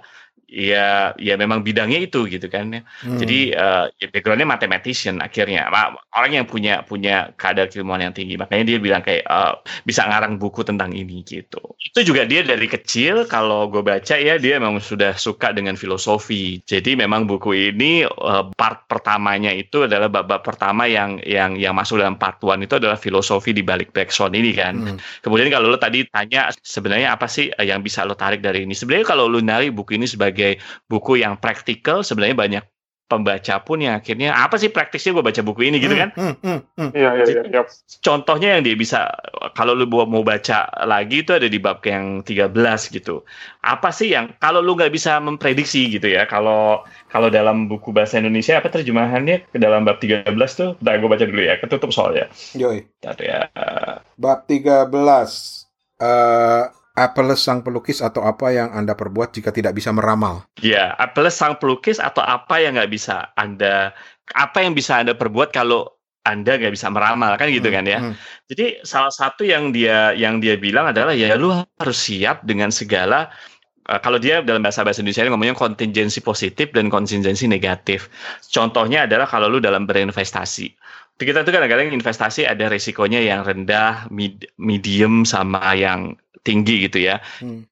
ya 0.51 1.14
ya 1.16 1.38
memang 1.38 1.62
bidangnya 1.62 2.03
itu 2.03 2.26
gitu 2.26 2.51
kan 2.51 2.74
ya. 2.74 2.82
Hmm. 3.07 3.22
Jadi 3.22 3.55
uh, 3.55 3.86
ya 4.03 4.07
backgroundnya 4.11 4.51
mathematician 4.51 5.22
akhirnya 5.22 5.70
orang 6.18 6.42
yang 6.42 6.46
punya 6.51 6.82
punya 6.82 7.30
kadar 7.38 7.70
keilmuan 7.70 8.03
yang 8.03 8.11
tinggi 8.11 8.34
makanya 8.34 8.74
dia 8.74 8.78
bilang 8.82 9.03
kayak 9.07 9.22
uh, 9.30 9.55
bisa 9.86 10.03
ngarang 10.11 10.36
buku 10.42 10.66
tentang 10.66 10.90
ini 10.90 11.22
gitu. 11.22 11.62
Itu 11.78 12.03
juga 12.03 12.26
dia 12.26 12.42
dari 12.42 12.66
kecil 12.66 13.30
kalau 13.30 13.70
gue 13.70 13.80
baca 13.80 14.18
ya 14.18 14.36
dia 14.36 14.59
memang 14.59 14.82
sudah 14.82 15.14
suka 15.14 15.55
dengan 15.55 15.78
filosofi. 15.78 16.59
Jadi 16.66 16.98
memang 16.98 17.30
buku 17.30 17.70
ini 17.70 18.03
uh, 18.05 18.51
part 18.59 18.90
pertamanya 18.90 19.55
itu 19.55 19.86
adalah 19.86 20.11
bab-bab 20.11 20.42
pertama 20.42 20.90
yang 20.90 21.22
yang 21.22 21.55
yang 21.55 21.72
masuk 21.78 22.03
dalam 22.03 22.18
part 22.18 22.42
one 22.42 22.66
itu 22.66 22.74
adalah 22.76 22.98
filosofi 22.98 23.55
di 23.55 23.62
balik 23.62 23.94
Swan 24.11 24.34
ini 24.34 24.51
kan. 24.57 24.74
Hmm. 24.74 24.98
Kemudian 25.22 25.53
kalau 25.53 25.70
lo 25.70 25.78
tadi 25.78 26.03
tanya 26.09 26.51
sebenarnya 26.64 27.14
apa 27.14 27.30
sih 27.30 27.53
yang 27.62 27.84
bisa 27.84 28.03
lo 28.03 28.18
tarik 28.18 28.42
dari 28.42 28.66
ini? 28.66 28.74
Sebenarnya 28.74 29.07
kalau 29.07 29.30
lo 29.30 29.38
narik 29.38 29.76
buku 29.76 30.01
ini 30.01 30.09
sebagai 30.09 30.39
buku 30.91 31.22
yang 31.22 31.38
praktikal, 31.38 32.05
sebenarnya 32.07 32.36
banyak 32.36 32.64
pembaca 33.11 33.59
pun 33.66 33.82
yang 33.82 33.99
akhirnya 33.99 34.30
apa 34.30 34.55
sih 34.55 34.70
praktisnya 34.70 35.18
gue 35.18 35.24
baca 35.26 35.43
buku 35.43 35.66
ini 35.66 35.82
gitu 35.82 35.99
kan? 35.99 36.14
Hmm, 36.14 36.38
hmm, 36.38 36.61
hmm. 36.78 36.91
Iya, 36.95 37.11
iya, 37.18 37.24
iya. 37.26 37.43
iya. 37.51 37.62
Contohnya 37.99 38.55
yang 38.55 38.62
dia 38.62 38.78
bisa 38.78 39.11
kalau 39.59 39.74
lu 39.74 39.91
mau 39.91 40.07
mau 40.07 40.22
baca 40.22 40.70
lagi 40.86 41.26
itu 41.26 41.34
ada 41.34 41.51
di 41.51 41.59
bab 41.59 41.82
yang 41.82 42.22
13 42.22 42.55
gitu. 42.95 43.26
Apa 43.66 43.91
sih 43.91 44.14
yang 44.14 44.30
kalau 44.38 44.62
lu 44.62 44.78
nggak 44.78 44.95
bisa 44.95 45.18
memprediksi 45.18 45.91
gitu 45.91 46.07
ya? 46.07 46.30
Kalau 46.30 46.86
kalau 47.11 47.26
dalam 47.26 47.66
buku 47.66 47.91
bahasa 47.91 48.22
Indonesia 48.22 48.62
apa 48.62 48.70
terjemahannya 48.70 49.51
ke 49.51 49.59
dalam 49.59 49.82
bab 49.82 49.99
13 49.99 50.30
tuh? 50.55 50.78
Bentar 50.78 51.03
gue 51.03 51.11
baca 51.11 51.24
dulu 51.26 51.43
ya, 51.43 51.59
ketutup 51.59 51.91
soalnya. 51.91 52.30
Yoi. 52.55 52.86
Bentar 53.03 53.18
ya. 53.18 53.51
Bab 54.14 54.47
13. 54.47 54.86
Eh, 56.01 56.64
Apelles 57.01 57.40
sang 57.40 57.64
pelukis 57.64 58.05
atau 58.05 58.20
apa 58.20 58.53
yang 58.53 58.68
Anda 58.76 58.92
perbuat 58.92 59.32
jika 59.32 59.48
tidak 59.48 59.72
bisa 59.72 59.88
meramal? 59.88 60.44
Ya, 60.61 60.92
plus 61.16 61.32
sang 61.32 61.57
pelukis 61.57 61.96
atau 61.96 62.20
apa 62.20 62.61
yang 62.61 62.76
nggak 62.76 62.92
bisa 62.92 63.32
Anda, 63.40 63.96
apa 64.36 64.61
yang 64.61 64.76
bisa 64.76 65.01
Anda 65.01 65.16
perbuat 65.16 65.57
kalau 65.57 65.88
Anda 66.28 66.61
nggak 66.61 66.76
bisa 66.76 66.92
meramal 66.92 67.40
kan 67.40 67.48
gitu 67.48 67.72
kan 67.72 67.88
ya. 67.88 68.05
Hmm. 68.05 68.14
Jadi 68.53 68.84
salah 68.84 69.09
satu 69.09 69.48
yang 69.48 69.72
dia 69.72 70.12
yang 70.12 70.44
dia 70.44 70.61
bilang 70.61 70.92
adalah 70.92 71.16
ya 71.16 71.32
lu 71.40 71.48
harus 71.57 71.96
siap 71.96 72.44
dengan 72.44 72.68
segala 72.68 73.32
eh, 73.88 74.01
kalau 74.05 74.20
dia 74.20 74.44
dalam 74.44 74.61
bahasa 74.61 74.84
bahasa 74.84 75.01
Indonesia 75.01 75.24
ini 75.24 75.32
ngomongnya 75.32 75.57
kontingensi 75.57 76.20
positif 76.20 76.68
dan 76.76 76.92
kontingensi 76.92 77.48
negatif. 77.48 78.12
Contohnya 78.53 79.09
adalah 79.09 79.24
kalau 79.24 79.48
lu 79.48 79.64
dalam 79.64 79.88
berinvestasi. 79.88 80.76
Kita 81.20 81.44
tuh 81.44 81.53
kadang-kadang 81.53 81.92
investasi 81.92 82.48
ada 82.48 82.72
risikonya 82.72 83.20
yang 83.20 83.44
rendah, 83.44 84.09
mid- 84.09 84.48
medium 84.57 85.28
sama 85.28 85.76
yang 85.76 86.16
tinggi 86.43 86.88
gitu 86.88 86.99
ya. 87.01 87.20
Hmm. 87.41 87.66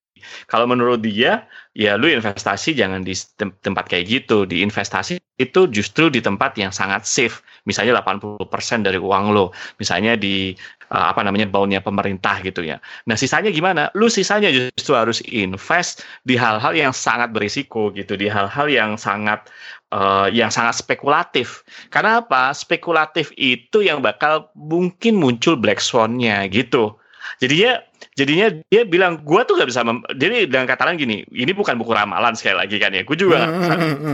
Kalau 0.51 0.66
menurut 0.66 1.01
dia, 1.01 1.47
ya 1.73 1.95
lu 1.95 2.11
investasi 2.11 2.75
jangan 2.75 3.07
di 3.07 3.14
tem- 3.39 3.55
tempat 3.62 3.87
kayak 3.89 4.05
gitu. 4.09 4.45
Di 4.45 4.61
investasi 4.66 5.23
itu 5.39 5.61
justru 5.71 6.11
di 6.11 6.19
tempat 6.19 6.59
yang 6.59 6.75
sangat 6.75 7.07
safe. 7.07 7.41
Misalnya 7.64 8.03
80% 8.03 8.85
dari 8.85 8.99
uang 8.99 9.31
lo. 9.33 9.55
Misalnya 9.79 10.19
di 10.19 10.53
uh, 10.91 11.07
apa 11.12 11.23
namanya 11.23 11.47
baunya 11.49 11.79
pemerintah 11.79 12.41
gitu 12.43 12.64
ya. 12.66 12.83
Nah, 13.07 13.14
sisanya 13.14 13.53
gimana? 13.53 13.93
Lu 13.95 14.11
sisanya 14.11 14.51
justru 14.51 14.97
harus 14.97 15.23
invest 15.29 16.05
di 16.27 16.35
hal-hal 16.35 16.75
yang 16.75 16.93
sangat 16.93 17.31
berisiko 17.31 17.95
gitu, 17.95 18.19
di 18.19 18.27
hal-hal 18.27 18.66
yang 18.66 18.99
sangat 18.99 19.47
uh, 19.95 20.27
yang 20.33 20.51
sangat 20.51 20.81
spekulatif. 20.81 21.62
Karena 21.93 22.25
apa? 22.25 22.51
Spekulatif 22.53 23.31
itu 23.37 23.85
yang 23.85 24.03
bakal 24.03 24.51
mungkin 24.57 25.16
muncul 25.16 25.55
black 25.55 25.79
swan-nya 25.79 26.49
gitu. 26.51 26.97
Jadinya 27.37 27.85
jadinya 28.16 28.49
dia 28.70 28.83
bilang 28.83 29.22
gua 29.22 29.47
tuh 29.47 29.59
gak 29.59 29.70
bisa 29.70 29.87
mem 29.87 30.03
jadi 30.18 30.47
dengan 30.51 30.66
kata 30.66 30.91
lain 30.91 30.99
gini 30.99 31.16
ini 31.35 31.55
bukan 31.55 31.79
buku 31.79 31.95
ramalan 31.95 32.35
sekali 32.35 32.59
lagi 32.59 32.79
kan 32.83 32.91
ya 32.91 33.07
gue 33.07 33.14
juga 33.14 33.47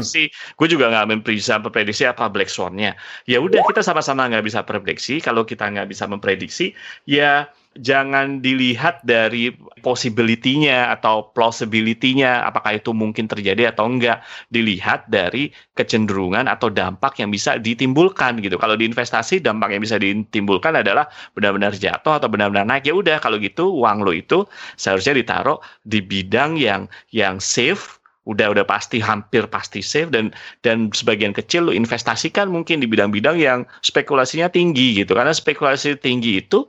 sih 0.04 0.28
gue 0.28 0.68
juga 0.68 0.92
nggak 0.92 1.24
bisa 1.24 1.56
memprediksi 1.60 2.04
apa 2.04 2.28
black 2.28 2.52
swan-nya. 2.52 2.96
Ya 3.24 3.40
udah 3.40 3.64
kita 3.64 3.80
sama-sama 3.80 4.28
nggak 4.28 4.44
bisa 4.44 4.60
prediksi 4.64 5.20
kalau 5.24 5.48
kita 5.48 5.68
nggak 5.68 5.88
bisa 5.88 6.04
memprediksi 6.04 6.76
ya 7.08 7.48
jangan 7.78 8.38
dilihat 8.38 9.02
dari 9.02 9.50
possibility-nya 9.82 10.94
atau 10.94 11.28
plausibility-nya 11.34 12.46
apakah 12.46 12.78
itu 12.78 12.94
mungkin 12.94 13.26
terjadi 13.26 13.74
atau 13.74 13.90
enggak. 13.90 14.22
Dilihat 14.48 15.10
dari 15.10 15.50
kecenderungan 15.74 16.46
atau 16.46 16.70
dampak 16.70 17.18
yang 17.20 17.34
bisa 17.34 17.58
ditimbulkan 17.58 18.40
gitu. 18.40 18.56
Kalau 18.56 18.78
di 18.78 18.86
investasi 18.88 19.42
dampak 19.42 19.74
yang 19.74 19.82
bisa 19.82 19.98
ditimbulkan 19.98 20.78
adalah 20.78 21.10
benar-benar 21.34 21.74
jatuh 21.74 22.22
atau 22.22 22.28
benar-benar 22.30 22.64
naik. 22.64 22.86
Ya 22.86 22.94
udah 22.94 23.18
kalau 23.18 23.36
gitu 23.42 23.68
uang 23.74 24.06
lo 24.06 24.14
itu 24.14 24.46
seharusnya 24.78 25.18
ditaruh 25.18 25.58
di 25.84 26.00
bidang 26.00 26.56
yang 26.56 26.86
yang 27.10 27.42
safe. 27.42 28.00
Udah 28.24 28.56
udah 28.56 28.64
pasti 28.64 29.04
hampir 29.04 29.44
pasti 29.52 29.84
safe. 29.84 30.08
Dan 30.08 30.32
dan 30.64 30.88
sebagian 30.94 31.36
kecil 31.36 31.68
lo 31.68 31.72
investasikan 31.76 32.48
mungkin 32.48 32.80
di 32.80 32.88
bidang-bidang 32.88 33.36
yang 33.36 33.68
spekulasinya 33.84 34.48
tinggi 34.48 34.96
gitu. 35.04 35.12
Karena 35.12 35.34
spekulasi 35.34 36.00
tinggi 36.00 36.40
itu 36.40 36.64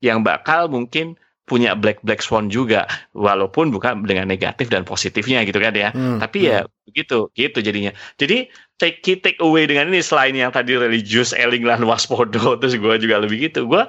yang 0.00 0.24
bakal 0.24 0.68
mungkin 0.68 1.16
punya 1.50 1.74
black 1.74 1.98
black 2.06 2.22
swan 2.22 2.46
juga. 2.46 2.86
Walaupun 3.18 3.74
bukan 3.74 4.06
dengan 4.06 4.30
negatif 4.30 4.70
dan 4.70 4.86
positifnya 4.86 5.42
gitu 5.42 5.58
kan 5.58 5.74
ya. 5.74 5.90
Hmm, 5.90 6.22
tapi 6.22 6.46
ya 6.46 6.62
begitu 6.86 7.26
gitu 7.34 7.58
jadinya. 7.58 7.90
Jadi 8.22 8.46
take 8.78 9.02
key 9.02 9.18
take 9.18 9.42
away 9.42 9.66
dengan 9.66 9.90
ini 9.90 9.98
selain 9.98 10.38
yang 10.38 10.54
tadi 10.54 10.78
religius 10.78 11.34
eling 11.34 11.66
lah 11.66 11.82
waspodo 11.82 12.54
terus 12.62 12.78
gue 12.78 12.94
juga 13.02 13.18
lebih 13.18 13.50
gitu. 13.50 13.66
Gue 13.66 13.82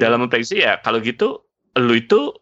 dalam 0.00 0.24
memprediksi 0.24 0.64
ya 0.64 0.80
kalau 0.80 1.04
gitu 1.04 1.44
lu 1.76 2.00
itu 2.00 2.32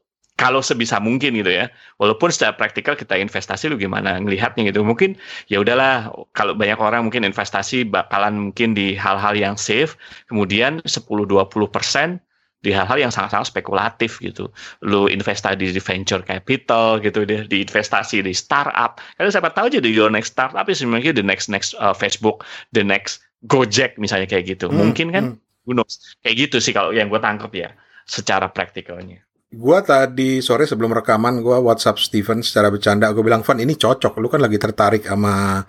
kalau 0.40 0.64
sebisa 0.64 0.96
mungkin 0.96 1.36
gitu 1.36 1.52
ya 1.52 1.68
walaupun 2.00 2.32
secara 2.32 2.56
praktikal 2.56 2.96
kita 2.96 3.14
investasi 3.20 3.68
lu 3.68 3.74
gimana 3.74 4.14
ngelihatnya 4.22 4.70
gitu. 4.70 4.86
Mungkin 4.86 5.18
ya 5.50 5.58
udahlah 5.58 6.14
kalau 6.38 6.54
banyak 6.54 6.78
orang 6.78 7.10
mungkin 7.10 7.26
investasi 7.26 7.82
bakalan 7.82 8.50
mungkin 8.50 8.78
di 8.78 8.94
hal-hal 8.94 9.34
yang 9.34 9.58
safe 9.58 9.98
kemudian 10.30 10.78
10-20 10.86 11.50
persen 11.66 12.22
di 12.62 12.70
hal-hal 12.70 12.94
yang 12.94 13.10
sangat-sangat 13.10 13.50
spekulatif 13.50 14.22
gitu. 14.22 14.48
Lu 14.86 15.10
investasi 15.10 15.58
di 15.58 15.82
venture 15.82 16.22
capital 16.22 17.02
gitu 17.02 17.26
deh, 17.26 17.44
di 17.50 17.66
investasi 17.66 18.22
di 18.22 18.30
startup. 18.30 19.02
Karena 19.18 19.30
siapa 19.34 19.50
tahu 19.50 19.66
aja 19.68 19.82
di 19.82 19.90
your 19.90 20.08
next 20.08 20.38
startup 20.38 20.64
is 20.70 20.78
sebenarnya 20.78 21.10
the 21.10 21.26
next 21.26 21.50
next 21.50 21.74
uh, 21.82 21.92
Facebook, 21.92 22.46
the 22.70 22.86
next 22.86 23.20
Gojek 23.42 23.98
misalnya 23.98 24.30
kayak 24.30 24.54
gitu. 24.54 24.70
Hmm, 24.70 24.78
Mungkin 24.78 25.10
kan 25.10 25.24
hmm. 25.34 25.66
who 25.66 25.74
knows. 25.74 25.98
Kayak 26.22 26.48
gitu 26.48 26.62
sih 26.62 26.70
kalau 26.70 26.94
yang 26.94 27.10
gue 27.10 27.18
tangkap 27.18 27.50
ya 27.50 27.74
secara 28.06 28.46
praktikalnya. 28.54 29.26
Gua 29.52 29.84
tadi 29.84 30.40
sore 30.40 30.64
sebelum 30.64 30.96
rekaman 30.96 31.44
gua 31.44 31.60
WhatsApp 31.60 32.00
Steven 32.00 32.40
secara 32.40 32.72
bercanda 32.72 33.12
gue 33.12 33.20
bilang 33.20 33.44
Van 33.44 33.60
ini 33.60 33.76
cocok 33.76 34.16
lu 34.16 34.32
kan 34.32 34.40
lagi 34.40 34.56
tertarik 34.56 35.04
sama 35.04 35.60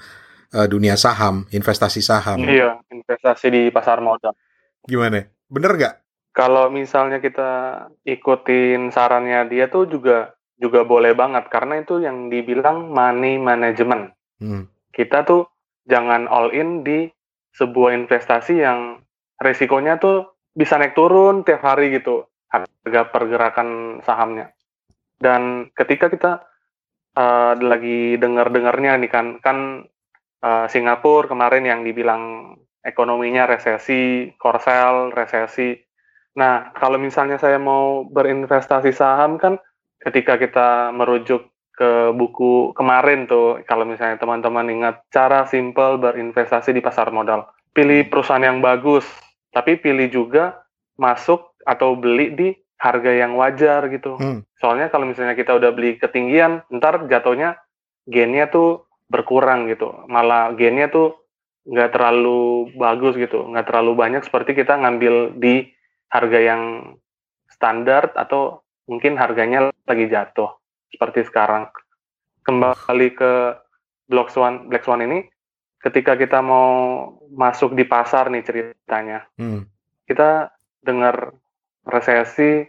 uh, 0.56 0.68
dunia 0.72 0.96
saham, 0.96 1.44
investasi 1.52 2.00
saham. 2.00 2.40
Iya, 2.40 2.80
investasi 2.88 3.52
di 3.52 3.62
pasar 3.76 4.00
modal. 4.00 4.32
Gimana? 4.88 5.28
Bener 5.52 5.76
nggak? 5.76 6.03
Kalau 6.34 6.74
misalnya 6.74 7.22
kita 7.22 7.86
ikutin 8.10 8.90
sarannya 8.90 9.46
dia 9.54 9.70
tuh 9.70 9.86
juga 9.86 10.34
juga 10.58 10.82
boleh 10.82 11.14
banget 11.14 11.46
karena 11.54 11.82
itu 11.82 12.02
yang 12.02 12.34
dibilang 12.34 12.90
money 12.90 13.38
management. 13.38 14.18
Hmm. 14.42 14.66
Kita 14.90 15.22
tuh 15.26 15.46
jangan 15.86 16.26
all 16.26 16.50
in 16.54 16.82
di 16.82 17.06
sebuah 17.54 17.94
investasi 17.94 18.66
yang 18.66 18.98
resikonya 19.38 20.02
tuh 20.02 20.34
bisa 20.58 20.78
naik 20.78 20.98
turun 20.98 21.46
tiap 21.46 21.62
hari 21.62 21.94
gitu 21.94 22.26
harga 22.50 23.10
pergerakan 23.10 24.02
sahamnya. 24.06 24.54
Dan 25.18 25.70
ketika 25.74 26.10
kita 26.10 26.32
uh, 27.18 27.54
lagi 27.58 28.18
dengar-dengarnya 28.18 29.02
nih 29.02 29.10
kan 29.10 29.42
kan 29.42 29.88
uh, 30.42 30.66
Singapura 30.70 31.30
kemarin 31.30 31.66
yang 31.66 31.82
dibilang 31.82 32.54
ekonominya 32.84 33.48
resesi, 33.48 34.34
korsel, 34.36 35.16
resesi. 35.16 35.80
Nah, 36.34 36.74
kalau 36.74 36.98
misalnya 36.98 37.38
saya 37.38 37.62
mau 37.62 38.06
berinvestasi 38.10 38.90
saham 38.94 39.38
kan 39.38 39.62
ketika 40.02 40.42
kita 40.42 40.90
merujuk 40.92 41.48
ke 41.74 42.14
buku 42.14 42.74
kemarin 42.78 43.26
tuh, 43.26 43.66
kalau 43.66 43.86
misalnya 43.86 44.22
teman-teman 44.22 44.70
ingat 44.70 44.96
cara 45.10 45.50
simple 45.50 45.98
berinvestasi 45.98 46.70
di 46.74 46.82
pasar 46.82 47.10
modal. 47.10 47.50
Pilih 47.74 48.06
perusahaan 48.10 48.46
yang 48.46 48.62
bagus, 48.62 49.06
tapi 49.50 49.82
pilih 49.82 50.06
juga 50.10 50.62
masuk 51.02 51.58
atau 51.66 51.98
beli 51.98 52.38
di 52.38 52.50
harga 52.78 53.10
yang 53.10 53.34
wajar 53.40 53.90
gitu. 53.90 54.20
Hmm. 54.22 54.46
Soalnya 54.62 54.94
kalau 54.94 55.10
misalnya 55.10 55.34
kita 55.34 55.58
udah 55.58 55.74
beli 55.74 55.98
ketinggian, 55.98 56.62
ntar 56.70 57.10
jatuhnya 57.10 57.58
gennya 58.06 58.52
tuh 58.54 58.86
berkurang 59.10 59.66
gitu. 59.72 60.06
Malah 60.06 60.54
gennya 60.54 60.94
tuh 60.94 61.18
nggak 61.64 61.96
terlalu 61.96 62.70
bagus 62.76 63.16
gitu, 63.16 63.48
nggak 63.50 63.72
terlalu 63.72 63.96
banyak 63.96 64.22
seperti 64.28 64.52
kita 64.52 64.76
ngambil 64.78 65.40
di 65.40 65.72
harga 66.14 66.40
yang 66.40 66.94
standar 67.50 68.14
atau 68.14 68.62
mungkin 68.86 69.18
harganya 69.18 69.74
lagi 69.90 70.06
jatuh 70.06 70.54
seperti 70.94 71.26
sekarang. 71.26 71.74
Kembali 72.46 73.10
ke 73.18 73.58
Black 74.06 74.30
Swan, 74.30 74.70
Black 74.70 74.86
Swan 74.86 75.02
ini, 75.02 75.26
ketika 75.82 76.14
kita 76.14 76.44
mau 76.46 77.10
masuk 77.34 77.74
di 77.74 77.88
pasar 77.88 78.30
nih 78.30 78.46
ceritanya, 78.46 79.26
hmm. 79.42 79.66
kita 80.06 80.54
dengar 80.86 81.34
resesi, 81.88 82.68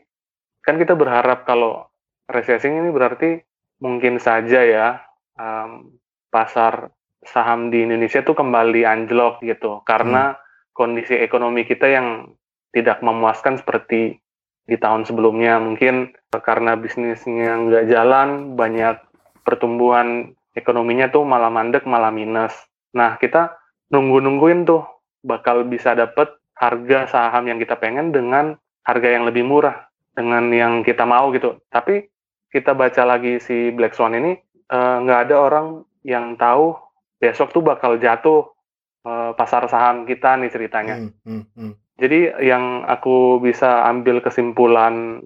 kan 0.64 0.80
kita 0.80 0.96
berharap 0.96 1.44
kalau 1.44 1.84
resesi 2.30 2.70
ini 2.70 2.88
berarti 2.88 3.36
mungkin 3.82 4.16
saja 4.16 4.64
ya 4.64 4.88
um, 5.36 5.92
pasar 6.32 6.88
saham 7.26 7.68
di 7.68 7.84
Indonesia 7.84 8.24
tuh 8.24 8.32
kembali 8.32 8.86
anjlok 8.86 9.44
gitu 9.44 9.84
karena 9.84 10.32
hmm. 10.32 10.40
kondisi 10.72 11.18
ekonomi 11.18 11.68
kita 11.68 11.90
yang 11.90 12.32
tidak 12.74 13.00
memuaskan 13.00 13.62
seperti 13.62 14.18
di 14.66 14.76
tahun 14.76 15.06
sebelumnya. 15.06 15.62
Mungkin 15.62 16.12
karena 16.42 16.74
bisnisnya 16.74 17.54
nggak 17.54 17.84
jalan 17.88 18.58
banyak 18.58 18.98
pertumbuhan 19.46 20.34
ekonominya 20.58 21.08
tuh 21.14 21.22
malah 21.22 21.48
mandek 21.48 21.86
malah 21.86 22.10
minus. 22.10 22.52
Nah 22.98 23.14
kita 23.16 23.54
nunggu 23.94 24.18
nungguin 24.18 24.66
tuh 24.66 24.82
bakal 25.22 25.62
bisa 25.64 25.94
dapet 25.94 26.28
harga 26.58 27.06
saham 27.08 27.46
yang 27.46 27.62
kita 27.62 27.78
pengen 27.78 28.10
dengan 28.10 28.58
harga 28.84 29.08
yang 29.08 29.24
lebih 29.24 29.46
murah 29.46 29.86
dengan 30.12 30.50
yang 30.50 30.82
kita 30.82 31.06
mau 31.06 31.30
gitu. 31.30 31.62
Tapi 31.70 32.10
kita 32.50 32.74
baca 32.74 33.02
lagi 33.06 33.38
si 33.38 33.70
Black 33.70 33.94
Swan 33.94 34.18
ini 34.18 34.34
eh, 34.70 34.96
nggak 35.02 35.30
ada 35.30 35.36
orang 35.38 35.66
yang 36.04 36.36
tahu 36.36 36.76
besok 37.18 37.56
tuh 37.56 37.64
bakal 37.64 37.96
jatuh 37.96 38.52
uh, 39.08 39.32
pasar 39.32 39.64
saham 39.72 40.04
kita 40.04 40.36
nih 40.40 40.50
ceritanya. 40.52 41.00
Hmm, 41.00 41.12
hmm, 41.24 41.44
hmm. 41.56 41.72
Jadi 41.94 42.26
yang 42.42 42.82
aku 42.82 43.38
bisa 43.38 43.86
ambil 43.86 44.18
kesimpulan 44.18 45.22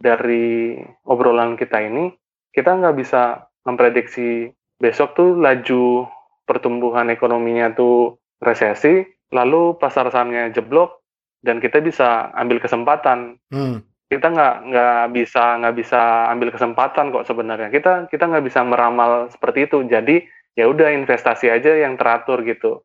dari 0.00 0.78
obrolan 1.04 1.60
kita 1.60 1.84
ini, 1.84 2.08
kita 2.48 2.80
nggak 2.80 2.96
bisa 2.96 3.44
memprediksi 3.68 4.48
besok 4.80 5.12
tuh 5.18 5.36
laju 5.36 6.08
pertumbuhan 6.48 7.12
ekonominya 7.12 7.76
tuh 7.76 8.16
resesi, 8.40 9.04
lalu 9.28 9.76
pasar 9.76 10.08
sahamnya 10.08 10.48
jeblok, 10.48 11.04
dan 11.44 11.60
kita 11.60 11.84
bisa 11.84 12.32
ambil 12.32 12.56
kesempatan. 12.56 13.36
Hmm. 13.52 13.84
Kita 14.08 14.32
nggak 14.32 14.54
nggak 14.72 15.04
bisa 15.12 15.60
nggak 15.60 15.76
bisa 15.76 16.00
ambil 16.32 16.48
kesempatan 16.48 17.12
kok 17.12 17.28
sebenarnya. 17.28 17.68
Kita 17.68 18.08
kita 18.08 18.24
nggak 18.24 18.46
bisa 18.48 18.64
meramal 18.64 19.28
seperti 19.28 19.68
itu. 19.68 19.84
Jadi 19.84 20.24
ya 20.56 20.64
udah 20.64 20.88
investasi 20.88 21.52
aja 21.52 21.76
yang 21.76 22.00
teratur 22.00 22.40
gitu. 22.48 22.80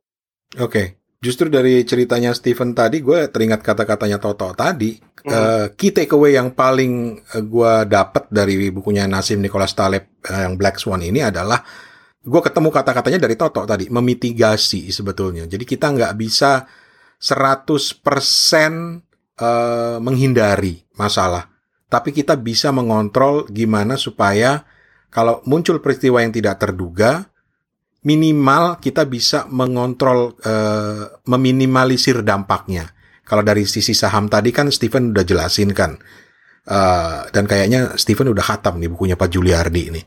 Oke. 0.59 0.67
Okay 0.67 0.87
justru 1.23 1.47
dari 1.47 1.87
ceritanya 1.87 2.35
Steven 2.35 2.75
tadi 2.75 2.99
gue 2.99 3.31
teringat 3.31 3.63
kata-katanya 3.63 4.19
Toto 4.19 4.51
tadi 4.51 4.99
hmm. 4.99 5.31
uh, 5.31 5.65
key 5.71 5.95
takeaway 5.95 6.35
yang 6.35 6.51
paling 6.51 7.23
uh, 7.23 7.39
gue 7.39 7.73
dapat 7.87 8.27
dari 8.27 8.67
bukunya 8.67 9.07
Nasim 9.07 9.39
Nicholas 9.39 9.71
Taleb 9.71 10.19
uh, 10.27 10.43
yang 10.43 10.59
Black 10.59 10.83
Swan 10.83 10.99
ini 10.99 11.23
adalah 11.23 11.63
gue 12.19 12.41
ketemu 12.43 12.67
kata-katanya 12.75 13.23
dari 13.23 13.39
Toto 13.39 13.63
tadi 13.63 13.87
memitigasi 13.87 14.91
sebetulnya 14.91 15.47
jadi 15.47 15.63
kita 15.63 15.95
nggak 15.95 16.13
bisa 16.19 16.67
100% 17.23 17.79
uh, 19.39 19.97
menghindari 20.03 20.83
masalah 20.99 21.47
tapi 21.87 22.11
kita 22.11 22.35
bisa 22.35 22.75
mengontrol 22.75 23.47
gimana 23.47 23.95
supaya 23.95 24.67
kalau 25.07 25.39
muncul 25.47 25.79
peristiwa 25.79 26.19
yang 26.19 26.35
tidak 26.35 26.59
terduga 26.59 27.31
minimal 28.03 28.77
kita 28.83 29.07
bisa 29.07 29.47
mengontrol, 29.47 30.35
uh, 30.43 31.23
meminimalisir 31.27 32.21
dampaknya. 32.21 32.91
Kalau 33.23 33.41
dari 33.41 33.63
sisi 33.63 33.95
saham 33.95 34.27
tadi 34.27 34.51
kan 34.51 34.67
Steven 34.67 35.15
udah 35.15 35.23
jelasin 35.23 35.71
kan. 35.71 35.95
Uh, 36.63 37.27
dan 37.35 37.43
kayaknya 37.43 37.99
Steven 37.99 38.31
udah 38.31 38.43
khatam 38.43 38.79
nih 38.79 38.91
bukunya 38.91 39.15
Pak 39.15 39.31
Juliardi 39.31 39.83
ini. 39.91 40.01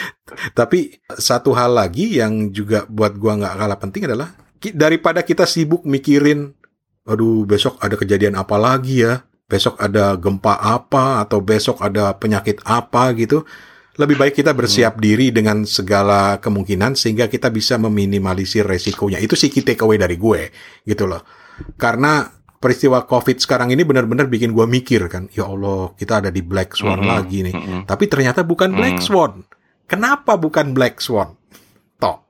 Tapi 0.58 0.92
satu 1.16 1.56
hal 1.56 1.76
lagi 1.76 2.20
yang 2.20 2.52
juga 2.52 2.84
buat 2.88 3.16
gua 3.16 3.40
nggak 3.40 3.54
kalah 3.56 3.78
penting 3.80 4.02
adalah 4.08 4.36
daripada 4.72 5.20
kita 5.20 5.44
sibuk 5.44 5.84
mikirin, 5.84 6.56
aduh 7.04 7.44
besok 7.44 7.76
ada 7.84 7.96
kejadian 8.00 8.36
apa 8.36 8.56
lagi 8.56 9.04
ya, 9.04 9.24
besok 9.44 9.76
ada 9.76 10.16
gempa 10.16 10.56
apa 10.56 11.20
atau 11.20 11.44
besok 11.44 11.80
ada 11.84 12.16
penyakit 12.16 12.64
apa 12.64 13.12
gitu 13.16 13.44
lebih 13.94 14.16
baik 14.18 14.34
kita 14.42 14.50
bersiap 14.50 14.98
hmm. 14.98 15.02
diri 15.02 15.26
dengan 15.30 15.62
segala 15.62 16.42
kemungkinan 16.42 16.98
sehingga 16.98 17.30
kita 17.30 17.50
bisa 17.54 17.78
meminimalisir 17.78 18.66
resikonya. 18.66 19.22
Itu 19.22 19.38
sih 19.38 19.50
kita 19.50 19.74
takeaway 19.74 19.98
dari 19.98 20.18
gue, 20.18 20.50
gitu 20.82 21.06
loh. 21.06 21.22
Karena 21.78 22.26
peristiwa 22.58 23.06
COVID 23.06 23.38
sekarang 23.38 23.70
ini 23.70 23.86
benar-benar 23.86 24.26
bikin 24.26 24.50
gue 24.50 24.66
mikir 24.66 25.06
kan, 25.06 25.30
ya 25.30 25.46
Allah 25.46 25.94
kita 25.94 26.24
ada 26.24 26.30
di 26.34 26.42
Black 26.42 26.74
Swan 26.74 27.04
-hmm. 27.04 27.10
lagi 27.10 27.38
nih. 27.46 27.54
-hmm. 27.54 27.80
Tapi 27.86 28.04
ternyata 28.10 28.42
bukan 28.42 28.74
Black 28.74 28.98
mm. 28.98 29.04
Swan. 29.04 29.46
Kenapa 29.86 30.34
bukan 30.40 30.72
Black 30.72 30.98
Swan? 30.98 31.36
Toh. 32.00 32.24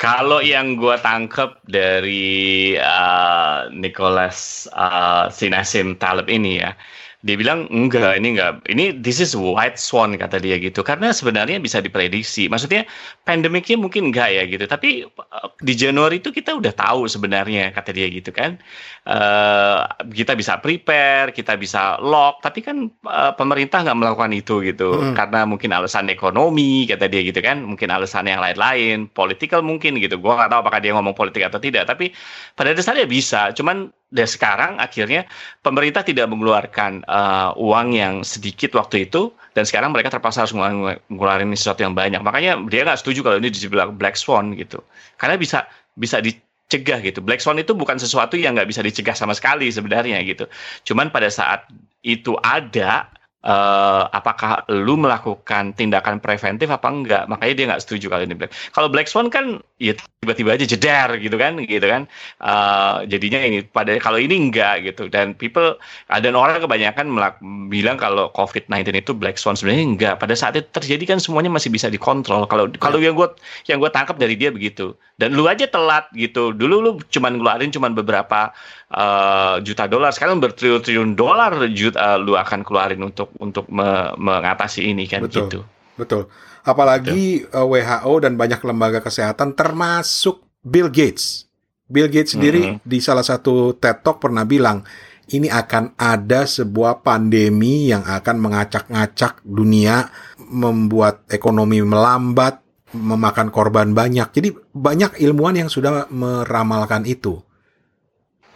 Kalau 0.00 0.40
yang 0.40 0.80
gue 0.80 0.96
tangkep 0.96 1.68
dari 1.68 2.72
uh, 2.80 3.68
Nicholas 3.74 4.64
uh, 4.72 5.28
Sinasim 5.28 6.00
Taleb 6.00 6.30
ini 6.32 6.64
ya, 6.64 6.72
dia 7.20 7.36
bilang 7.36 7.68
enggak 7.68 8.16
ini 8.16 8.32
enggak. 8.32 8.64
Ini 8.64 8.96
this 9.04 9.20
is 9.20 9.36
white 9.36 9.76
swan 9.76 10.16
kata 10.16 10.40
dia 10.40 10.56
gitu. 10.56 10.80
Karena 10.80 11.12
sebenarnya 11.12 11.60
bisa 11.60 11.84
diprediksi. 11.84 12.48
Maksudnya 12.48 12.88
pandemiknya 13.28 13.76
mungkin 13.76 14.08
enggak 14.08 14.32
ya 14.32 14.42
gitu. 14.48 14.64
Tapi 14.64 15.04
uh, 15.04 15.48
di 15.60 15.76
Januari 15.76 16.24
itu 16.24 16.32
kita 16.32 16.56
udah 16.56 16.72
tahu 16.72 17.04
sebenarnya 17.12 17.76
kata 17.76 17.92
dia 17.92 18.08
gitu 18.08 18.32
kan. 18.32 18.56
Uh, 19.04 19.84
kita 20.16 20.32
bisa 20.32 20.64
prepare 20.64 21.36
kita 21.36 21.60
bisa 21.60 22.00
lock. 22.00 22.40
Tapi 22.40 22.64
kan 22.64 22.88
uh, 23.04 23.36
pemerintah 23.36 23.84
nggak 23.84 23.98
melakukan 24.00 24.32
itu 24.32 24.64
gitu. 24.64 24.88
Hmm. 24.96 25.12
karena 25.12 25.44
mungkin 25.44 25.76
alasan 25.76 26.08
ekonomi 26.08 26.88
kata 26.88 27.04
dia 27.04 27.20
gitu 27.20 27.44
kan. 27.44 27.60
Mungkin 27.60 27.92
alasan 27.92 28.32
yang 28.32 28.40
lain-lain. 28.40 29.12
Political 29.12 29.60
mungkin 29.60 30.00
gitu. 30.00 30.16
Gua 30.16 30.40
nggak 30.40 30.56
tahu 30.56 30.60
apakah 30.64 30.80
dia 30.80 30.96
ngomong 30.96 31.12
politik 31.12 31.44
atau 31.44 31.60
tidak. 31.60 31.84
Tapi 31.84 32.16
pada 32.56 32.72
dasarnya 32.72 33.04
bisa. 33.04 33.52
Cuman 33.52 33.92
dan 34.10 34.26
sekarang 34.26 34.72
akhirnya 34.82 35.22
pemerintah 35.62 36.02
tidak 36.02 36.26
mengeluarkan 36.26 37.06
uh, 37.06 37.54
uang 37.54 37.94
yang 37.94 38.14
sedikit 38.26 38.74
waktu 38.74 39.06
itu 39.06 39.30
dan 39.54 39.62
sekarang 39.62 39.94
mereka 39.94 40.10
terpaksa 40.10 40.46
harus 40.46 40.54
mengeluarkan 40.54 41.54
sesuatu 41.54 41.86
yang 41.86 41.94
banyak. 41.94 42.18
Makanya 42.18 42.58
dia 42.66 42.82
nggak 42.82 42.98
setuju 42.98 43.22
kalau 43.22 43.38
ini 43.38 43.54
dibilang 43.54 43.94
black 43.94 44.18
swan 44.18 44.58
gitu. 44.58 44.82
Karena 45.14 45.38
bisa 45.38 45.66
bisa 45.94 46.18
dicegah 46.18 46.98
gitu. 47.06 47.22
Black 47.22 47.38
swan 47.38 47.62
itu 47.62 47.70
bukan 47.70 48.02
sesuatu 48.02 48.34
yang 48.34 48.58
nggak 48.58 48.66
bisa 48.66 48.82
dicegah 48.82 49.14
sama 49.14 49.34
sekali 49.34 49.70
sebenarnya 49.70 50.18
gitu. 50.26 50.50
Cuman 50.86 51.14
pada 51.14 51.30
saat 51.30 51.70
itu 52.02 52.34
ada 52.42 53.06
uh, 53.44 54.08
apakah 54.12 54.64
lu 54.68 55.00
melakukan 55.00 55.72
tindakan 55.76 56.20
preventif 56.20 56.68
apa 56.68 56.88
enggak? 56.88 57.24
Makanya 57.28 57.54
dia 57.56 57.64
nggak 57.72 57.82
setuju 57.84 58.06
kali 58.12 58.28
ini 58.28 58.36
Black. 58.36 58.52
Kalau 58.72 58.88
Black 58.92 59.08
Swan 59.08 59.32
kan 59.32 59.60
ya 59.80 59.96
tiba-tiba 60.20 60.52
aja 60.52 60.66
jeder 60.68 61.08
gitu 61.16 61.36
kan 61.40 61.56
gitu 61.64 61.86
kan. 61.86 62.04
Uh, 62.40 63.04
jadinya 63.08 63.40
ini 63.40 63.64
pada 63.64 63.96
kalau 63.96 64.20
ini 64.20 64.36
enggak 64.36 64.84
gitu. 64.84 65.08
Dan 65.08 65.32
people 65.32 65.76
ada 66.12 66.28
orang 66.32 66.60
kebanyakan 66.60 67.06
melak, 67.08 67.40
bilang 67.72 67.96
kalau 67.96 68.28
COVID-19 68.36 69.00
itu 69.00 69.12
Black 69.16 69.40
Swan 69.40 69.56
sebenarnya 69.56 69.84
enggak. 69.84 70.14
Pada 70.20 70.34
saat 70.36 70.56
itu 70.56 70.68
terjadi 70.68 71.16
kan 71.16 71.18
semuanya 71.18 71.48
masih 71.48 71.72
bisa 71.72 71.88
dikontrol. 71.88 72.44
Kalau 72.44 72.68
yeah. 72.68 72.80
kalau 72.80 72.98
yang 73.00 73.16
gue 73.16 73.28
yang 73.68 73.80
gue 73.80 73.90
tangkap 73.92 74.20
dari 74.20 74.36
dia 74.36 74.52
begitu. 74.52 74.92
Dan 75.20 75.36
lu 75.36 75.48
aja 75.48 75.68
telat 75.68 76.08
gitu. 76.16 76.52
Dulu 76.56 76.76
lu 76.80 76.90
cuman 77.12 77.36
ngeluarin 77.36 77.68
cuman 77.68 77.92
beberapa 77.92 78.52
uh, 78.92 79.60
juta 79.60 79.84
dolar. 79.84 80.12
Sekarang 80.16 80.40
bertriliun 80.40 81.12
dolar 81.12 81.52
juta 81.72 82.00
uh, 82.00 82.18
lu 82.20 82.40
akan 82.40 82.64
keluarin 82.64 83.04
untuk 83.04 83.29
untuk 83.38 83.70
me 83.70 84.10
mengatasi 84.18 84.90
ini 84.90 85.06
kan 85.06 85.22
betul, 85.22 85.46
gitu. 85.46 85.60
Betul. 85.94 86.22
Apalagi 86.66 87.44
betul. 87.46 87.56
Uh, 87.56 87.66
WHO 87.70 88.12
dan 88.24 88.32
banyak 88.34 88.60
lembaga 88.64 88.98
kesehatan 89.04 89.54
termasuk 89.54 90.42
Bill 90.64 90.90
Gates. 90.90 91.46
Bill 91.90 92.10
Gates 92.10 92.38
sendiri 92.38 92.62
mm 92.66 92.72
-hmm. 92.78 92.86
di 92.86 92.98
salah 93.02 93.26
satu 93.26 93.74
TED 93.74 94.02
Talk 94.06 94.22
pernah 94.22 94.46
bilang 94.46 94.82
ini 95.30 95.46
akan 95.46 95.94
ada 95.94 96.46
sebuah 96.46 97.06
pandemi 97.06 97.90
yang 97.90 98.02
akan 98.02 98.36
mengacak-ngacak 98.42 99.46
dunia, 99.46 100.10
membuat 100.50 101.26
ekonomi 101.30 101.78
melambat, 101.82 102.58
memakan 102.94 103.54
korban 103.54 103.94
banyak. 103.94 104.26
Jadi 104.34 104.48
banyak 104.74 105.22
ilmuwan 105.22 105.66
yang 105.66 105.70
sudah 105.70 106.10
meramalkan 106.10 107.06
itu 107.06 107.38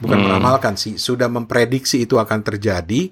bukan 0.05 0.19
hmm. 0.21 0.27
meramalkan 0.27 0.75
sih, 0.75 0.99
sudah 0.99 1.31
memprediksi 1.31 2.05
itu 2.05 2.19
akan 2.19 2.41
terjadi. 2.43 3.09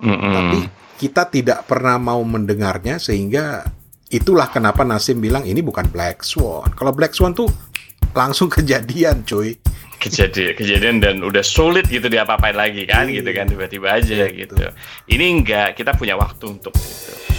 Hmm. 0.00 0.20
Tapi 0.20 0.58
kita 0.96 1.28
tidak 1.28 1.68
pernah 1.68 2.00
mau 2.00 2.20
mendengarnya 2.24 2.96
sehingga 2.96 3.64
itulah 4.08 4.48
kenapa 4.48 4.86
Nasim 4.86 5.20
bilang 5.20 5.44
ini 5.44 5.60
bukan 5.60 5.88
Black 5.92 6.24
Swan. 6.24 6.72
Kalau 6.72 6.92
Black 6.96 7.12
Swan 7.12 7.36
tuh 7.36 7.48
langsung 8.16 8.48
kejadian, 8.56 9.24
cuy. 9.24 9.56
Kejadian, 9.96 10.52
kejadian 10.52 10.96
dan 11.00 11.24
udah 11.24 11.40
sulit 11.40 11.88
gitu 11.88 12.12
diapa-apain 12.12 12.52
lagi 12.52 12.84
kan, 12.84 13.08
gitu 13.08 13.32
kan 13.32 13.48
tiba-tiba 13.48 13.96
aja 13.96 14.28
gitu. 14.28 14.52
Ini 15.08 15.24
enggak, 15.40 15.80
kita 15.80 15.96
punya 15.96 16.20
waktu 16.20 16.52
untuk 16.52 16.76
itu. 16.76 17.35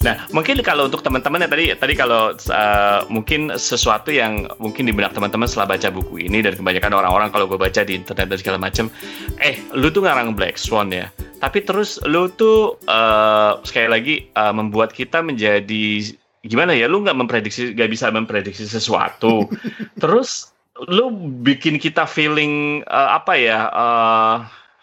Nah, 0.00 0.16
mungkin 0.32 0.56
kalau 0.64 0.88
untuk 0.88 1.04
teman-teman 1.04 1.44
ya 1.44 1.48
tadi 1.52 1.64
tadi 1.76 1.92
kalau 1.92 2.32
uh, 2.32 3.04
mungkin 3.12 3.52
sesuatu 3.52 4.08
yang 4.08 4.48
mungkin 4.56 4.88
di 4.88 4.96
benak 4.96 5.12
teman-teman 5.12 5.44
setelah 5.44 5.76
baca 5.76 5.92
buku 5.92 6.24
ini 6.24 6.40
dan 6.40 6.56
kebanyakan 6.56 6.96
orang-orang 6.96 7.28
kalau 7.28 7.44
gue 7.44 7.60
baca 7.60 7.84
di 7.84 8.00
internet 8.00 8.32
dan 8.32 8.38
segala 8.40 8.56
macam, 8.56 8.88
eh 9.44 9.60
lu 9.76 9.92
tuh 9.92 10.08
ngarang 10.08 10.32
Black 10.32 10.56
Swan 10.56 10.88
ya. 10.88 11.12
Tapi 11.44 11.68
terus 11.68 12.00
lu 12.08 12.32
tuh 12.32 12.80
uh, 12.88 13.60
sekali 13.60 13.88
lagi 13.92 14.14
uh, 14.40 14.56
membuat 14.56 14.96
kita 14.96 15.20
menjadi 15.20 16.16
gimana 16.48 16.72
ya? 16.72 16.88
Lu 16.88 17.04
nggak 17.04 17.20
memprediksi, 17.20 17.76
nggak 17.76 17.92
bisa 17.92 18.08
memprediksi 18.08 18.64
sesuatu. 18.64 19.52
terus 20.00 20.48
lu 20.88 21.12
bikin 21.44 21.76
kita 21.76 22.08
feeling 22.08 22.80
uh, 22.88 23.20
apa 23.20 23.36
ya? 23.36 23.68
Uh, 23.68 24.36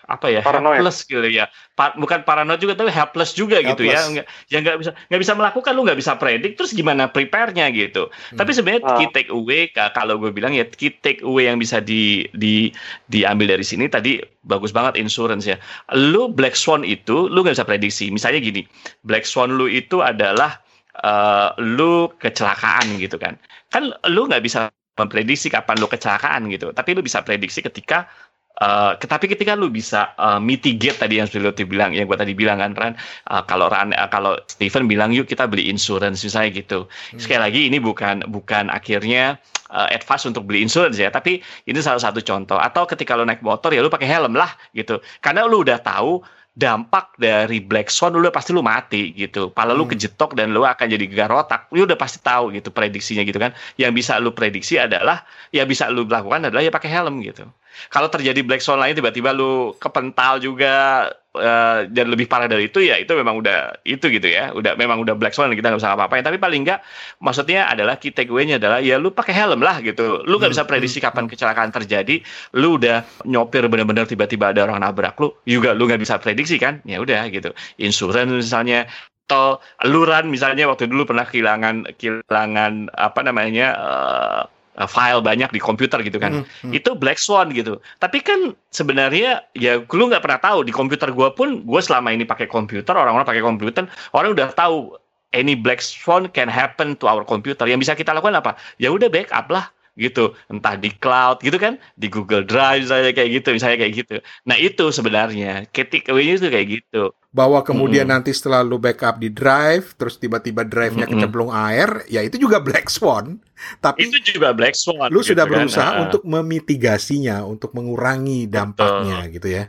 apa 0.07 0.31
ya 0.31 0.39
paranoid. 0.39 0.79
helpless 0.79 1.03
gitu 1.03 1.27
ya 1.27 1.51
pa 1.75 1.91
bukan 1.99 2.23
paranoid 2.23 2.63
juga 2.63 2.79
tapi 2.79 2.89
helpless 2.95 3.35
juga 3.35 3.59
helpless. 3.59 3.75
gitu 3.75 3.83
ya 3.91 3.99
nggak 4.07 4.25
ya 4.47 4.57
nggak 4.63 4.77
bisa 4.79 4.91
nggak 5.11 5.21
bisa 5.21 5.33
melakukan 5.35 5.71
lu 5.75 5.83
nggak 5.83 5.99
bisa 5.99 6.15
predik 6.15 6.55
terus 6.55 6.71
gimana 6.71 7.11
prepare-nya 7.11 7.67
gitu 7.75 8.07
hmm. 8.07 8.39
tapi 8.39 8.55
sebenarnya 8.55 8.87
uh. 8.87 8.95
key 8.95 9.07
take 9.11 9.29
away 9.29 9.67
kalau 9.91 10.15
gue 10.15 10.31
bilang 10.31 10.55
ya 10.55 10.63
key 10.63 10.95
take 11.03 11.19
away 11.27 11.51
yang 11.51 11.59
bisa 11.59 11.83
di 11.83 12.23
di 12.31 12.71
diambil 13.11 13.59
dari 13.59 13.67
sini 13.67 13.91
tadi 13.91 14.23
bagus 14.47 14.71
banget 14.71 14.95
insurance 14.95 15.43
ya 15.43 15.59
lu 15.91 16.31
black 16.31 16.55
swan 16.55 16.87
itu 16.87 17.27
lu 17.27 17.43
nggak 17.43 17.59
bisa 17.59 17.67
prediksi 17.67 18.07
misalnya 18.07 18.39
gini 18.39 18.63
black 19.03 19.27
swan 19.27 19.59
lu 19.59 19.67
itu 19.67 19.99
adalah 19.99 20.63
uh, 21.03 21.51
lu 21.59 22.07
kecelakaan 22.23 22.95
gitu 22.95 23.19
kan 23.19 23.35
kan 23.75 23.91
lu 24.07 24.25
nggak 24.25 24.41
bisa 24.41 24.71
memprediksi 24.97 25.53
kapan 25.53 25.77
lu 25.77 25.85
kecelakaan 25.85 26.49
gitu 26.49 26.73
tapi 26.73 26.97
lu 26.97 27.05
bisa 27.05 27.21
prediksi 27.21 27.61
ketika 27.61 28.09
Uh, 28.57 28.97
tapi 28.97 29.29
ketika 29.29 29.53
lu 29.53 29.69
bisa 29.69 30.17
uh, 30.17 30.41
mitigate 30.41 30.97
tadi 30.97 31.21
yang 31.21 31.29
sudah 31.29 31.53
lu 31.53 31.53
bilang, 31.69 31.93
yang 31.93 32.09
gua 32.09 32.17
tadi 32.17 32.33
bilang 32.33 32.57
kan 32.57 32.73
Ran, 32.73 32.93
uh, 33.29 33.45
kalau 33.45 33.69
Ran, 33.69 33.93
uh, 33.93 34.09
kalau 34.09 34.33
Steven 34.49 34.89
bilang 34.89 35.13
yuk 35.13 35.29
kita 35.29 35.45
beli 35.45 35.69
insurance 35.69 36.25
misalnya 36.25 36.57
gitu. 36.57 36.89
Hmm. 36.89 37.21
Sekali 37.21 37.37
lagi 37.37 37.61
ini 37.69 37.77
bukan 37.77 38.25
bukan 38.25 38.73
akhirnya 38.73 39.37
uh, 39.69 39.85
advice 39.93 40.25
untuk 40.25 40.49
beli 40.49 40.65
insurance 40.65 40.97
ya, 40.97 41.13
tapi 41.13 41.45
ini 41.69 41.77
salah 41.85 42.01
satu 42.01 42.17
contoh. 42.25 42.57
Atau 42.57 42.89
ketika 42.89 43.13
lu 43.13 43.29
naik 43.29 43.45
motor 43.45 43.69
ya 43.69 43.85
lu 43.85 43.93
pakai 43.93 44.09
helm 44.09 44.33
lah 44.33 44.49
gitu, 44.73 45.05
karena 45.21 45.45
lu 45.45 45.61
udah 45.61 45.77
tahu 45.77 46.25
dampak 46.57 47.13
dari 47.21 47.61
black 47.61 47.93
swan 47.93 48.17
lu 48.17 48.25
pasti 48.33 48.49
lu 48.49 48.65
mati 48.65 49.13
gitu. 49.13 49.53
Pala 49.53 49.77
lu 49.77 49.85
hmm. 49.85 49.93
kejetok 49.93 50.33
dan 50.33 50.57
lu 50.57 50.65
akan 50.65 50.89
jadi 50.89 51.05
gegar 51.05 51.29
otak. 51.29 51.69
Lu 51.69 51.85
udah 51.85 51.93
pasti 51.93 52.17
tahu 52.17 52.49
gitu 52.57 52.73
prediksinya 52.73 53.21
gitu 53.21 53.37
kan. 53.37 53.53
Yang 53.77 54.01
bisa 54.01 54.17
lu 54.17 54.33
prediksi 54.33 54.81
adalah 54.81 55.21
ya 55.53 55.69
bisa 55.69 55.85
lu 55.93 56.09
lakukan 56.09 56.49
adalah 56.49 56.65
ya 56.65 56.73
pakai 56.73 56.89
helm 56.89 57.21
gitu. 57.21 57.45
Kalau 57.93 58.09
terjadi 58.09 58.41
black 58.41 58.65
swan 58.65 58.81
lain 58.81 58.97
tiba-tiba 58.97 59.29
lu 59.37 59.77
kepental 59.77 60.41
juga 60.41 61.05
uh, 61.37 61.87
dan 61.87 62.05
lebih 62.11 62.25
parah 62.25 62.49
dari 62.49 62.69
itu 62.69 62.83
ya 62.83 62.97
itu 62.99 63.09
memang 63.13 63.39
udah 63.39 63.79
itu 63.85 64.09
gitu 64.09 64.27
ya. 64.27 64.51
Udah 64.51 64.75
memang 64.75 65.01
udah 65.01 65.13
black 65.13 65.37
swan 65.37 65.53
kita 65.53 65.71
nggak 65.71 65.81
bisa 65.81 65.93
apa-apain. 65.93 66.25
Tapi 66.25 66.37
paling 66.41 66.65
enggak 66.67 66.81
maksudnya 67.23 67.69
adalah 67.69 67.95
key 68.01 68.11
takeaway-nya 68.11 68.57
adalah 68.57 68.81
ya 68.81 68.97
lu 68.97 69.13
pakai 69.13 69.33
helm 69.33 69.61
lah 69.61 69.79
gitu. 69.79 70.25
Lu 70.25 70.41
nggak 70.41 70.51
hmm, 70.51 70.57
bisa 70.57 70.63
prediksi 70.65 70.99
hmm, 70.99 71.05
kapan 71.07 71.23
hmm. 71.25 71.31
kecelakaan 71.33 71.71
terjadi. 71.71 72.15
Lu 72.57 72.81
udah 72.81 73.05
nyopir 73.25 73.63
bener-bener 73.69 74.09
tiba-tiba 74.09 74.51
ada 74.51 74.65
orang 74.65 74.81
nabrak 74.81 75.15
lu 75.21 75.33
juga 75.45 75.71
lu 75.77 75.85
nggak 75.87 76.01
bisa 76.01 76.17
prediksi 76.19 76.57
kan. 76.57 76.81
Ya 76.83 76.99
udah 76.99 77.29
gitu. 77.29 77.53
Insurance 77.79 78.33
misalnya 78.33 78.89
atau 79.27 79.59
luran 79.83 80.31
misalnya 80.31 80.71
waktu 80.71 80.87
dulu 80.87 81.11
pernah 81.11 81.27
kehilangan 81.27 81.99
kehilangan 81.99 82.95
apa 82.95 83.19
namanya 83.27 83.75
uh, 83.75 84.41
Uh, 84.77 84.85
file 84.85 85.25
banyak 85.25 85.49
di 85.49 85.57
komputer 85.57 86.05
gitu 86.05 86.21
kan. 86.21 86.45
Hmm, 86.45 86.69
hmm. 86.69 86.77
Itu 86.77 86.93
black 86.93 87.17
swan 87.17 87.49
gitu. 87.49 87.81
Tapi 87.97 88.21
kan 88.21 88.53
sebenarnya 88.69 89.41
ya 89.57 89.81
lu 89.81 90.03
nggak 90.05 90.21
pernah 90.21 90.37
tahu 90.37 90.61
di 90.61 90.69
komputer 90.69 91.09
gua 91.09 91.33
pun 91.33 91.65
gua 91.65 91.81
selama 91.81 92.13
ini 92.13 92.29
pakai 92.29 92.45
komputer, 92.45 92.93
orang-orang 92.93 93.25
pakai 93.25 93.41
komputer, 93.41 93.89
orang 94.13 94.37
udah 94.37 94.53
tahu 94.53 94.93
any 95.33 95.57
black 95.57 95.81
swan 95.81 96.29
can 96.29 96.45
happen 96.45 96.93
to 97.01 97.09
our 97.09 97.25
computer. 97.25 97.65
Yang 97.65 97.89
bisa 97.89 97.93
kita 97.97 98.13
lakukan 98.13 98.37
apa? 98.37 98.53
Ya 98.77 98.93
udah 98.93 99.09
backup 99.09 99.49
lah 99.49 99.65
gitu 99.97 100.37
entah 100.47 100.77
di 100.77 100.93
cloud 100.93 101.41
gitu 101.41 101.57
kan 101.57 101.81
di 101.97 102.07
Google 102.07 102.45
Drive 102.45 102.85
misalnya 102.85 103.11
kayak 103.17 103.29
gitu 103.41 103.49
misalnya 103.57 103.77
kayak 103.81 103.93
gitu 104.05 104.15
nah 104.45 104.55
itu 104.55 104.85
sebenarnya 104.93 105.65
ketik 105.73 106.07
away 106.13 106.37
itu 106.37 106.47
kayak 106.47 106.67
gitu 106.81 107.11
bahwa 107.37 107.61
kemudian 107.61 108.09
hmm. 108.09 108.13
nanti 108.17 108.33
setelah 108.33 108.65
lu 108.65 108.81
backup 108.81 109.21
di 109.21 109.29
drive 109.29 109.93
terus 109.93 110.17
tiba-tiba 110.17 110.65
drive-nya 110.65 111.05
hmm. 111.05 111.13
kecemplung 111.13 111.53
air 111.53 112.01
ya 112.09 112.25
itu 112.25 112.41
juga 112.41 112.57
black 112.57 112.89
swan 112.89 113.37
tapi 113.77 114.09
itu 114.09 114.17
juga 114.33 114.57
black 114.57 114.73
swan 114.73 115.13
lu 115.13 115.21
gitu 115.21 115.37
sudah 115.37 115.45
kan? 115.45 115.53
berusaha 115.53 115.91
kan? 115.91 116.01
untuk 116.09 116.25
memitigasinya 116.25 117.45
untuk 117.45 117.77
mengurangi 117.77 118.49
dampaknya 118.49 119.27
betul. 119.29 119.35
gitu 119.37 119.47
ya 119.53 119.63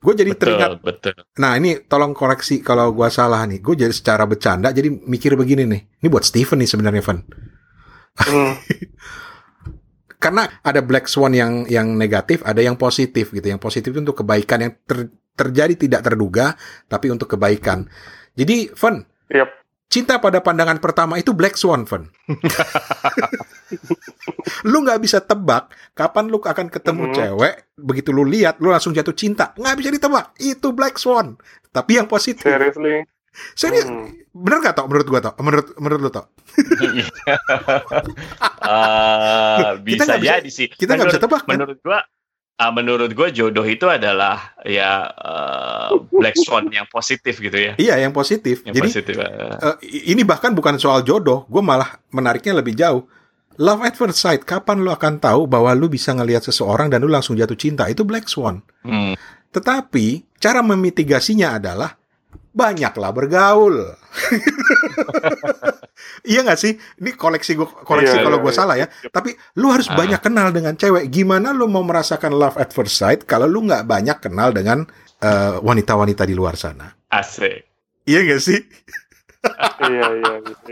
gue 0.00 0.14
jadi 0.16 0.32
betul, 0.32 0.40
teringat 0.40 0.70
betul. 0.80 1.14
nah 1.36 1.52
ini 1.60 1.84
tolong 1.84 2.16
koreksi 2.16 2.64
kalau 2.64 2.96
gue 2.96 3.08
salah 3.12 3.44
nih 3.44 3.60
gue 3.60 3.74
jadi 3.76 3.92
secara 3.92 4.24
bercanda 4.24 4.72
jadi 4.72 4.88
mikir 4.88 5.36
begini 5.36 5.68
nih 5.68 5.82
ini 6.00 6.08
buat 6.08 6.24
Steven 6.24 6.64
nih 6.64 6.70
sebenarnya 6.70 7.02
Van 7.04 7.20
hmm. 8.24 8.54
karena 10.20 10.44
ada 10.60 10.84
black 10.84 11.08
swan 11.08 11.32
yang 11.32 11.64
yang 11.66 11.96
negatif, 11.96 12.44
ada 12.44 12.60
yang 12.60 12.76
positif 12.76 13.32
gitu. 13.32 13.48
Yang 13.48 13.64
positif 13.64 13.88
itu 13.96 14.00
untuk 14.04 14.20
kebaikan 14.20 14.60
yang 14.60 14.72
ter, 14.84 15.08
terjadi 15.32 15.74
tidak 15.74 16.04
terduga, 16.04 16.54
tapi 16.86 17.08
untuk 17.08 17.32
kebaikan. 17.32 17.88
Jadi, 18.36 18.68
Fun, 18.76 19.00
yep. 19.32 19.48
cinta 19.88 20.20
pada 20.20 20.44
pandangan 20.44 20.76
pertama 20.76 21.16
itu 21.16 21.32
black 21.32 21.56
swan, 21.56 21.88
Fun. 21.88 22.12
lu 24.70 24.84
nggak 24.84 25.00
bisa 25.00 25.24
tebak 25.24 25.72
kapan 25.96 26.28
lu 26.28 26.36
akan 26.36 26.68
ketemu 26.68 27.04
mm. 27.08 27.14
cewek, 27.16 27.54
begitu 27.80 28.12
lu 28.12 28.28
lihat, 28.28 28.60
lu 28.60 28.68
langsung 28.68 28.92
jatuh 28.92 29.16
cinta. 29.16 29.56
Nggak 29.56 29.76
bisa 29.80 29.88
ditebak, 29.88 30.36
itu 30.36 30.68
black 30.76 31.00
swan. 31.00 31.40
Tapi 31.72 31.96
yang 31.96 32.06
positif. 32.06 32.44
Seriously? 32.44 33.08
Serius, 33.54 33.86
hmm. 33.86 34.34
bener 34.34 34.58
gak 34.62 34.74
tau 34.74 34.86
menurut 34.90 35.06
gua 35.06 35.20
tau? 35.22 35.34
Menurut 35.38 35.66
menurut 35.78 36.00
lu 36.02 36.10
tau? 36.16 36.26
uh, 38.66 39.78
bisa 39.80 40.02
kita 40.02 40.16
jadi 40.18 40.42
bisa, 40.42 40.56
sih. 40.56 40.68
Kita 40.70 40.98
nggak 40.98 41.08
bisa 41.14 41.22
tebak. 41.22 41.42
Kan? 41.46 41.54
Menurut 41.54 41.78
gua, 41.78 41.98
uh, 42.58 42.72
menurut 42.74 43.10
gua 43.14 43.28
jodoh 43.30 43.62
itu 43.62 43.86
adalah 43.86 44.58
ya 44.66 45.06
uh, 45.14 45.94
black 46.10 46.34
swan 46.42 46.68
yang 46.74 46.90
positif 46.90 47.38
gitu 47.38 47.54
ya. 47.54 47.72
Iya, 47.78 48.02
yang 48.02 48.10
positif. 48.10 48.66
Yang 48.66 48.74
jadi 48.74 48.88
positif. 48.90 49.14
Uh, 49.18 49.76
ini 49.86 50.26
bahkan 50.26 50.50
bukan 50.50 50.76
soal 50.82 51.06
jodoh. 51.06 51.46
Gua 51.46 51.62
malah 51.62 52.02
menariknya 52.10 52.58
lebih 52.58 52.74
jauh. 52.74 53.06
Love 53.60 53.84
at 53.84 53.92
first 53.92 54.16
sight, 54.16 54.48
kapan 54.48 54.80
lu 54.80 54.88
akan 54.88 55.20
tahu 55.20 55.44
bahwa 55.44 55.68
lu 55.76 55.92
bisa 55.92 56.16
ngelihat 56.16 56.40
seseorang 56.40 56.88
dan 56.88 57.04
lu 57.04 57.12
langsung 57.12 57.36
jatuh 57.36 57.58
cinta? 57.60 57.84
Itu 57.92 58.08
black 58.08 58.24
swan. 58.24 58.64
Hmm. 58.80 59.12
Tetapi 59.52 60.38
cara 60.40 60.64
memitigasinya 60.64 61.60
adalah 61.60 61.99
banyaklah 62.50 63.10
bergaul. 63.14 63.94
iya 66.26 66.40
nggak 66.44 66.60
sih? 66.60 66.72
Ini 67.00 67.10
koleksi 67.14 67.54
gue 67.56 67.68
koreksi 67.86 68.16
Iya, 68.18 68.24
kalau 68.26 68.38
iya, 68.38 68.44
gue 68.44 68.52
iya. 68.52 68.58
salah 68.58 68.76
ya. 68.76 68.86
Tapi 69.08 69.30
lu 69.58 69.70
harus 69.70 69.88
Ah. 69.88 69.96
banyak 69.96 70.20
kenal 70.20 70.50
dengan 70.50 70.74
cewek. 70.74 71.08
Gimana 71.08 71.52
lu 71.54 71.66
mau 71.70 71.82
merasakan 71.86 72.34
love 72.34 72.56
at 72.58 72.70
first 72.74 72.98
sight 72.98 73.24
kalau 73.24 73.46
lu 73.46 73.64
nggak 73.66 73.86
banyak 73.86 74.18
kenal 74.20 74.50
dengan 74.50 74.84
eh, 75.20 75.54
wanita-wanita 75.60 76.24
di 76.24 76.34
luar 76.34 76.56
sana? 76.56 76.90
Asik. 77.12 77.64
Iya 78.08 78.24
nggak 78.24 78.40
sih? 78.42 78.60
iya 79.88 80.04
iya 80.20 80.32
gitu. 80.44 80.70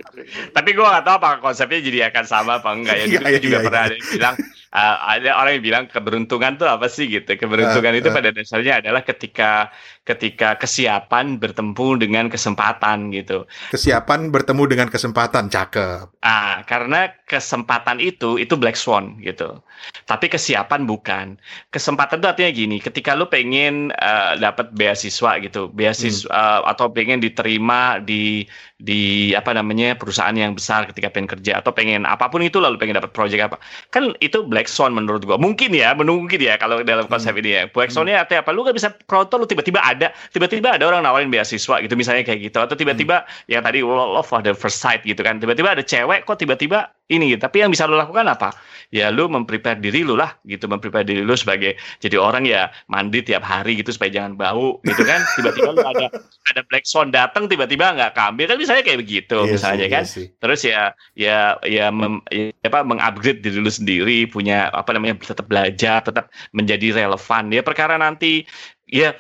Tapi 0.53 0.69
gue 0.77 0.85
gak 0.85 1.01
tahu 1.01 1.15
apakah 1.17 1.39
konsepnya 1.41 1.81
jadi 1.81 1.99
akan 2.13 2.25
sama 2.29 2.53
apa 2.61 2.69
enggak 2.77 2.97
ya. 3.01 3.07
Iya, 3.09 3.19
Dulu 3.25 3.29
iya, 3.33 3.41
juga 3.41 3.59
iya, 3.59 3.65
pernah 3.65 3.81
iya. 3.81 3.89
ada 3.89 3.95
yang 3.97 4.09
bilang, 4.13 4.35
uh, 4.77 4.97
ada 5.09 5.31
orang 5.41 5.53
yang 5.57 5.65
bilang 5.65 5.85
keberuntungan 5.89 6.53
tuh 6.61 6.69
apa 6.69 6.87
sih 6.93 7.09
gitu. 7.09 7.31
Keberuntungan 7.33 7.93
Uh, 7.97 8.01
itu 8.05 8.09
uh. 8.13 8.15
pada 8.17 8.29
dasarnya 8.29 8.85
adalah 8.85 9.03
ketika 9.09 9.73
ketika 10.09 10.57
kesiapan 10.57 11.37
bertemu 11.37 12.01
dengan 12.01 12.33
kesempatan 12.33 13.13
gitu. 13.13 13.45
Kesiapan 13.69 14.33
bertemu 14.33 14.65
dengan 14.65 14.89
kesempatan, 14.89 15.53
cakep. 15.53 16.09
Ah, 16.25 16.65
karena 16.65 17.13
kesempatan 17.29 18.01
itu 18.01 18.41
itu 18.41 18.57
black 18.57 18.81
swan 18.81 19.21
gitu. 19.21 19.61
Tapi 20.09 20.33
kesiapan 20.33 20.89
bukan. 20.89 21.37
Kesempatan 21.69 22.25
itu 22.25 22.29
artinya 22.33 22.53
gini, 22.57 22.77
ketika 22.81 23.13
lu 23.13 23.29
pengen 23.29 23.93
eh, 23.93 24.33
dapat 24.41 24.73
beasiswa 24.73 25.37
gitu, 25.45 25.69
beasiswa 25.69 26.33
eh, 26.33 26.61
atau 26.65 26.89
pengen 26.89 27.21
diterima 27.21 28.01
di 28.01 28.49
di 28.79 29.35
apa 29.35 29.51
namanya 29.59 29.99
perusahaan 29.99 30.39
yang 30.39 30.55
besar 30.55 30.87
ketika 30.87 31.11
pengen 31.11 31.27
kerja 31.27 31.59
atau 31.59 31.75
pengen 31.75 32.07
apa 32.07 32.31
pun 32.31 32.39
itu 32.47 32.63
lalu 32.63 32.79
pengen 32.79 32.97
dapat 32.97 33.11
project 33.11 33.43
apa. 33.53 33.57
Kan 33.91 34.15
itu 34.23 34.47
black 34.47 34.71
swan 34.71 34.95
menurut 34.95 35.27
gua. 35.27 35.35
Mungkin 35.35 35.75
ya, 35.75 35.93
mungkin 35.99 36.39
ya 36.39 36.55
kalau 36.57 36.81
dalam 36.87 37.11
konsep 37.11 37.35
ini 37.37 37.51
ya. 37.59 37.63
Black 37.69 37.91
swan-nya 37.91 38.23
artinya 38.25 38.47
apa? 38.47 38.51
Lu 38.55 38.63
gak 38.63 38.79
bisa 38.79 38.89
pronto 39.05 39.35
lu 39.35 39.51
tiba-tiba 39.51 39.83
ada, 39.83 39.98
tiba-tiba 40.31 40.79
ada 40.79 40.87
orang 40.87 41.03
nawarin 41.03 41.29
beasiswa 41.35 41.83
gitu 41.83 41.95
misalnya 41.99 42.23
kayak 42.23 42.41
gitu 42.47 42.59
atau 42.63 42.79
tiba-tiba 42.79 43.27
yang 43.51 43.67
tadi 43.67 43.83
love 43.83 44.31
of 44.31 44.43
the 44.47 44.55
first 44.55 44.79
sight 44.79 45.03
gitu 45.03 45.21
kan. 45.27 45.43
Tiba-tiba 45.43 45.75
ada 45.75 45.83
cewek 45.83 46.23
kok 46.23 46.39
tiba-tiba 46.39 46.95
ini 47.09 47.35
gitu. 47.35 47.41
Tapi 47.43 47.65
yang 47.65 47.73
bisa 47.73 47.89
lu 47.89 47.97
lakukan 47.97 48.29
apa? 48.29 48.53
Ya 48.93 49.09
lu 49.09 49.29
memprepare 49.29 49.81
diri 49.81 50.05
lu 50.05 50.17
lah 50.17 50.37
gitu, 50.45 50.69
memprepare 50.69 51.05
diri 51.05 51.25
lu 51.25 51.35
sebagai 51.35 51.77
jadi 52.01 52.17
orang 52.21 52.45
ya 52.45 52.69
mandi 52.89 53.21
tiap 53.25 53.43
hari 53.45 53.81
gitu 53.81 53.93
supaya 53.93 54.13
jangan 54.13 54.37
bau 54.39 54.81
gitu 54.85 55.03
kan. 55.03 55.21
Tiba-tiba 55.37 55.73
lu 55.75 55.83
ada 55.83 56.07
ada 56.53 56.61
black 56.69 56.85
swan 56.89 57.09
datang 57.13 57.49
tiba-tiba 57.49 57.93
nggak 57.97 58.13
keambil 58.17 58.45
kan 58.49 58.57
misalnya 58.61 58.83
kayak 58.85 59.01
begitu 59.05 59.37
Iya 59.37 59.53
misalnya 59.57 59.87
sih, 59.89 59.93
kan. 59.93 60.05
iya 60.05 60.13
sih. 60.15 60.27
Terus 60.41 60.61
ya 60.65 60.83
ya 61.17 61.39
ya, 61.65 61.87
mem, 61.93 62.21
ya 62.33 62.53
apa 62.69 62.85
mengupgrade 62.85 63.41
diri 63.41 63.59
lu 63.61 63.73
sendiri, 63.73 64.29
punya 64.29 64.69
apa 64.73 64.93
namanya 64.93 65.21
tetap 65.21 65.49
belajar, 65.49 66.05
tetap 66.05 66.29
menjadi 66.53 66.93
relevan. 67.05 67.49
Ya 67.53 67.61
perkara 67.65 67.97
nanti 67.97 68.45
ya 68.89 69.17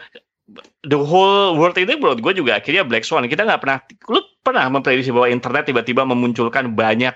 the 0.84 0.99
whole 0.99 1.57
world 1.61 1.76
ini 1.76 1.96
menurut 2.01 2.24
gue 2.24 2.32
juga 2.40 2.59
akhirnya 2.59 2.84
black 2.84 3.05
swan. 3.05 3.28
Kita 3.28 3.44
nggak 3.44 3.61
pernah, 3.61 3.78
lu 4.09 4.20
pernah 4.40 4.64
memprediksi 4.72 5.12
bahwa 5.12 5.28
internet 5.28 5.68
tiba-tiba 5.68 6.09
memunculkan 6.09 6.72
banyak 6.72 7.14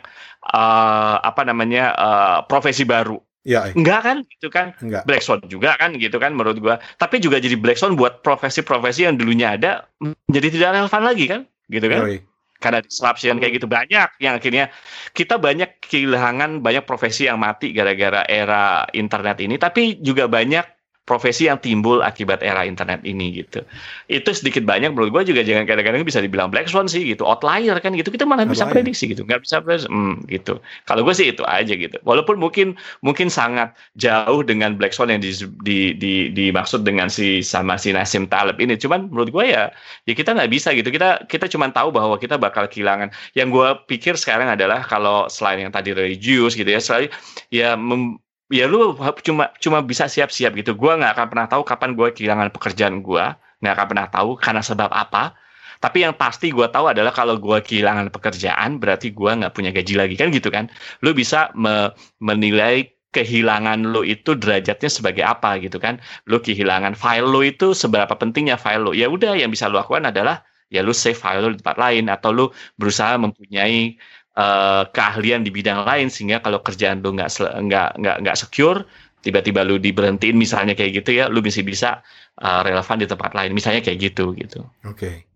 eh, 0.53 1.17
apa 1.21 1.43
namanya 1.43 1.85
eh, 1.97 2.39
profesi 2.47 2.85
baru? 2.85 3.17
Ya, 3.43 3.75
Enggak 3.75 4.07
kan, 4.07 4.17
gitu 4.23 4.49
kan? 4.55 4.71
enggak. 4.79 5.03
Black 5.03 5.23
Swan 5.27 5.43
juga 5.51 5.75
kan 5.75 5.99
gitu 5.99 6.15
kan 6.23 6.31
menurut 6.31 6.63
gua. 6.63 6.79
Tapi 6.95 7.19
juga 7.19 7.43
jadi 7.43 7.59
Black 7.59 7.75
Swan 7.75 7.99
buat 7.99 8.23
profesi-profesi 8.23 9.03
yang 9.03 9.19
dulunya 9.19 9.59
ada 9.59 9.91
menjadi 9.99 10.49
tidak 10.55 10.69
relevan 10.79 11.03
lagi 11.03 11.25
kan? 11.27 11.41
Gitu 11.67 11.87
kan? 11.91 12.01
Yoi. 12.07 12.23
Karena 12.63 12.79
disruption 12.79 13.43
kayak 13.43 13.59
gitu 13.59 13.67
banyak 13.67 14.09
yang 14.23 14.39
akhirnya 14.39 14.71
kita 15.11 15.43
banyak 15.43 15.83
kehilangan 15.83 16.63
banyak 16.63 16.87
profesi 16.87 17.27
yang 17.27 17.43
mati 17.43 17.75
gara-gara 17.75 18.23
era 18.31 18.87
internet 18.95 19.43
ini, 19.43 19.59
tapi 19.59 19.99
juga 19.99 20.31
banyak 20.31 20.63
profesi 21.03 21.51
yang 21.51 21.59
timbul 21.59 21.99
akibat 21.99 22.47
era 22.47 22.63
internet 22.63 23.03
ini 23.03 23.43
gitu. 23.43 23.67
Itu 24.07 24.31
sedikit 24.31 24.63
banyak 24.63 24.95
menurut 24.95 25.11
gua 25.11 25.23
juga 25.27 25.43
jangan 25.43 25.67
kadang-kadang 25.67 26.07
bisa 26.07 26.23
dibilang 26.23 26.47
black 26.47 26.71
swan 26.71 26.87
sih 26.87 27.03
gitu, 27.03 27.27
outlier 27.27 27.75
kan 27.83 27.91
gitu. 27.99 28.15
Kita 28.15 28.23
malah 28.23 28.47
bisa 28.47 28.71
prediksi 28.71 29.11
gitu, 29.11 29.27
nggak 29.27 29.43
bisa 29.43 29.59
prediksi, 29.59 29.91
hmm, 29.91 30.31
gitu. 30.31 30.63
Kalau 30.87 31.03
gue 31.03 31.15
sih 31.15 31.35
itu 31.35 31.43
aja 31.43 31.75
gitu. 31.75 31.99
Walaupun 32.07 32.39
mungkin 32.39 32.79
mungkin 33.03 33.27
sangat 33.27 33.75
jauh 33.99 34.47
dengan 34.47 34.79
black 34.79 34.95
swan 34.95 35.11
yang 35.11 35.19
di, 35.19 35.35
di, 35.67 35.79
di- 35.99 36.31
dimaksud 36.31 36.87
dengan 36.87 37.11
si 37.11 37.43
sama 37.43 37.75
si 37.75 37.91
Nassim 37.91 38.31
Taleb 38.31 38.63
ini. 38.63 38.79
Cuman 38.79 39.11
menurut 39.11 39.35
gue 39.35 39.45
ya 39.51 39.75
ya 40.07 40.13
kita 40.15 40.39
nggak 40.39 40.51
bisa 40.55 40.71
gitu. 40.71 40.87
Kita 40.95 41.27
kita 41.27 41.51
cuma 41.51 41.67
tahu 41.75 41.91
bahwa 41.91 42.15
kita 42.15 42.39
bakal 42.39 42.71
kehilangan. 42.71 43.11
Yang 43.35 43.49
gue 43.51 43.69
pikir 43.91 44.15
sekarang 44.15 44.55
adalah 44.55 44.87
kalau 44.87 45.27
selain 45.27 45.67
yang 45.67 45.75
tadi 45.75 45.91
religius 45.91 46.55
gitu 46.55 46.71
ya, 46.71 46.79
selain 46.79 47.11
ya 47.51 47.75
mem- 47.75 48.23
ya 48.53 48.65
lu 48.73 48.95
cuma 49.27 49.45
cuma 49.65 49.79
bisa 49.91 50.05
siap-siap 50.15 50.53
gitu. 50.61 50.73
Gua 50.81 50.93
nggak 51.01 51.13
akan 51.17 51.27
pernah 51.33 51.47
tahu 51.53 51.63
kapan 51.71 51.91
gue 51.99 52.09
kehilangan 52.17 52.49
pekerjaan 52.55 52.97
gua, 53.07 53.25
nggak 53.61 53.73
akan 53.77 53.87
pernah 53.91 54.07
tahu 54.15 54.31
karena 54.45 54.63
sebab 54.71 54.91
apa. 54.93 55.35
Tapi 55.83 55.99
yang 56.07 56.15
pasti 56.15 56.47
gue 56.55 56.67
tahu 56.71 56.87
adalah 56.95 57.11
kalau 57.11 57.35
gue 57.43 57.59
kehilangan 57.67 58.07
pekerjaan 58.15 58.79
berarti 58.79 59.11
gua 59.19 59.35
nggak 59.39 59.53
punya 59.57 59.71
gaji 59.75 59.95
lagi 59.99 60.15
kan 60.21 60.29
gitu 60.31 60.49
kan. 60.55 60.65
Lu 61.05 61.11
bisa 61.17 61.51
me- 61.59 61.91
menilai 62.23 62.87
kehilangan 63.13 63.79
lo 63.93 64.01
itu 64.07 64.33
derajatnya 64.39 64.91
sebagai 64.97 65.25
apa 65.27 65.59
gitu 65.65 65.77
kan. 65.83 65.99
Lu 66.31 66.39
kehilangan 66.41 66.95
file 66.97 67.27
lo 67.29 67.41
itu 67.45 67.75
seberapa 67.83 68.15
pentingnya 68.21 68.57
file 68.61 68.83
lo. 68.87 68.93
Ya 68.95 69.07
udah 69.11 69.35
yang 69.37 69.51
bisa 69.53 69.67
lo 69.69 69.77
lakukan 69.83 70.09
adalah 70.13 70.47
ya 70.73 70.81
lu 70.87 70.95
save 70.97 71.19
file 71.19 71.41
lo 71.45 71.49
di 71.53 71.59
tempat 71.61 71.77
lain 71.77 72.05
atau 72.09 72.31
lu 72.33 72.45
berusaha 72.81 73.13
mempunyai 73.21 73.99
eh, 74.33 74.83
keahlian 74.91 75.43
di 75.43 75.51
bidang 75.51 75.85
lain 75.85 76.09
sehingga 76.09 76.41
kalau 76.41 76.61
kerjaan 76.61 77.01
lu 77.01 77.13
nggak 77.15 77.29
nggak 77.69 77.89
nggak 78.01 78.17
nggak 78.25 78.37
secure 78.37 78.85
tiba-tiba 79.23 79.63
lu 79.63 79.79
diberhentiin 79.79 80.35
misalnya 80.35 80.75
kayak 80.75 81.03
gitu 81.05 81.15
ya 81.15 81.31
lu 81.31 81.39
bisa 81.39 81.63
bisa 81.63 82.01
eh, 82.39 82.61
relevan 82.65 82.99
di 82.99 83.07
tempat 83.07 83.31
lain 83.33 83.53
misalnya 83.53 83.81
kayak 83.81 83.99
gitu 84.13 84.33
gitu 84.35 84.65
Oke. 84.85 85.27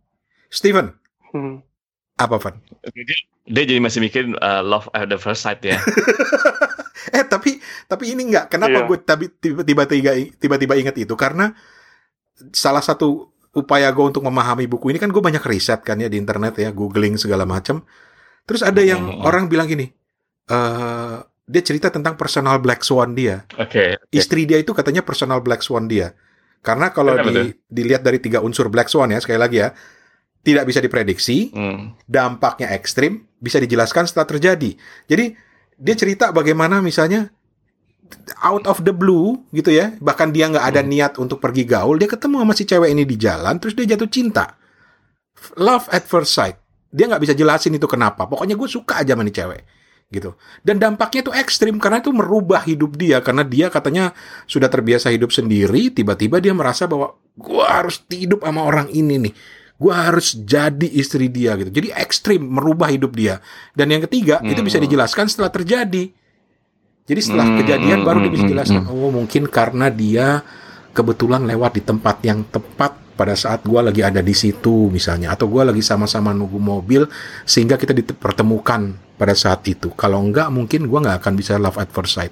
Steven, 0.49 0.95
Hmm. 1.35 1.61
apa 2.17 2.39
Van? 2.41 2.57
dia, 2.97 3.19
dia 3.45 3.65
jadi 3.69 3.83
masih 3.83 4.01
mikir 4.01 4.31
eh, 4.33 4.63
love 4.65 4.89
at 4.91 5.07
the 5.07 5.19
first 5.21 5.45
sight 5.45 5.61
ya 5.61 5.77
eh 7.17 7.25
tapi 7.29 7.61
tapi 7.87 8.15
ini 8.17 8.33
nggak 8.33 8.49
kenapa 8.49 8.83
Iya. 8.83 8.89
gue 8.89 8.99
tapi 9.05 9.25
tiba-tiba 9.31 9.83
tiba-tiba 10.35 10.75
ingat 10.75 10.97
itu 10.97 11.13
karena 11.15 11.53
salah 12.53 12.81
satu 12.81 13.29
upaya 13.53 13.89
gue 13.89 14.05
untuk 14.05 14.21
memahami 14.21 14.69
buku 14.69 14.93
ini 14.93 14.99
kan 15.01 15.09
gue 15.09 15.23
banyak 15.23 15.41
riset 15.45 15.81
kan 15.81 15.97
ya 15.97 16.09
di 16.09 16.21
internet 16.21 16.57
ya 16.61 16.69
googling 16.73 17.17
segala 17.17 17.49
macam 17.49 17.81
terus 18.47 18.63
ada 18.63 18.79
yang 18.81 19.03
Hmm. 19.03 19.27
orang 19.27 19.51
bilang 19.51 19.67
gini 19.67 19.91
eh 20.47 21.17
dia 21.47 21.63
cerita 21.63 21.91
tentang 21.91 22.15
personal 22.15 22.59
black 22.59 22.83
swan 22.83 23.15
dia 23.15 23.47
oke 23.55 23.99
istri 24.11 24.47
dia 24.47 24.59
itu 24.59 24.71
katanya 24.71 25.03
personal 25.03 25.39
black 25.39 25.63
swan 25.63 25.87
dia 25.87 26.15
karena 26.63 26.91
kalau 26.91 27.15
Kenapa 27.15 27.31
di, 27.31 27.55
dilihat 27.67 28.03
dari 28.03 28.19
tiga 28.19 28.43
unsur 28.43 28.67
black 28.67 28.91
swan 28.91 29.11
ya 29.11 29.23
sekali 29.23 29.39
lagi 29.39 29.63
ya 29.63 29.71
tidak 30.43 30.67
bisa 30.67 30.79
diprediksi 30.79 31.51
Hmm. 31.51 31.95
dampaknya 32.07 32.71
ekstrim 32.71 33.27
bisa 33.37 33.59
dijelaskan 33.59 34.07
setelah 34.07 34.27
terjadi. 34.27 34.79
Jadi 35.05 35.35
dia 35.77 35.95
cerita 35.95 36.31
bagaimana 36.31 36.79
misalnya 36.79 37.35
out 38.41 38.65
of 38.65 38.87
the 38.87 38.95
blue 38.95 39.43
gitu 39.51 39.75
ya, 39.75 39.99
bahkan 39.99 40.31
dia 40.31 40.47
nggak 40.47 40.63
ada 40.65 40.83
Hmm. 40.83 40.91
niat 40.91 41.13
untuk 41.19 41.39
pergi 41.39 41.67
gaul, 41.67 41.99
dia 41.99 42.07
ketemu 42.07 42.43
sama 42.43 42.55
si 42.55 42.63
cewek 42.63 42.91
ini 42.91 43.03
di 43.03 43.19
jalan, 43.19 43.59
terus 43.59 43.75
dia 43.75 43.95
jatuh 43.95 44.07
cinta. 44.07 44.55
Love 45.55 45.91
at 45.91 46.07
first 46.07 46.33
sight. 46.33 46.57
Dia 46.97 47.05
nggak 47.07 47.21
bisa 47.21 47.35
jelasin 47.37 47.77
itu 47.77 47.85
kenapa. 47.85 48.25
Pokoknya 48.25 48.57
gue 48.57 48.65
suka 48.65 49.05
aja 49.05 49.13
sama 49.13 49.21
nih 49.23 49.37
cewek 49.37 49.63
gitu. 50.07 50.39
Dan 50.63 50.79
dampaknya 50.79 51.27
itu 51.27 51.33
ekstrim 51.35 51.77
karena 51.77 51.99
itu 51.99 52.15
merubah 52.15 52.63
hidup 52.63 52.95
dia 52.95 53.19
karena 53.21 53.43
dia 53.43 53.67
katanya 53.69 54.15
sudah 54.47 54.71
terbiasa 54.71 55.11
hidup 55.11 55.29
sendiri, 55.29 55.91
tiba-tiba 55.91 56.39
dia 56.39 56.55
merasa 56.55 56.87
bahwa 56.87 57.13
gue 57.35 57.65
harus 57.67 58.01
hidup 58.09 58.41
sama 58.41 58.65
orang 58.65 58.89
ini 58.89 59.29
nih 59.29 59.35
gue 59.77 59.93
harus 59.93 60.33
jadi 60.33 60.89
istri 60.89 61.29
dia 61.29 61.53
gitu. 61.61 61.69
Jadi 61.69 61.93
ekstrim 61.93 62.41
merubah 62.41 62.89
hidup 62.89 63.13
dia. 63.13 63.45
Dan 63.77 63.93
yang 63.93 64.01
ketiga 64.09 64.41
itu 64.41 64.65
bisa 64.65 64.81
Hmm. 64.81 64.89
dijelaskan 64.89 65.29
setelah 65.29 65.53
terjadi. 65.53 66.09
Jadi 67.07 67.21
setelah 67.21 67.45
Hmm, 67.45 67.59
kejadian 67.61 68.01
baru 68.01 68.25
dia 68.25 68.33
bisa 68.33 68.49
hmm, 68.49 68.53
jelaskan. 68.57 68.83
hmm. 68.83 68.95
Oh 68.97 69.13
mungkin 69.13 69.45
karena 69.47 69.93
dia 69.93 70.41
kebetulan 70.91 71.45
lewat 71.45 71.77
di 71.77 71.83
tempat 71.85 72.17
yang 72.25 72.41
tepat 72.49 72.97
pada 73.17 73.33
saat 73.33 73.65
gue 73.65 73.81
lagi 73.81 74.05
ada 74.05 74.21
di 74.21 74.33
situ 74.33 74.87
misalnya. 74.89 75.33
Atau 75.33 75.49
gue 75.49 75.65
lagi 75.65 75.81
sama-sama 75.81 76.31
nunggu 76.31 76.61
mobil 76.61 77.09
sehingga 77.43 77.75
kita 77.75 77.91
dipertemukan 77.91 78.93
pada 79.17 79.33
saat 79.33 79.65
itu. 79.65 79.89
Kalau 79.97 80.21
enggak 80.21 80.53
mungkin 80.53 80.85
gue 80.85 80.99
nggak 81.01 81.25
akan 81.25 81.33
bisa 81.35 81.57
love 81.57 81.81
at 81.81 81.89
first 81.89 82.15
sight. 82.15 82.31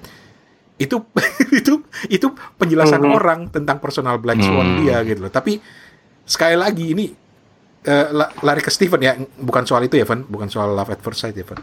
Itu 0.77 1.09
itu 1.59 1.81
itu 2.07 2.27
penjelasan 2.55 3.01
Mhm. 3.01 3.11
orang 3.11 3.39
tentang 3.49 3.81
personal 3.81 4.21
black 4.21 4.37
swan 4.39 4.77
Hmm. 4.77 4.79
dia 4.85 5.01
gitu 5.01 5.25
loh. 5.25 5.33
Tapi 5.33 5.57
sekali 6.21 6.53
lagi 6.53 6.93
ini 6.93 7.05
la- 7.85 8.33
lari 8.41 8.61
ke 8.61 8.69
Steven 8.69 8.97
ya, 8.97 9.13
bukan 9.37 9.61
soal 9.61 9.85
itu 9.85 9.93
ya, 9.93 10.05
Van, 10.05 10.25
bukan 10.25 10.49
soal 10.49 10.73
love 10.73 10.89
at 10.89 10.97
first 10.99 11.21
sight 11.21 11.37
ya, 11.37 11.45
Van. 11.45 11.61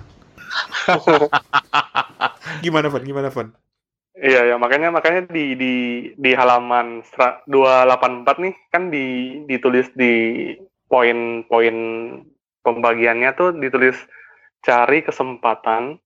Gimana, 2.62 2.86
Van? 2.86 3.02
Gimana, 3.02 3.28
Van? 3.30 3.50
Iya 4.22 4.54
ya 4.54 4.56
makanya 4.56 4.94
makanya 4.94 5.26
di 5.26 5.58
di 5.58 5.74
di 6.14 6.30
halaman 6.30 7.02
sera- 7.02 7.42
284 7.50 8.38
nih 8.38 8.54
kan 8.70 8.86
di 8.86 9.06
ditulis 9.50 9.90
di 9.98 10.46
poin-poin 10.86 11.76
pembagiannya 12.62 13.34
tuh 13.34 13.50
ditulis 13.58 13.98
cari 14.62 15.02
kesempatan 15.02 15.98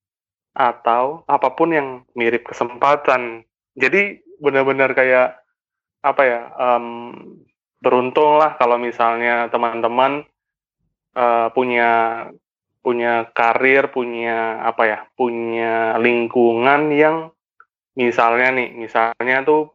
atau 0.56 1.28
apa 1.28 1.52
pun 1.52 1.76
yang 1.76 1.88
mirip 2.16 2.48
kesempatan. 2.48 3.44
Jadi 3.76 4.24
benar-benar 4.40 4.96
kayak 4.96 5.36
apa 6.00 6.22
ya? 6.24 6.40
em, 6.56 6.86
beruntung 7.84 8.40
lah 8.40 8.56
kalau 8.56 8.80
misalnya 8.80 9.52
teman-teman 9.52 10.24
uh, 11.12 11.52
punya 11.52 12.24
punya 12.80 13.28
karir, 13.36 13.92
punya 13.92 14.64
apa 14.64 14.82
ya, 14.88 14.98
punya 15.12 16.00
lingkungan 16.00 16.88
yang 16.96 17.35
misalnya 17.96 18.52
nih, 18.52 18.68
misalnya 18.76 19.42
tuh 19.42 19.72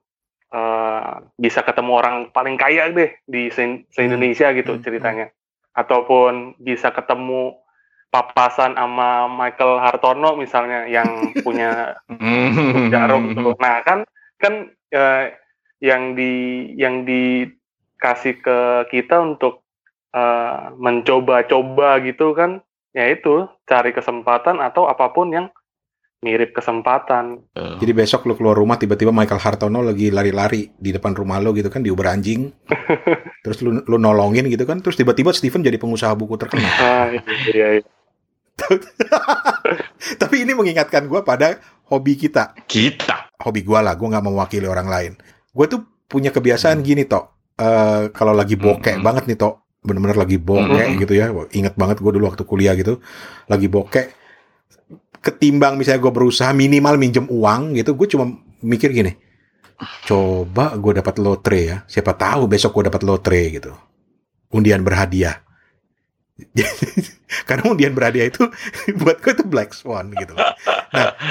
uh, 0.53 1.25
bisa 1.35 1.65
ketemu 1.65 1.91
orang 1.97 2.15
paling 2.29 2.55
kaya 2.55 2.93
deh 2.93 3.11
di 3.25 3.49
se, 3.49 3.83
se 3.89 3.99
Indonesia 4.05 4.53
gitu 4.53 4.77
hmm. 4.77 4.83
ceritanya, 4.85 5.27
ataupun 5.73 6.55
bisa 6.61 6.93
ketemu 6.93 7.57
papasan 8.11 8.75
sama 8.75 9.31
Michael 9.31 9.79
Hartono 9.79 10.35
misalnya 10.35 10.85
yang 10.85 11.07
punya 11.45 11.97
jarum 12.91 13.33
tuh. 13.33 13.55
Nah 13.57 13.81
kan 13.81 14.05
kan 14.37 14.69
uh, 14.93 15.25
yang 15.81 16.13
di 16.13 16.67
yang 16.77 17.07
dikasih 17.07 18.37
ke 18.43 18.59
kita 18.93 19.17
untuk 19.17 19.65
uh, 20.13 20.69
mencoba-coba 20.77 22.03
gitu 22.05 22.35
kan 22.37 22.61
ya 22.91 23.07
itu 23.07 23.47
cari 23.65 23.95
kesempatan 23.95 24.59
atau 24.59 24.85
apa 24.91 25.09
pun 25.15 25.31
yang 25.31 25.47
mirip 26.21 26.53
kesempatan. 26.53 27.49
Jadi 27.57 27.91
besok 27.97 28.29
lu 28.29 28.37
keluar 28.37 28.53
rumah 28.53 28.77
tiba-tiba 28.77 29.09
Michael 29.09 29.41
Hartono 29.41 29.81
lagi 29.81 30.13
lari-lari 30.13 30.69
di 30.77 30.93
depan 30.93 31.17
rumah 31.17 31.41
lo 31.41 31.49
gitu 31.57 31.73
kan 31.73 31.81
di 31.81 31.89
Uber 31.89 32.05
anjing. 32.05 32.53
terus 33.43 33.57
lu, 33.65 33.81
lu 33.81 33.97
nolongin 33.97 34.45
gitu 34.45 34.63
kan 34.69 34.85
terus 34.85 34.93
tiba-tiba 35.01 35.33
Steven 35.33 35.65
jadi 35.65 35.81
pengusaha 35.81 36.13
buku 36.13 36.37
terkenal. 36.37 36.69
Ah, 36.81 37.09
iya, 37.09 37.21
iya, 37.49 37.67
iya. 37.81 37.83
Tapi 40.21 40.45
ini 40.45 40.53
mengingatkan 40.53 41.09
gue 41.09 41.25
pada 41.25 41.57
hobi 41.89 42.13
kita. 42.13 42.53
Kita. 42.69 43.33
Hobi 43.41 43.65
gue 43.65 43.79
lah, 43.81 43.97
gue 43.97 44.05
nggak 44.05 44.21
mewakili 44.21 44.69
orang 44.69 44.85
lain. 44.85 45.11
Gue 45.49 45.65
tuh 45.65 45.81
punya 46.05 46.29
kebiasaan 46.29 46.79
hmm. 46.79 46.85
gini 46.85 47.03
toh. 47.09 47.33
Uh, 47.57 48.13
kalau 48.13 48.37
lagi 48.37 48.53
bokeh 48.57 49.01
hmm. 49.01 49.05
banget 49.05 49.25
nih 49.25 49.37
toh, 49.41 49.65
bener-bener 49.81 50.17
lagi 50.17 50.37
bokeh 50.37 50.69
mm 50.69 50.93
-hmm. 50.93 51.01
gitu 51.01 51.13
ya 51.17 51.33
inget 51.57 51.73
banget 51.73 51.97
gue 52.05 52.11
dulu 52.13 52.29
waktu 52.29 52.45
kuliah 52.45 52.77
gitu 52.77 53.01
lagi 53.49 53.65
bokeh 53.65 54.20
ketimbang 55.21 55.77
misalnya 55.77 56.01
gue 56.01 56.13
berusaha 56.13 56.51
minimal 56.51 56.97
minjem 56.97 57.29
uang 57.29 57.77
gitu 57.77 57.93
gue 57.93 58.07
cuma 58.09 58.25
mikir 58.61 58.89
gini 58.89 59.13
coba 60.05 60.77
gue 60.77 61.01
dapat 61.01 61.15
lotre 61.17 61.59
ya 61.61 61.77
siapa 61.89 62.13
tahu 62.13 62.45
besok 62.45 62.77
gue 62.77 62.83
dapat 62.89 63.01
lotre 63.01 63.41
gitu. 63.49 63.73
Undian 64.51 64.83
berhadiah. 64.83 65.41
Karena 67.47 67.69
undian 67.69 67.93
berhadiah 67.93 68.27
itu 68.29 68.49
buat 69.01 69.21
gue 69.21 69.31
itu 69.33 69.45
black 69.45 69.71
swan 69.77 70.13
gitu. 70.13 70.33
Nah 70.35 70.53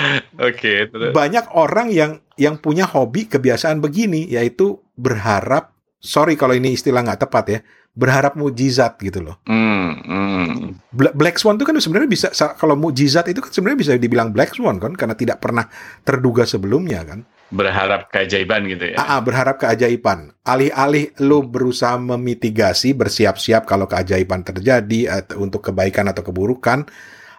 oke 0.46 0.56
okay, 0.56 1.10
banyak 1.10 1.50
orang 1.52 1.90
yang 1.90 2.22
yang 2.38 2.56
punya 2.56 2.86
hobi 2.86 3.26
kebiasaan 3.26 3.82
begini 3.82 4.26
yaitu 4.30 4.80
berharap 4.94 5.74
sorry 6.00 6.34
kalau 6.34 6.56
ini 6.56 6.74
istilah 6.74 7.04
nggak 7.04 7.20
tepat 7.28 7.44
ya 7.52 7.60
berharap 7.90 8.38
mujizat 8.38 8.96
gitu 9.02 9.20
loh. 9.20 9.36
Mm, 9.50 9.90
mm. 10.06 10.50
Black 10.94 11.36
Swan 11.42 11.58
itu 11.58 11.66
kan 11.66 11.74
sebenarnya 11.76 12.10
bisa 12.10 12.28
kalau 12.54 12.78
mujizat 12.78 13.26
itu 13.28 13.42
kan 13.42 13.50
sebenarnya 13.50 13.78
bisa 13.78 13.92
dibilang 13.98 14.30
Black 14.30 14.54
Swan 14.54 14.78
kan 14.78 14.94
karena 14.94 15.18
tidak 15.18 15.42
pernah 15.42 15.66
terduga 16.06 16.46
sebelumnya 16.46 17.02
kan. 17.02 17.26
Berharap 17.50 18.14
keajaiban 18.14 18.62
gitu 18.70 18.94
ya. 18.94 18.96
Ah, 18.96 19.18
ah 19.18 19.20
berharap 19.20 19.58
keajaiban. 19.58 20.30
Alih-alih 20.46 21.18
lu 21.18 21.42
berusaha 21.42 21.98
memitigasi, 21.98 22.94
bersiap-siap 22.94 23.66
kalau 23.66 23.90
keajaiban 23.90 24.46
terjadi 24.46 25.20
atau 25.20 25.42
untuk 25.42 25.66
kebaikan 25.66 26.06
atau 26.06 26.22
keburukan, 26.22 26.86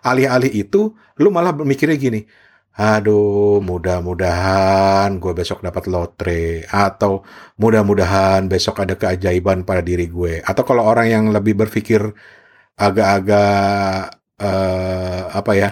alih-alih 0.03 0.51
itu 0.51 0.91
lu 1.15 1.31
malah 1.31 1.55
mikirnya 1.55 1.95
gini, 1.95 2.27
aduh 2.81 3.61
mudah-mudahan 3.61 5.21
gue 5.21 5.33
besok 5.37 5.61
dapat 5.61 5.85
lotre. 5.93 6.65
Atau 6.65 7.21
mudah-mudahan 7.61 8.49
besok 8.49 8.81
ada 8.83 8.97
keajaiban 8.97 9.61
pada 9.69 9.85
diri 9.85 10.09
gue. 10.09 10.41
Atau 10.41 10.63
kalau 10.65 10.83
orang 10.89 11.07
yang 11.13 11.25
lebih 11.29 11.53
berpikir 11.61 12.01
agak-agak 12.81 14.17
uh, 14.41 15.21
apa 15.29 15.51
ya 15.53 15.69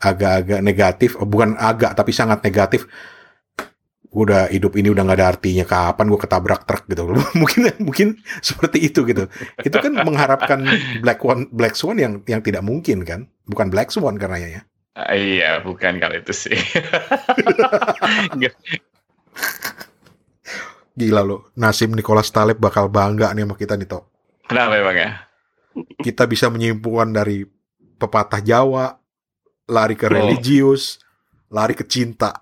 agak-agak 0.00 0.60
negatif 0.64 1.10
bukan 1.18 1.58
agak 1.58 1.92
tapi 1.98 2.14
sangat 2.14 2.38
negatif 2.46 2.86
udah 4.08 4.48
hidup 4.48 4.72
ini 4.80 4.88
udah 4.88 5.02
nggak 5.04 5.18
ada 5.20 5.28
artinya. 5.36 5.64
Kapan 5.68 6.06
gue 6.08 6.20
ketabrak 6.24 6.62
truk 6.64 6.84
gitu? 6.88 7.02
Mungkin 7.40 7.60
mungkin 7.84 8.08
seperti 8.40 8.88
itu 8.88 9.04
gitu. 9.04 9.28
Itu 9.60 9.76
kan 9.84 9.92
mengharapkan 10.00 10.64
black 11.04 11.20
one 11.20 11.52
black 11.52 11.76
swan 11.76 12.00
yang 12.00 12.24
yang 12.24 12.40
tidak 12.40 12.64
mungkin 12.64 13.04
kan? 13.04 13.28
Bukan 13.44 13.68
black 13.68 13.92
swan 13.92 14.16
karena 14.16 14.40
ya 14.40 14.62
Uh, 14.98 15.14
iya, 15.14 15.62
bukan 15.62 16.02
kalau 16.02 16.18
itu 16.18 16.34
sih. 16.34 16.58
Gila 20.98 21.22
lo, 21.22 21.54
Nasim 21.54 21.94
Nicholas 21.94 22.34
Taleb 22.34 22.58
bakal 22.58 22.90
bangga 22.90 23.30
nih 23.30 23.46
sama 23.46 23.54
kita 23.54 23.78
nih, 23.78 23.86
Tok. 23.86 24.04
Kenapa 24.50 24.74
emang 24.74 24.98
ya? 24.98 25.22
Kita 26.02 26.26
bisa 26.26 26.50
menyimpulkan 26.50 27.14
dari 27.14 27.46
pepatah 28.02 28.42
Jawa, 28.42 28.98
lari 29.70 29.94
ke 29.94 30.10
oh. 30.10 30.18
religius, 30.18 30.98
lari 31.54 31.78
ke 31.78 31.86
cinta. 31.86 32.34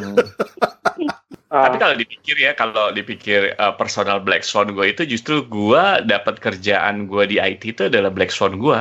hmm. 0.00 0.16
Tapi 1.54 1.76
kalau 1.78 1.94
dipikir 1.94 2.34
ya, 2.34 2.50
kalau 2.56 2.90
dipikir 2.90 3.54
uh, 3.62 3.76
personal 3.78 4.18
Black 4.18 4.42
Swan 4.42 4.74
gue 4.74 4.90
itu 4.90 5.06
justru 5.06 5.46
gue 5.46 6.02
dapat 6.02 6.42
kerjaan 6.42 7.06
gue 7.06 7.30
di 7.30 7.38
IT 7.38 7.62
itu 7.62 7.82
adalah 7.86 8.10
Black 8.10 8.34
Swan 8.34 8.58
gue. 8.58 8.78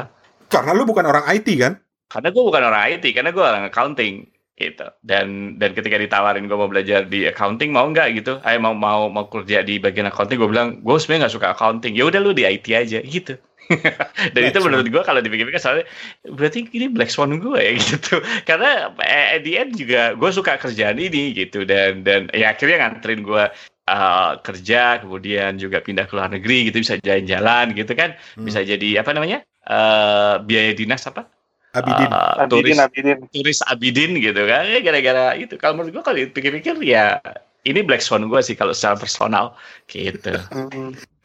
Karena 0.49 0.73
lu 0.73 0.81
bukan 0.81 1.05
orang 1.05 1.21
IT 1.29 1.45
kan? 1.61 1.82
Karena 2.13 2.29
gue 2.29 2.43
bukan 2.45 2.61
orang 2.61 2.81
IT 2.93 3.05
karena 3.17 3.33
gue 3.33 3.41
orang 3.41 3.65
accounting 3.65 4.29
gitu. 4.53 4.85
Dan 5.01 5.57
dan 5.57 5.73
ketika 5.73 5.97
ditawarin 5.97 6.45
gue 6.45 6.57
mau 6.57 6.69
belajar 6.69 7.09
di 7.09 7.25
accounting 7.25 7.73
mau 7.73 7.89
nggak 7.89 8.07
gitu. 8.21 8.37
Ayo 8.45 8.61
mau 8.61 8.77
mau 8.77 9.09
mau 9.09 9.25
kerja 9.25 9.65
di 9.65 9.81
bagian 9.81 10.07
accounting 10.09 10.37
gue 10.37 10.49
bilang 10.49 10.79
gue 10.85 10.95
sebenarnya 11.01 11.27
nggak 11.27 11.35
suka 11.35 11.47
accounting. 11.57 11.97
Ya 11.97 12.05
udah 12.05 12.19
lu 12.21 12.37
di 12.37 12.45
IT 12.45 12.69
aja 12.69 13.01
gitu. 13.01 13.33
Dan 14.35 14.41
black 14.43 14.53
itu 14.53 14.59
menurut 14.59 14.87
gue 14.91 15.03
kalau 15.07 15.23
dipikir-pikir 15.23 15.57
soalnya 15.57 15.87
berarti 16.27 16.67
ini 16.75 16.91
black 16.91 17.09
swan 17.09 17.41
gue 17.41 17.57
ya 17.57 17.73
gitu. 17.81 18.21
Karena 18.45 18.93
eh, 19.01 19.39
at 19.39 19.41
the 19.41 19.57
end 19.57 19.73
juga 19.73 20.13
gue 20.13 20.29
suka 20.29 20.61
kerjaan 20.61 21.01
ini 21.01 21.33
gitu. 21.33 21.65
Dan 21.65 22.05
dan 22.05 22.29
ya 22.29 22.53
akhirnya 22.53 22.85
nganterin 22.85 23.25
gue 23.25 23.43
uh, 23.89 24.31
kerja 24.45 25.01
kemudian 25.01 25.57
juga 25.57 25.81
pindah 25.81 26.05
ke 26.05 26.13
luar 26.13 26.29
negeri 26.29 26.69
gitu. 26.69 26.77
Bisa 26.83 27.01
jalan-jalan 27.01 27.73
gitu 27.73 27.93
kan. 27.97 28.13
Hmm. 28.37 28.45
bisa 28.45 28.61
jadi 28.61 29.01
apa 29.01 29.17
namanya 29.17 29.41
uh, 29.65 30.37
biaya 30.43 30.77
dinas 30.77 31.01
apa 31.09 31.25
Abidin. 31.73 32.09
Uh, 32.13 32.45
turis, 32.45 32.77
Abidin. 32.77 33.17
turis 33.33 33.59
Abidin 33.65 34.11
gitu 34.21 34.41
kan. 34.45 34.63
Ya 34.69 34.79
gara-gara 34.85 35.33
itu. 35.33 35.57
Kalau 35.57 35.73
menurut 35.81 35.91
gue 35.99 36.03
kalau 36.05 36.17
dipikir-pikir 36.21 36.77
ya 36.85 37.17
ini 37.65 37.81
Black 37.81 38.05
Swan 38.05 38.29
gue 38.29 38.41
sih 38.45 38.53
kalau 38.53 38.71
secara 38.77 38.99
personal 38.99 39.57
gitu. 39.89 40.37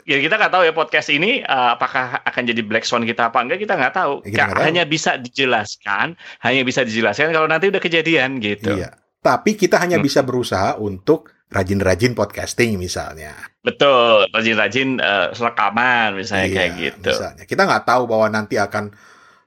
ya 0.08 0.16
kita 0.24 0.40
nggak 0.40 0.52
tahu 0.56 0.64
ya 0.64 0.72
podcast 0.72 1.12
ini 1.12 1.44
uh, 1.44 1.76
apakah 1.76 2.24
akan 2.24 2.42
jadi 2.48 2.64
Black 2.64 2.88
Swan 2.88 3.04
kita 3.04 3.28
apa 3.28 3.44
enggak 3.44 3.60
kita 3.60 3.76
nggak 3.76 3.94
tahu. 3.94 4.14
Ya, 4.24 4.48
tahu. 4.48 4.64
Hanya 4.64 4.88
bisa 4.88 5.20
dijelaskan, 5.20 6.16
hanya 6.40 6.62
bisa 6.64 6.80
dijelaskan 6.80 7.28
kalau 7.36 7.44
nanti 7.44 7.68
udah 7.68 7.82
kejadian 7.82 8.40
gitu. 8.40 8.72
Iya. 8.72 8.96
Tapi 9.20 9.58
kita 9.58 9.76
hanya 9.76 10.00
hmm. 10.00 10.06
bisa 10.06 10.24
berusaha 10.24 10.80
untuk 10.80 11.28
rajin-rajin 11.52 12.16
podcasting 12.16 12.80
misalnya. 12.80 13.36
Betul, 13.60 14.28
rajin-rajin 14.32 15.00
uh, 15.00 15.32
rekaman 15.32 16.16
misalnya 16.16 16.46
iya, 16.48 16.56
kayak 16.56 16.72
gitu. 16.76 17.10
Misalnya. 17.12 17.44
Kita 17.44 17.62
nggak 17.68 17.84
tahu 17.84 18.02
bahwa 18.08 18.26
nanti 18.32 18.56
akan 18.56 18.94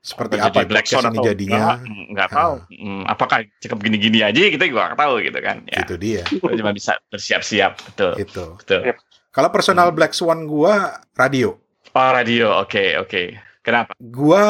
seperti 0.01 0.41
apa 0.41 0.65
Black 0.65 0.89
Swan 0.89 1.13
atau 1.13 1.21
jadinya? 1.21 1.77
nggak 1.85 2.29
tahu. 2.33 2.53
Hmm, 2.73 3.05
apakah 3.05 3.45
cukup 3.61 3.85
gini-gini 3.85 4.25
aja 4.25 4.49
kita 4.49 4.65
juga 4.65 4.91
nggak 4.91 4.99
tahu 4.99 5.13
gitu 5.21 5.39
kan? 5.39 5.57
Ya. 5.69 5.85
itu 5.85 5.95
dia. 6.01 6.23
Kita 6.25 6.53
cuma 6.57 6.73
bisa 6.73 6.97
bersiap-siap 7.13 7.71
betul. 7.93 8.13
Itu. 8.17 8.45
Betul. 8.57 8.81
Yep. 8.91 8.97
kalau 9.31 9.49
personal 9.53 9.93
hmm. 9.93 9.97
Black 10.01 10.13
Swan 10.17 10.49
gua 10.49 11.05
radio. 11.13 11.53
Oh 11.93 12.09
radio. 12.09 12.65
Oke 12.65 12.65
okay, 12.65 12.89
oke. 12.97 13.09
Okay. 13.09 13.25
kenapa? 13.61 13.93
Gua 14.01 14.43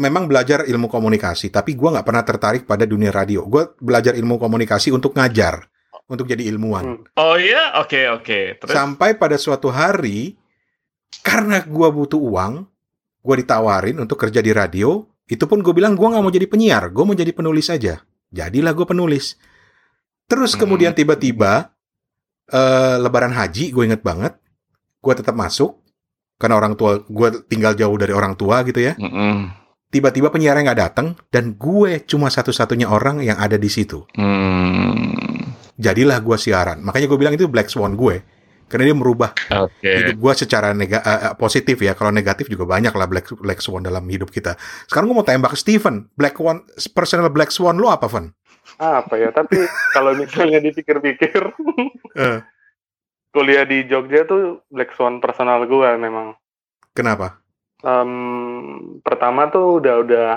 memang 0.00 0.26
belajar 0.26 0.64
ilmu 0.64 0.88
komunikasi 0.88 1.52
tapi 1.52 1.76
gua 1.76 2.00
nggak 2.00 2.06
pernah 2.08 2.24
tertarik 2.24 2.62
pada 2.64 2.88
dunia 2.88 3.12
radio. 3.12 3.44
Gua 3.44 3.68
belajar 3.76 4.16
ilmu 4.16 4.40
komunikasi 4.40 4.88
untuk 4.96 5.12
ngajar 5.12 5.60
untuk 6.08 6.24
jadi 6.24 6.40
ilmuwan. 6.48 7.04
Hmm. 7.04 7.20
oh 7.20 7.36
iya? 7.36 7.76
Oke 7.84 8.08
okay, 8.08 8.56
oke. 8.56 8.64
Okay. 8.64 8.72
sampai 8.72 9.20
pada 9.20 9.36
suatu 9.36 9.68
hari 9.68 10.40
karena 11.20 11.60
gua 11.68 11.92
butuh 11.92 12.16
uang 12.16 12.64
gue 13.24 13.36
ditawarin 13.40 13.96
untuk 14.04 14.20
kerja 14.20 14.44
di 14.44 14.52
radio, 14.52 15.00
itu 15.24 15.48
pun 15.48 15.64
gue 15.64 15.72
bilang 15.72 15.96
gue 15.96 16.04
nggak 16.04 16.20
mau 16.20 16.28
jadi 16.28 16.44
penyiar, 16.44 16.92
gue 16.92 17.04
mau 17.08 17.16
jadi 17.16 17.32
penulis 17.32 17.72
aja. 17.72 18.04
Jadilah 18.28 18.76
gue 18.76 18.84
penulis. 18.84 19.40
Terus 20.28 20.52
hmm. 20.52 20.60
kemudian 20.60 20.92
tiba-tiba 20.92 21.72
uh, 22.52 22.96
Lebaran 23.00 23.32
Haji, 23.32 23.72
gue 23.72 23.82
inget 23.88 24.04
banget, 24.04 24.36
gue 25.00 25.14
tetap 25.16 25.32
masuk 25.32 25.80
karena 26.36 26.60
orang 26.60 26.76
tua 26.76 27.00
gue 27.00 27.28
tinggal 27.48 27.72
jauh 27.72 27.96
dari 27.96 28.12
orang 28.12 28.36
tua 28.36 28.60
gitu 28.68 28.84
ya. 28.84 28.92
Tiba-tiba 29.88 30.28
penyiarnya 30.28 30.62
nggak 30.68 30.80
datang 30.90 31.14
dan 31.30 31.54
gue 31.56 32.02
cuma 32.04 32.28
satu-satunya 32.28 32.90
orang 32.90 33.24
yang 33.24 33.40
ada 33.40 33.56
di 33.56 33.70
situ. 33.72 34.04
Hmm. 34.18 35.56
Jadilah 35.80 36.20
gue 36.20 36.36
siaran. 36.36 36.84
Makanya 36.84 37.06
gue 37.08 37.18
bilang 37.18 37.34
itu 37.38 37.48
Black 37.48 37.72
Swan 37.72 37.96
gue 37.96 38.33
karena 38.66 38.92
dia 38.92 38.96
merubah 38.96 39.30
okay. 39.50 40.04
hidup 40.04 40.16
gue 40.18 40.32
secara 40.46 40.72
nega 40.72 41.00
uh, 41.02 41.34
positif 41.36 41.80
ya 41.80 41.92
kalau 41.92 42.10
negatif 42.10 42.48
juga 42.50 42.64
banyak 42.64 42.92
lah 42.92 43.06
black 43.08 43.32
black 43.40 43.60
swan 43.60 43.84
dalam 43.84 44.04
hidup 44.08 44.32
kita 44.32 44.56
sekarang 44.88 45.12
gue 45.12 45.16
mau 45.16 45.26
tembak 45.26 45.54
ke 45.54 45.58
Steven 45.60 46.08
black 46.16 46.36
one 46.40 46.64
personal 46.96 47.28
black 47.28 47.52
swan 47.52 47.76
lu 47.76 47.88
apa 47.88 48.08
Van 48.08 48.32
apa 48.80 49.14
ya 49.16 49.30
tapi 49.30 49.60
kalau 49.94 50.16
misalnya 50.16 50.58
dipikir-pikir 50.58 51.52
uh. 52.18 52.40
kuliah 53.34 53.66
di 53.66 53.82
Jogja 53.90 54.22
tuh 54.22 54.62
Black 54.70 54.94
Swan 54.94 55.18
personal 55.18 55.66
gue 55.66 55.90
memang. 55.98 56.38
Kenapa? 56.94 57.42
Um, 57.82 59.02
pertama 59.02 59.50
tuh 59.50 59.82
udah 59.82 60.06
udah 60.06 60.30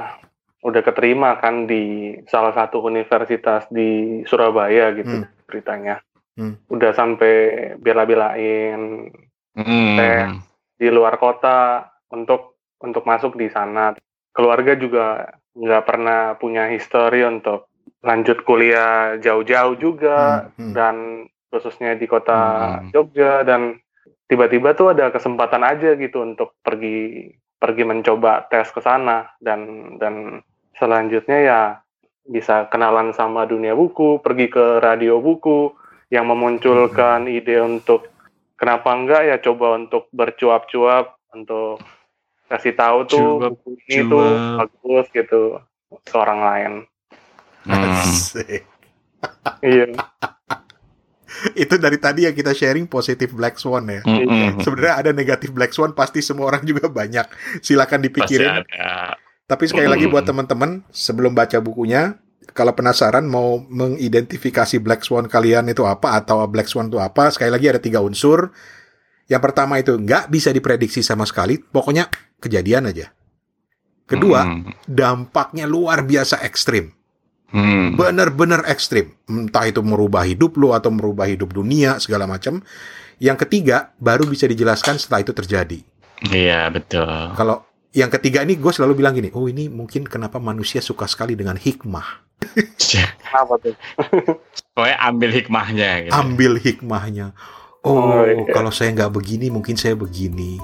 udah 0.65 0.81
keterima 0.81 1.37
kan 1.37 1.69
di 1.69 2.17
salah 2.25 2.51
satu 2.51 2.81
universitas 2.81 3.69
di 3.69 4.19
Surabaya 4.25 4.89
gitu 4.97 5.23
Hmm. 5.23 5.29
beritanya. 5.45 6.01
Hmm. 6.37 6.55
Udah 6.69 6.93
sampai 6.93 7.33
bela-belain 7.81 9.09
Hmm. 9.57 9.97
Teh. 9.97 10.21
di 10.77 10.93
luar 10.93 11.17
kota 11.17 11.89
untuk 12.13 12.61
untuk 12.77 13.01
masuk 13.03 13.33
di 13.33 13.49
sana. 13.49 13.97
Keluarga 14.29 14.77
juga 14.77 15.33
nggak 15.57 15.83
pernah 15.89 16.37
punya 16.37 16.69
histori 16.69 17.25
untuk 17.25 17.65
lanjut 18.05 18.45
kuliah 18.45 19.17
jauh-jauh 19.17 19.73
juga 19.81 20.45
Hmm, 20.53 20.69
hmm. 20.69 20.73
dan 20.77 20.95
khususnya 21.49 21.97
di 21.97 22.05
kota 22.05 22.37
Hmm. 22.77 22.93
Jogja 22.93 23.41
dan 23.41 23.81
tiba-tiba 24.29 24.77
tuh 24.77 24.93
ada 24.93 25.09
kesempatan 25.09 25.65
aja 25.65 25.97
gitu 25.97 26.21
untuk 26.21 26.53
pergi 26.61 27.33
pergi 27.57 27.81
mencoba 27.81 28.45
tes 28.45 28.69
ke 28.69 28.77
sana 28.77 29.33
dan 29.41 29.97
dan 29.97 30.45
selanjutnya 30.77 31.37
ya 31.41 31.61
bisa 32.21 32.69
kenalan 32.69 33.09
sama 33.17 33.49
dunia 33.49 33.73
buku, 33.73 34.21
pergi 34.21 34.51
ke 34.51 34.77
radio 34.77 35.17
buku 35.17 35.73
yang 36.07 36.25
memunculkan 36.25 37.27
ide 37.27 37.59
untuk 37.59 38.07
kenapa 38.55 38.95
enggak 38.95 39.21
ya 39.27 39.35
coba 39.43 39.75
untuk 39.75 40.07
bercuap-cuap 40.11 41.19
untuk 41.35 41.83
kasih 42.47 42.73
tahu 42.73 42.97
tuh 43.05 43.27
Cuap, 43.43 43.51
buku 43.59 43.69
ini 43.91 44.07
tuh 44.07 44.23
cuap. 44.23 44.71
bagus 44.71 45.05
gitu 45.11 45.41
ke 46.03 46.15
orang 46.15 46.41
lain. 46.41 46.71
Hmm. 47.67 47.99
Iya. 49.59 49.97
Itu 51.53 51.77
dari 51.77 51.97
tadi 51.97 52.25
yang 52.29 52.33
kita 52.33 52.53
sharing 52.53 52.85
positif 52.85 53.33
Black 53.33 53.57
Swan 53.57 53.89
ya. 53.89 54.01
Mm-mm. 54.05 54.61
Sebenarnya 54.61 54.95
ada 55.01 55.11
negatif 55.13 55.49
Black 55.49 55.73
Swan 55.73 55.93
pasti 55.93 56.21
semua 56.21 56.53
orang 56.53 56.61
juga 56.65 56.85
banyak. 56.85 57.25
Silakan 57.59 58.01
Pasti 58.01 58.07
dipikirin. 58.09 58.61
ada. 58.61 59.17
Tapi 59.45 59.63
sekali 59.65 59.89
lagi 59.89 60.05
buat 60.05 60.21
teman-teman 60.21 60.85
sebelum 60.89 61.33
baca 61.33 61.57
bukunya, 61.57 62.13
kalau 62.57 62.73
penasaran 62.73 63.29
mau 63.29 63.61
mengidentifikasi 63.61 64.81
Black 64.81 65.05
Swan 65.05 65.29
kalian 65.29 65.69
itu 65.69 65.85
apa 65.85 66.17
atau 66.17 66.41
Black 66.49 66.65
Swan 66.65 66.89
itu 66.89 66.97
apa, 66.97 67.29
sekali 67.29 67.53
lagi 67.53 67.69
ada 67.69 67.77
tiga 67.77 68.01
unsur. 68.01 68.49
Yang 69.29 69.41
pertama 69.45 69.77
itu 69.77 69.93
nggak 69.93 70.33
bisa 70.33 70.49
diprediksi 70.49 71.05
sama 71.05 71.29
sekali, 71.29 71.61
pokoknya 71.61 72.09
kejadian 72.41 72.89
aja. 72.89 73.13
Kedua, 74.07 74.47
Mm. 74.47 74.87
dampaknya 74.87 75.67
luar 75.67 76.07
biasa 76.07 76.39
ekstrim, 76.47 76.95
Hmm. 77.51 77.99
bener-bener 77.99 78.63
ekstrim. 78.71 79.13
Entah 79.27 79.67
itu 79.67 79.83
merubah 79.83 80.23
hidup 80.23 80.55
lu 80.55 80.71
atau 80.71 80.89
merubah 80.89 81.27
hidup 81.27 81.51
dunia 81.51 81.99
segala 81.99 82.23
macam. 82.23 82.63
Yang 83.19 83.45
ketiga, 83.45 83.91
baru 83.99 84.23
bisa 84.23 84.47
dijelaskan 84.47 84.95
setelah 84.95 85.27
itu 85.27 85.35
terjadi. 85.35 85.79
Iya 86.23 86.71
betul. 86.71 87.35
Kalau 87.35 87.67
yang 87.91 88.07
ketiga 88.07 88.47
ini 88.47 88.55
gue 88.55 88.71
selalu 88.71 88.99
bilang 89.03 89.13
gini, 89.15 89.27
oh 89.35 89.47
ini 89.51 89.67
mungkin 89.67 90.07
kenapa 90.07 90.39
manusia 90.39 90.79
suka 90.79 91.03
sekali 91.03 91.35
dengan 91.35 91.59
hikmah. 91.59 92.26
Kenapa 93.23 93.53
tuh? 93.59 93.75
Pokoknya 94.73 94.97
ambil 95.01 95.29
hikmahnya 95.33 95.89
gitu. 96.05 96.13
Ambil 96.13 96.51
hikmahnya. 96.57 97.27
Oh, 97.81 97.97
Oh, 97.97 98.21
iya. 98.21 98.43
kalau 98.51 98.69
saya 98.69 98.91
nggak 98.91 99.11
begini, 99.11 99.47
mungkin 99.47 99.73
saya 99.73 99.95
begini. 99.95 100.59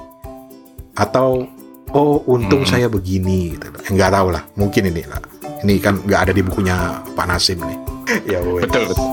Atau, 0.94 1.48
oh 1.90 2.20
untung 2.28 2.62
Hmm. 2.62 2.70
saya 2.70 2.86
begini. 2.86 3.56
Gitu. 3.56 3.66
Eh, 3.66 3.90
Nggak 3.90 4.10
tahu 4.12 4.28
lah, 4.30 4.42
mungkin 4.54 4.86
ini 4.86 5.02
lah. 5.04 5.18
Ini 5.64 5.80
kan 5.80 5.98
nggak 5.98 6.20
ada 6.28 6.32
di 6.32 6.42
bukunya 6.44 6.76
Pak 7.16 7.26
Nasim 7.26 7.58
nih. 7.58 7.78
ya 8.32 8.38
wes. 8.44 8.68
Betul 8.68 8.82
betul. 8.86 9.08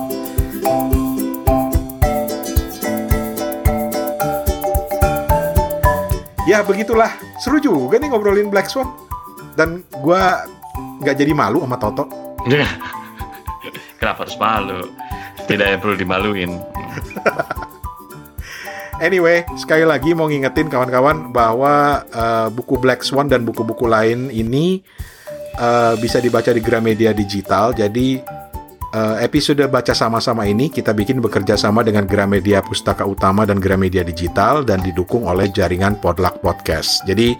Ya 6.43 6.65
begitulah, 6.65 7.13
seru 7.37 7.61
juga 7.61 8.01
nih 8.01 8.11
ngobrolin 8.11 8.49
Black 8.49 8.67
Swan. 8.67 8.89
Dan 9.53 9.85
gue 9.93 10.21
nggak 10.99 11.15
jadi 11.15 11.31
malu 11.31 11.61
sama 11.63 11.77
Toto. 11.77 12.05
Kenapa 14.01 14.25
harus 14.25 14.37
malu? 14.41 14.81
Tidak 15.45 15.81
perlu 15.81 15.95
dimaluin. 15.97 16.57
Anyway, 19.01 19.41
sekali 19.57 19.81
lagi 19.81 20.13
mau 20.13 20.29
ngingetin 20.29 20.69
kawan-kawan 20.69 21.33
bahwa 21.33 22.05
eh, 22.05 22.47
buku 22.53 22.77
Black 22.77 23.01
Swan 23.01 23.25
dan 23.25 23.41
buku-buku 23.41 23.89
lain 23.89 24.29
ini 24.29 24.77
eh, 25.57 25.93
bisa 25.97 26.21
dibaca 26.21 26.53
di 26.53 26.61
Gramedia 26.61 27.09
Digital. 27.09 27.73
Jadi 27.73 28.21
eh, 28.93 29.15
episode 29.25 29.65
baca 29.73 29.97
sama-sama 29.97 30.45
ini 30.45 30.69
kita 30.69 30.93
bikin 30.93 31.17
bekerja 31.17 31.57
sama 31.57 31.81
dengan 31.81 32.05
Gramedia 32.05 32.61
Pustaka 32.61 33.01
Utama 33.01 33.41
dan 33.41 33.57
Gramedia 33.57 34.05
Digital 34.05 34.61
dan 34.61 34.85
didukung 34.85 35.25
oleh 35.25 35.49
jaringan 35.49 35.97
Podluck 35.97 36.37
Podcast. 36.37 37.01
Jadi 37.09 37.33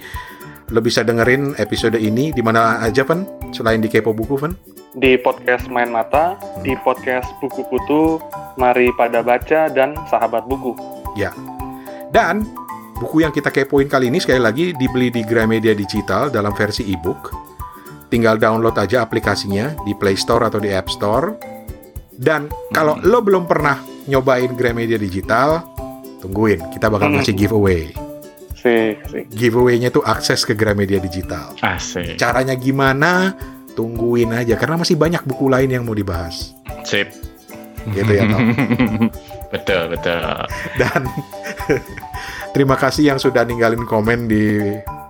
lo 0.74 0.82
bisa 0.82 1.06
dengerin 1.06 1.62
episode 1.62 2.02
ini 2.02 2.34
di 2.34 2.42
mana 2.42 2.82
aja, 2.82 3.06
Pen? 3.06 3.54
Selain 3.54 3.78
di 3.78 3.86
Kepo 3.86 4.18
Buku, 4.18 4.34
Pen? 4.34 4.81
Di 4.92 5.16
podcast 5.16 5.72
Main 5.72 5.88
Mata, 5.88 6.36
di 6.60 6.76
podcast 6.84 7.32
Buku 7.40 7.64
Kutu, 7.64 8.20
Mari 8.60 8.92
Pada 9.00 9.24
Baca, 9.24 9.72
dan 9.72 9.96
Sahabat 10.12 10.44
Buku. 10.44 10.76
Ya. 11.16 11.32
Dan 12.12 12.44
buku 13.00 13.24
yang 13.24 13.32
kita 13.32 13.48
kepoin 13.48 13.88
kali 13.88 14.12
ini 14.12 14.20
sekali 14.20 14.44
lagi 14.44 14.76
dibeli 14.76 15.08
di 15.08 15.24
Gramedia 15.24 15.72
Digital 15.72 16.28
dalam 16.28 16.52
versi 16.52 16.92
ebook. 16.92 17.32
Tinggal 18.12 18.36
download 18.36 18.76
aja 18.76 19.00
aplikasinya 19.00 19.80
di 19.88 19.96
Play 19.96 20.20
Store 20.20 20.52
atau 20.52 20.60
di 20.60 20.68
App 20.68 20.92
Store. 20.92 21.40
Dan 22.12 22.52
kalau 22.76 23.00
Hmm. 23.00 23.08
lo 23.08 23.24
belum 23.24 23.48
pernah 23.48 23.80
nyobain 24.12 24.52
Gramedia 24.52 25.00
Digital, 25.00 25.64
tungguin, 26.20 26.68
kita 26.76 26.92
bakal 26.92 27.08
Hmm. 27.08 27.24
ngasih 27.24 27.36
giveaway. 27.40 27.96
Sih, 28.60 28.94
sih. 29.10 29.24
Giveaway-nya 29.32 29.90
tuh 29.90 30.04
akses 30.04 30.44
ke 30.44 30.54
Gramedia 30.54 31.00
Digital. 31.00 31.56
Asik. 31.64 32.20
Caranya 32.20 32.54
gimana? 32.54 33.34
Tungguin 33.74 34.36
aja 34.36 34.60
karena 34.60 34.76
masih 34.80 35.00
banyak 35.00 35.24
buku 35.24 35.48
lain 35.48 35.72
yang 35.72 35.84
mau 35.88 35.96
dibahas. 35.96 36.52
Sip. 36.84 37.12
Gitu 37.90 38.12
ya, 38.12 38.30
Tom. 38.30 38.54
betul 39.54 39.84
betul. 39.90 40.22
Dan 40.78 41.02
terima 42.56 42.76
kasih 42.78 43.14
yang 43.14 43.20
sudah 43.20 43.42
ninggalin 43.48 43.84
komen 43.88 44.30
di 44.30 44.60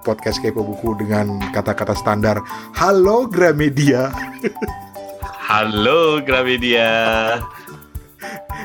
podcast 0.02 0.42
Kepo 0.42 0.66
Buku 0.66 0.98
dengan 0.98 1.38
kata-kata 1.54 1.94
standar 1.94 2.42
Halo 2.78 3.30
Gramedia. 3.30 4.10
Halo 5.52 6.24
Gramedia. 6.24 6.90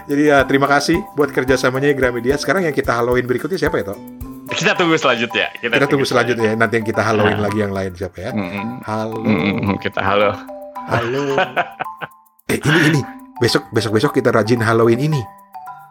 Jadi 0.07 0.23
ya 0.31 0.47
terima 0.47 0.71
kasih 0.71 1.03
buat 1.19 1.35
kerjasamanya 1.35 1.91
Gramedia. 1.99 2.39
Sekarang 2.39 2.63
yang 2.63 2.77
kita 2.77 2.95
haloin 2.95 3.27
berikutnya 3.27 3.59
siapa 3.59 3.83
ya, 3.83 3.91
Toh? 3.91 3.99
Kita 4.47 4.79
tunggu 4.79 4.95
selanjutnya. 4.95 5.47
Kita 5.59 5.87
tunggu 5.87 6.07
selanjutnya 6.07 6.55
ya. 6.55 6.57
Nanti 6.57 6.79
yang 6.79 6.87
kita 6.87 7.03
haloin 7.03 7.35
Nah. 7.35 7.45
lagi 7.51 7.59
yang 7.59 7.75
lain 7.75 7.91
siapa 7.93 8.19
ya? 8.21 8.31
Mm-mm. 8.31 8.67
Halo. 8.87 9.19
Mm-mm. 9.21 9.75
Kita 9.79 10.01
halo. 10.01 10.31
Halo. 10.87 11.23
eh 12.53 12.59
ini 12.59 12.81
ini. 12.89 13.01
Besok 13.37 13.69
besok 13.71 13.93
besok 13.93 14.13
kita 14.15 14.31
rajin 14.31 14.63
Halloween 14.63 15.03
ini. 15.03 15.21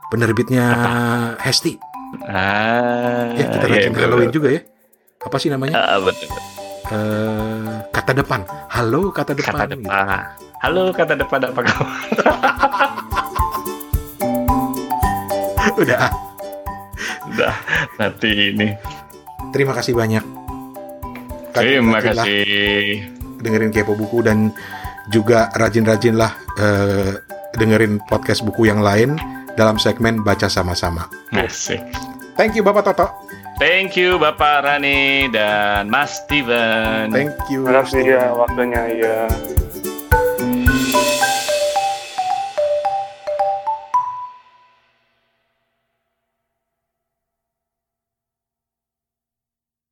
Penerbitnya 0.08 0.66
Hesti. 1.38 1.76
Ah, 2.24 3.34
Ya 3.36 3.46
kita 3.50 3.66
iya, 3.68 3.76
rajin 3.76 3.92
betul. 3.92 4.04
Halloween 4.08 4.32
juga 4.32 4.48
ya. 4.50 4.62
Apa 5.20 5.36
sih 5.36 5.50
namanya? 5.52 5.74
Ah, 5.76 6.00
betul. 6.00 6.30
Eh, 6.86 7.74
kata 7.92 8.12
depan. 8.14 8.46
Halo 8.70 9.10
kata 9.12 9.34
depan. 9.34 9.52
Kata 9.52 9.66
gitu. 9.68 9.84
depan. 9.84 10.22
Halo 10.64 10.84
kata 10.90 11.14
depan 11.14 11.40
apa 11.44 11.60
kabar? 11.60 11.90
Udah. 15.82 16.08
Udah 17.34 17.56
nanti 17.98 18.54
ini. 18.54 18.76
Terima 19.56 19.74
kasih 19.74 19.96
banyak. 19.96 20.24
Terima 21.56 21.98
Rajin-rajinlah 22.04 22.26
kasih. 22.28 22.86
dengerin 23.40 23.72
kepo 23.72 23.94
buku 23.96 24.26
dan 24.26 24.52
juga 25.08 25.48
rajin-rajinlah 25.56 26.32
eh, 26.60 27.12
dengerin 27.56 28.04
podcast 28.10 28.44
buku 28.44 28.68
yang 28.68 28.84
lain 28.84 29.16
dalam 29.56 29.80
segmen 29.80 30.20
baca 30.22 30.52
sama-sama. 30.52 31.08
Asik. 31.32 31.80
Thank 32.36 32.60
you 32.60 32.64
Bapak 32.68 32.92
Toto. 32.92 33.08
Thank 33.56 33.96
you 33.96 34.20
Bapak 34.20 34.68
Rani 34.68 35.32
dan 35.32 35.88
Mas 35.88 36.20
Steven. 36.20 37.08
Thank 37.08 37.40
you. 37.48 37.64
Terima 37.64 37.88
kasih 37.88 38.04
ya 38.04 38.24
waktunya, 38.36 38.84
ya. 38.92 39.18